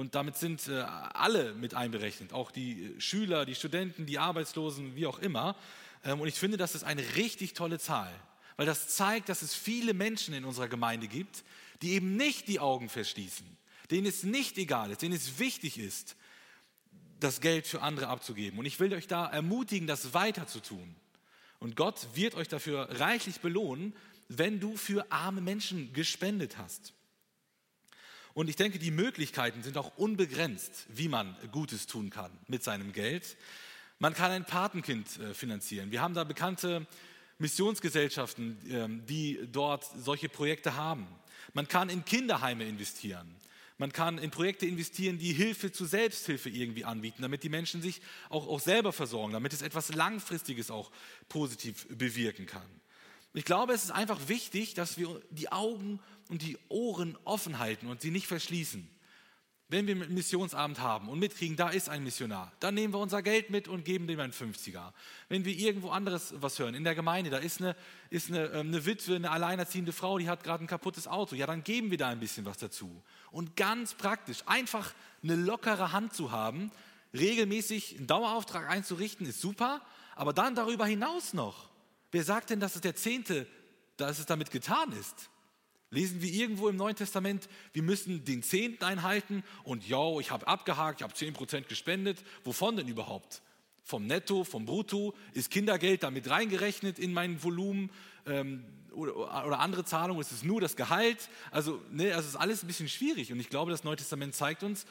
Und 0.00 0.14
damit 0.14 0.38
sind 0.38 0.66
äh, 0.66 0.80
alle 0.80 1.52
mit 1.52 1.74
einberechnet, 1.74 2.32
auch 2.32 2.50
die 2.50 2.84
äh, 2.96 3.00
Schüler, 3.02 3.44
die 3.44 3.54
Studenten, 3.54 4.06
die 4.06 4.18
Arbeitslosen, 4.18 4.96
wie 4.96 5.06
auch 5.06 5.18
immer. 5.18 5.54
Ähm, 6.04 6.22
und 6.22 6.26
ich 6.26 6.36
finde, 6.36 6.56
das 6.56 6.74
ist 6.74 6.84
eine 6.84 7.02
richtig 7.16 7.52
tolle 7.52 7.78
Zahl, 7.78 8.10
weil 8.56 8.64
das 8.64 8.88
zeigt, 8.88 9.28
dass 9.28 9.42
es 9.42 9.54
viele 9.54 9.92
Menschen 9.92 10.32
in 10.32 10.46
unserer 10.46 10.68
Gemeinde 10.68 11.06
gibt, 11.06 11.44
die 11.82 11.92
eben 11.92 12.16
nicht 12.16 12.48
die 12.48 12.60
Augen 12.60 12.88
verschließen, 12.88 13.46
denen 13.90 14.06
es 14.06 14.22
nicht 14.22 14.56
egal 14.56 14.90
ist, 14.90 15.02
denen 15.02 15.14
es 15.14 15.38
wichtig 15.38 15.78
ist, 15.78 16.16
das 17.20 17.42
Geld 17.42 17.66
für 17.66 17.82
andere 17.82 18.08
abzugeben. 18.08 18.58
Und 18.58 18.64
ich 18.64 18.80
will 18.80 18.94
euch 18.94 19.06
da 19.06 19.26
ermutigen, 19.26 19.86
das 19.86 20.14
weiter 20.14 20.46
zu 20.46 20.60
tun. 20.60 20.96
Und 21.58 21.76
Gott 21.76 22.08
wird 22.14 22.36
euch 22.36 22.48
dafür 22.48 22.88
reichlich 23.00 23.40
belohnen, 23.40 23.94
wenn 24.28 24.60
du 24.60 24.78
für 24.78 25.12
arme 25.12 25.42
Menschen 25.42 25.92
gespendet 25.92 26.56
hast. 26.56 26.94
Und 28.34 28.48
ich 28.48 28.56
denke, 28.56 28.78
die 28.78 28.90
Möglichkeiten 28.90 29.62
sind 29.62 29.76
auch 29.76 29.96
unbegrenzt, 29.96 30.86
wie 30.88 31.08
man 31.08 31.36
Gutes 31.52 31.86
tun 31.86 32.10
kann 32.10 32.30
mit 32.46 32.62
seinem 32.62 32.92
Geld. 32.92 33.36
Man 33.98 34.14
kann 34.14 34.30
ein 34.30 34.44
Patenkind 34.44 35.18
äh, 35.18 35.34
finanzieren. 35.34 35.90
Wir 35.90 36.00
haben 36.00 36.14
da 36.14 36.24
bekannte 36.24 36.86
Missionsgesellschaften, 37.38 38.58
ähm, 38.70 39.06
die 39.06 39.40
dort 39.50 39.84
solche 39.96 40.28
Projekte 40.28 40.76
haben. 40.76 41.06
Man 41.54 41.68
kann 41.68 41.90
in 41.90 42.04
Kinderheime 42.04 42.64
investieren. 42.64 43.34
Man 43.78 43.92
kann 43.92 44.18
in 44.18 44.30
Projekte 44.30 44.66
investieren, 44.66 45.18
die 45.18 45.32
Hilfe 45.32 45.72
zur 45.72 45.86
Selbsthilfe 45.86 46.50
irgendwie 46.50 46.84
anbieten, 46.84 47.22
damit 47.22 47.42
die 47.42 47.48
Menschen 47.48 47.80
sich 47.80 48.02
auch, 48.28 48.46
auch 48.46 48.60
selber 48.60 48.92
versorgen, 48.92 49.32
damit 49.32 49.54
es 49.54 49.62
etwas 49.62 49.94
Langfristiges 49.94 50.70
auch 50.70 50.90
positiv 51.30 51.86
bewirken 51.88 52.44
kann. 52.44 52.66
Ich 53.32 53.44
glaube, 53.44 53.72
es 53.72 53.84
ist 53.84 53.90
einfach 53.92 54.28
wichtig, 54.28 54.74
dass 54.74 54.98
wir 54.98 55.20
die 55.30 55.52
Augen 55.52 56.00
und 56.28 56.42
die 56.42 56.58
Ohren 56.68 57.16
offen 57.24 57.58
halten 57.58 57.86
und 57.86 58.00
sie 58.00 58.10
nicht 58.10 58.26
verschließen. 58.26 58.88
wenn 59.72 59.86
wir 59.86 59.94
einen 59.94 60.12
Missionsabend 60.12 60.80
haben 60.80 61.08
und 61.08 61.20
mitkriegen, 61.20 61.56
da 61.56 61.68
ist 61.68 61.88
ein 61.88 62.02
Missionar, 62.02 62.52
dann 62.58 62.74
nehmen 62.74 62.92
wir 62.92 62.98
unser 62.98 63.22
Geld 63.22 63.50
mit 63.50 63.68
und 63.68 63.84
geben 63.84 64.08
dem 64.08 64.18
einen 64.18 64.32
50er. 64.32 64.92
Wenn 65.28 65.44
wir 65.44 65.56
irgendwo 65.56 65.90
anderes 65.90 66.34
was 66.38 66.58
hören, 66.58 66.74
in 66.74 66.82
der 66.82 66.96
Gemeinde, 66.96 67.30
da 67.30 67.38
ist 67.38 67.60
eine, 67.60 67.76
ist 68.10 68.30
eine, 68.30 68.46
ähm, 68.46 68.66
eine 68.66 68.84
Witwe, 68.84 69.14
eine 69.14 69.30
alleinerziehende 69.30 69.92
Frau, 69.92 70.18
die 70.18 70.28
hat 70.28 70.42
gerade 70.42 70.64
ein 70.64 70.66
kaputtes 70.66 71.06
Auto, 71.06 71.36
ja, 71.36 71.46
dann 71.46 71.62
geben 71.62 71.92
wir 71.92 71.98
da 71.98 72.08
ein 72.08 72.18
bisschen 72.18 72.44
was 72.44 72.58
dazu. 72.58 73.00
Und 73.30 73.54
ganz 73.54 73.94
praktisch, 73.94 74.42
einfach 74.46 74.92
eine 75.22 75.36
lockere 75.36 75.92
Hand 75.92 76.14
zu 76.14 76.32
haben, 76.32 76.72
regelmäßig 77.14 77.96
einen 77.96 78.08
Dauerauftrag 78.08 78.68
einzurichten, 78.68 79.24
ist 79.24 79.40
super, 79.40 79.82
aber 80.16 80.32
dann 80.32 80.56
darüber 80.56 80.86
hinaus 80.86 81.32
noch. 81.32 81.69
Wer 82.12 82.24
sagt 82.24 82.50
denn, 82.50 82.60
dass 82.60 82.74
es 82.74 82.80
der 82.80 82.96
Zehnte, 82.96 83.46
dass 83.96 84.18
es 84.18 84.26
damit 84.26 84.50
getan 84.50 84.92
ist? 84.92 85.30
Lesen 85.90 86.22
wir 86.22 86.32
irgendwo 86.32 86.68
im 86.68 86.76
Neuen 86.76 86.94
Testament, 86.94 87.48
wir 87.72 87.82
müssen 87.82 88.24
den 88.24 88.42
Zehnten 88.44 88.84
einhalten 88.84 89.42
und 89.64 89.86
ja, 89.88 90.18
ich 90.20 90.30
habe 90.30 90.46
abgehakt, 90.46 91.00
ich 91.00 91.02
habe 91.02 91.14
10% 91.14 91.62
gespendet. 91.62 92.22
Wovon 92.44 92.76
denn 92.76 92.86
überhaupt? 92.86 93.42
Vom 93.82 94.06
Netto, 94.06 94.44
vom 94.44 94.66
Brutto? 94.66 95.14
Ist 95.32 95.50
Kindergeld 95.50 96.04
damit 96.04 96.30
reingerechnet 96.30 97.00
in 97.00 97.12
mein 97.12 97.42
Volumen? 97.42 97.90
Ähm, 98.26 98.64
oder, 98.92 99.16
oder, 99.16 99.58
andere 99.58 99.84
Zahlungen? 99.84 100.20
Ist 100.20 100.30
es 100.30 100.44
nur 100.44 100.60
das 100.60 100.76
Gehalt? 100.76 101.28
Also, 101.50 101.82
ne, 101.90 102.12
also 102.12 102.28
ist 102.28 102.36
alles 102.36 102.62
ein 102.62 102.68
bisschen 102.68 102.88
schwierig 102.88 103.32
und 103.32 103.40
ich 103.40 103.48
glaube, 103.48 103.72
das 103.72 103.82
Neue 103.82 103.96
Testament 103.96 104.34
zeigt 104.34 104.62
uns, 104.62 104.86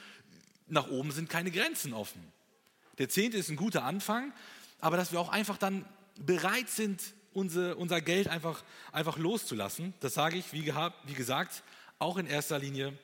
nach 0.67 0.89
oben 0.89 1.11
sind 1.11 1.29
keine 1.29 1.51
Grenzen 1.51 1.93
offen. 1.93 2.21
Der 2.97 3.07
Zehnte 3.07 3.37
ist 3.37 3.49
ein 3.49 3.55
guter 3.55 3.83
Anfang, 3.83 4.33
aber 4.79 4.97
dass 4.97 5.13
wir 5.13 5.19
auch 5.19 5.29
einfach 5.29 5.57
dann 5.57 5.85
bereit 6.25 6.69
sind, 6.69 7.01
unser, 7.33 7.77
unser 7.77 8.01
Geld 8.01 8.27
einfach, 8.27 8.63
einfach 8.91 9.17
loszulassen. 9.17 9.93
Das 9.99 10.13
sage 10.13 10.37
ich, 10.37 10.51
wie, 10.53 10.63
gehabt, 10.63 10.97
wie 11.07 11.13
gesagt, 11.13 11.63
auch 11.99 12.17
in 12.17 12.27
erster 12.27 12.59
Linie 12.59 12.97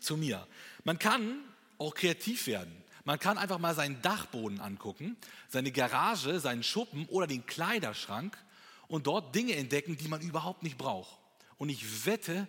zu 0.00 0.16
mir. 0.16 0.46
Man 0.84 0.98
kann 0.98 1.40
auch 1.78 1.94
kreativ 1.94 2.46
werden. 2.46 2.72
Man 3.04 3.18
kann 3.18 3.38
einfach 3.38 3.58
mal 3.58 3.74
seinen 3.74 4.02
Dachboden 4.02 4.60
angucken, 4.60 5.16
seine 5.48 5.72
Garage, 5.72 6.40
seinen 6.40 6.62
Schuppen 6.62 7.06
oder 7.06 7.26
den 7.26 7.46
Kleiderschrank 7.46 8.36
und 8.86 9.06
dort 9.06 9.34
Dinge 9.34 9.54
entdecken, 9.56 9.96
die 9.96 10.08
man 10.08 10.20
überhaupt 10.20 10.62
nicht 10.62 10.76
braucht. 10.76 11.18
Und 11.56 11.70
ich 11.70 12.06
wette, 12.06 12.46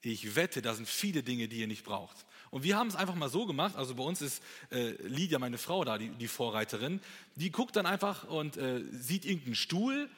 ich 0.00 0.34
wette, 0.34 0.60
da 0.60 0.74
sind 0.74 0.88
viele 0.88 1.22
Dinge, 1.22 1.48
die 1.48 1.58
ihr 1.58 1.66
nicht 1.66 1.84
braucht. 1.84 2.26
Und 2.56 2.62
wir 2.62 2.78
haben 2.78 2.86
es 2.86 2.96
einfach 2.96 3.16
mal 3.16 3.28
so 3.28 3.44
gemacht, 3.44 3.76
also 3.76 3.96
bei 3.96 4.02
uns 4.02 4.22
ist 4.22 4.42
äh, 4.70 4.92
Lydia, 5.06 5.38
meine 5.38 5.58
Frau 5.58 5.84
da, 5.84 5.98
die, 5.98 6.08
die 6.08 6.26
Vorreiterin, 6.26 7.00
die 7.34 7.50
guckt 7.50 7.76
dann 7.76 7.84
einfach 7.84 8.24
und 8.28 8.56
äh, 8.56 8.82
sieht 8.92 9.26
irgendeinen 9.26 9.56
Stuhl, 9.56 10.08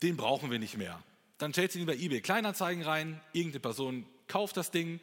den 0.00 0.16
brauchen 0.16 0.52
wir 0.52 0.60
nicht 0.60 0.76
mehr. 0.76 1.02
Dann 1.38 1.52
stellt 1.52 1.72
sie 1.72 1.80
ihn 1.80 1.86
bei 1.86 1.96
eBay 1.96 2.20
Kleinanzeigen 2.20 2.84
rein, 2.84 3.20
irgendeine 3.32 3.58
Person 3.58 4.06
kauft 4.28 4.56
das 4.56 4.70
Ding, 4.70 5.00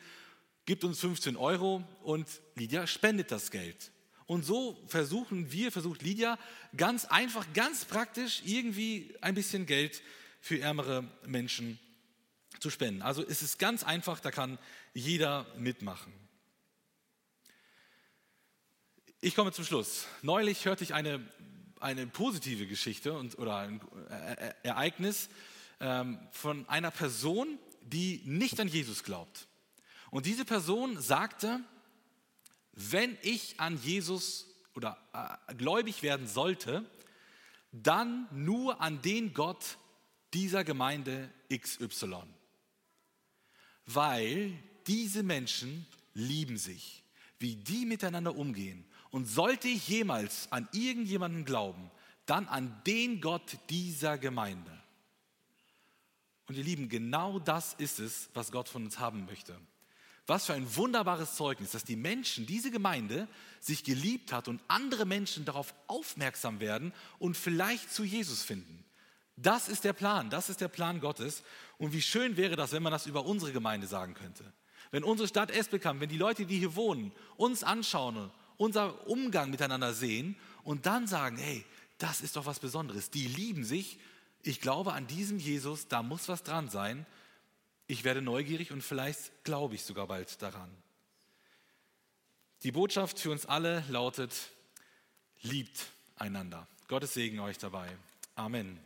gibt 0.64 0.86
uns 0.86 1.02
15 1.02 1.36
Euro 1.36 1.84
und 2.02 2.30
Lydia 2.56 2.88
spendet 2.88 3.30
das 3.30 3.52
Geld. 3.52 3.92
Und 4.26 4.46
so 4.46 4.82
versuchen 4.88 5.52
wir, 5.52 5.74
versucht 5.74 6.02
Lydia 6.02 6.40
ganz 6.78 7.04
einfach, 7.04 7.46
ganz 7.54 7.84
praktisch 7.84 8.42
irgendwie 8.46 9.14
ein 9.20 9.36
bisschen 9.36 9.66
Geld 9.66 10.02
für 10.40 10.62
ärmere 10.62 11.04
Menschen 11.26 11.78
zu 12.62 12.70
spenden. 12.70 13.02
Also 13.02 13.22
es 13.22 13.42
ist 13.42 13.60
ganz 13.60 13.84
einfach, 13.84 14.22
da 14.22 14.32
kann 14.32 14.58
jeder 14.94 15.46
mitmachen. 15.58 16.14
Ich 19.22 19.36
komme 19.36 19.52
zum 19.52 19.66
Schluss. 19.66 20.06
Neulich 20.22 20.66
hörte 20.66 20.84
ich 20.84 20.94
eine 20.94 21.22
eine 21.80 22.08
positive 22.08 22.68
Geschichte 22.68 23.14
und, 23.14 23.38
oder 23.38 23.58
ein 23.58 23.82
äh, 24.10 24.34
äh, 24.34 24.54
Ereignis 24.64 25.30
ähm, 25.80 26.20
von 26.32 26.68
einer 26.68 26.92
Person, 26.92 27.58
die 27.82 28.22
nicht 28.26 28.60
an 28.60 28.68
Jesus 28.68 29.04
glaubt. 29.04 29.48
Und 30.12 30.26
diese 30.26 30.46
Person 30.46 31.02
sagte, 31.02 31.62
wenn 32.74 33.18
ich 33.22 33.60
an 33.60 33.82
Jesus 33.82 34.48
oder 34.76 34.98
äh, 35.14 35.56
gläubig 35.56 36.04
werden 36.04 36.28
sollte, 36.28 36.90
dann 37.72 38.28
nur 38.32 38.82
an 38.82 39.02
den 39.02 39.34
Gott 39.34 39.78
dieser 40.34 40.64
Gemeinde 40.64 41.30
XY. 41.54 42.24
Weil 43.86 44.54
diese 44.88 45.24
Menschen 45.24 45.86
lieben 46.14 46.58
sich, 46.58 47.04
wie 47.38 47.56
die 47.56 47.86
miteinander 47.86 48.36
umgehen 48.36 48.89
und 49.12 49.26
sollte 49.26 49.68
ich 49.68 49.88
jemals 49.88 50.52
an 50.52 50.68
irgendjemanden 50.72 51.46
glauben, 51.46 51.90
dann 52.26 52.48
an 52.48 52.82
den 52.86 53.22
Gott 53.22 53.58
dieser 53.70 54.18
Gemeinde. 54.18 54.72
Und 56.48 56.56
ihr 56.56 56.64
Lieben, 56.64 56.90
genau 56.90 57.40
das 57.40 57.74
ist 57.76 58.00
es, 58.00 58.30
was 58.34 58.52
Gott 58.52 58.70
von 58.70 58.84
uns 58.84 59.00
haben 59.00 59.26
möchte. 59.26 59.56
Was 60.26 60.46
für 60.46 60.54
ein 60.54 60.76
wunderbares 60.76 61.36
Zeugnis, 61.36 61.72
dass 61.72 61.84
die 61.84 61.96
Menschen, 61.96 62.46
diese 62.46 62.70
Gemeinde, 62.70 63.28
sich 63.60 63.84
geliebt 63.84 64.32
hat 64.32 64.48
und 64.48 64.62
andere 64.68 65.06
Menschen 65.06 65.46
darauf 65.46 65.74
aufmerksam 65.88 66.60
werden 66.60 66.94
und 67.18 67.36
vielleicht 67.36 67.92
zu 67.92 68.04
Jesus 68.04 68.44
finden. 68.44 68.84
Das 69.38 69.70
ist 69.70 69.84
der 69.84 69.94
Plan, 69.94 70.30
das 70.30 70.50
ist 70.50 70.62
der 70.62 70.68
Plan 70.68 71.00
Gottes. 71.00 71.44
Und 71.78 71.94
wie 71.94 72.02
schön 72.02 72.38
wäre 72.38 72.56
das, 72.56 72.74
wenn 72.74 72.84
man 72.84 72.92
das 72.92 73.08
über 73.08 73.26
unsere 73.26 73.52
Gemeinde 73.52 73.88
sagen 73.88 74.14
könnte. 74.14 74.44
Wenn 74.92 75.04
unsere 75.04 75.28
Stadt 75.28 75.52
Esbekamp, 75.52 76.00
wenn 76.02 76.10
die 76.10 76.18
Leute, 76.18 76.46
die 76.46 76.60
hier 76.60 76.76
wohnen, 76.76 77.12
uns 77.38 77.64
anschauen 77.64 78.32
unser 78.60 79.08
Umgang 79.08 79.50
miteinander 79.50 79.94
sehen 79.94 80.36
und 80.64 80.86
dann 80.86 81.08
sagen, 81.08 81.38
hey, 81.38 81.66
das 81.98 82.22
ist 82.22 82.36
doch 82.36 82.46
was 82.46 82.60
Besonderes. 82.60 83.10
Die 83.10 83.26
lieben 83.26 83.64
sich. 83.64 83.98
Ich 84.44 84.62
glaube 84.62 84.94
an 84.94 85.08
diesem 85.08 85.40
Jesus, 85.40 85.88
da 85.88 86.04
muss 86.04 86.28
was 86.28 86.44
dran 86.44 86.70
sein. 86.70 87.06
Ich 87.88 88.04
werde 88.04 88.22
neugierig 88.22 88.72
und 88.72 88.84
vielleicht 88.84 89.44
glaube 89.44 89.76
ich 89.76 89.84
sogar 89.84 90.08
bald 90.08 90.42
daran. 90.42 90.70
Die 92.64 92.74
Botschaft 92.74 93.20
für 93.20 93.32
uns 93.32 93.46
alle 93.46 93.84
lautet, 93.90 94.34
liebt 95.42 95.88
einander. 96.18 96.68
Gottes 96.90 97.14
Segen 97.14 97.40
euch 97.40 97.58
dabei. 97.58 97.90
Amen. 98.36 98.78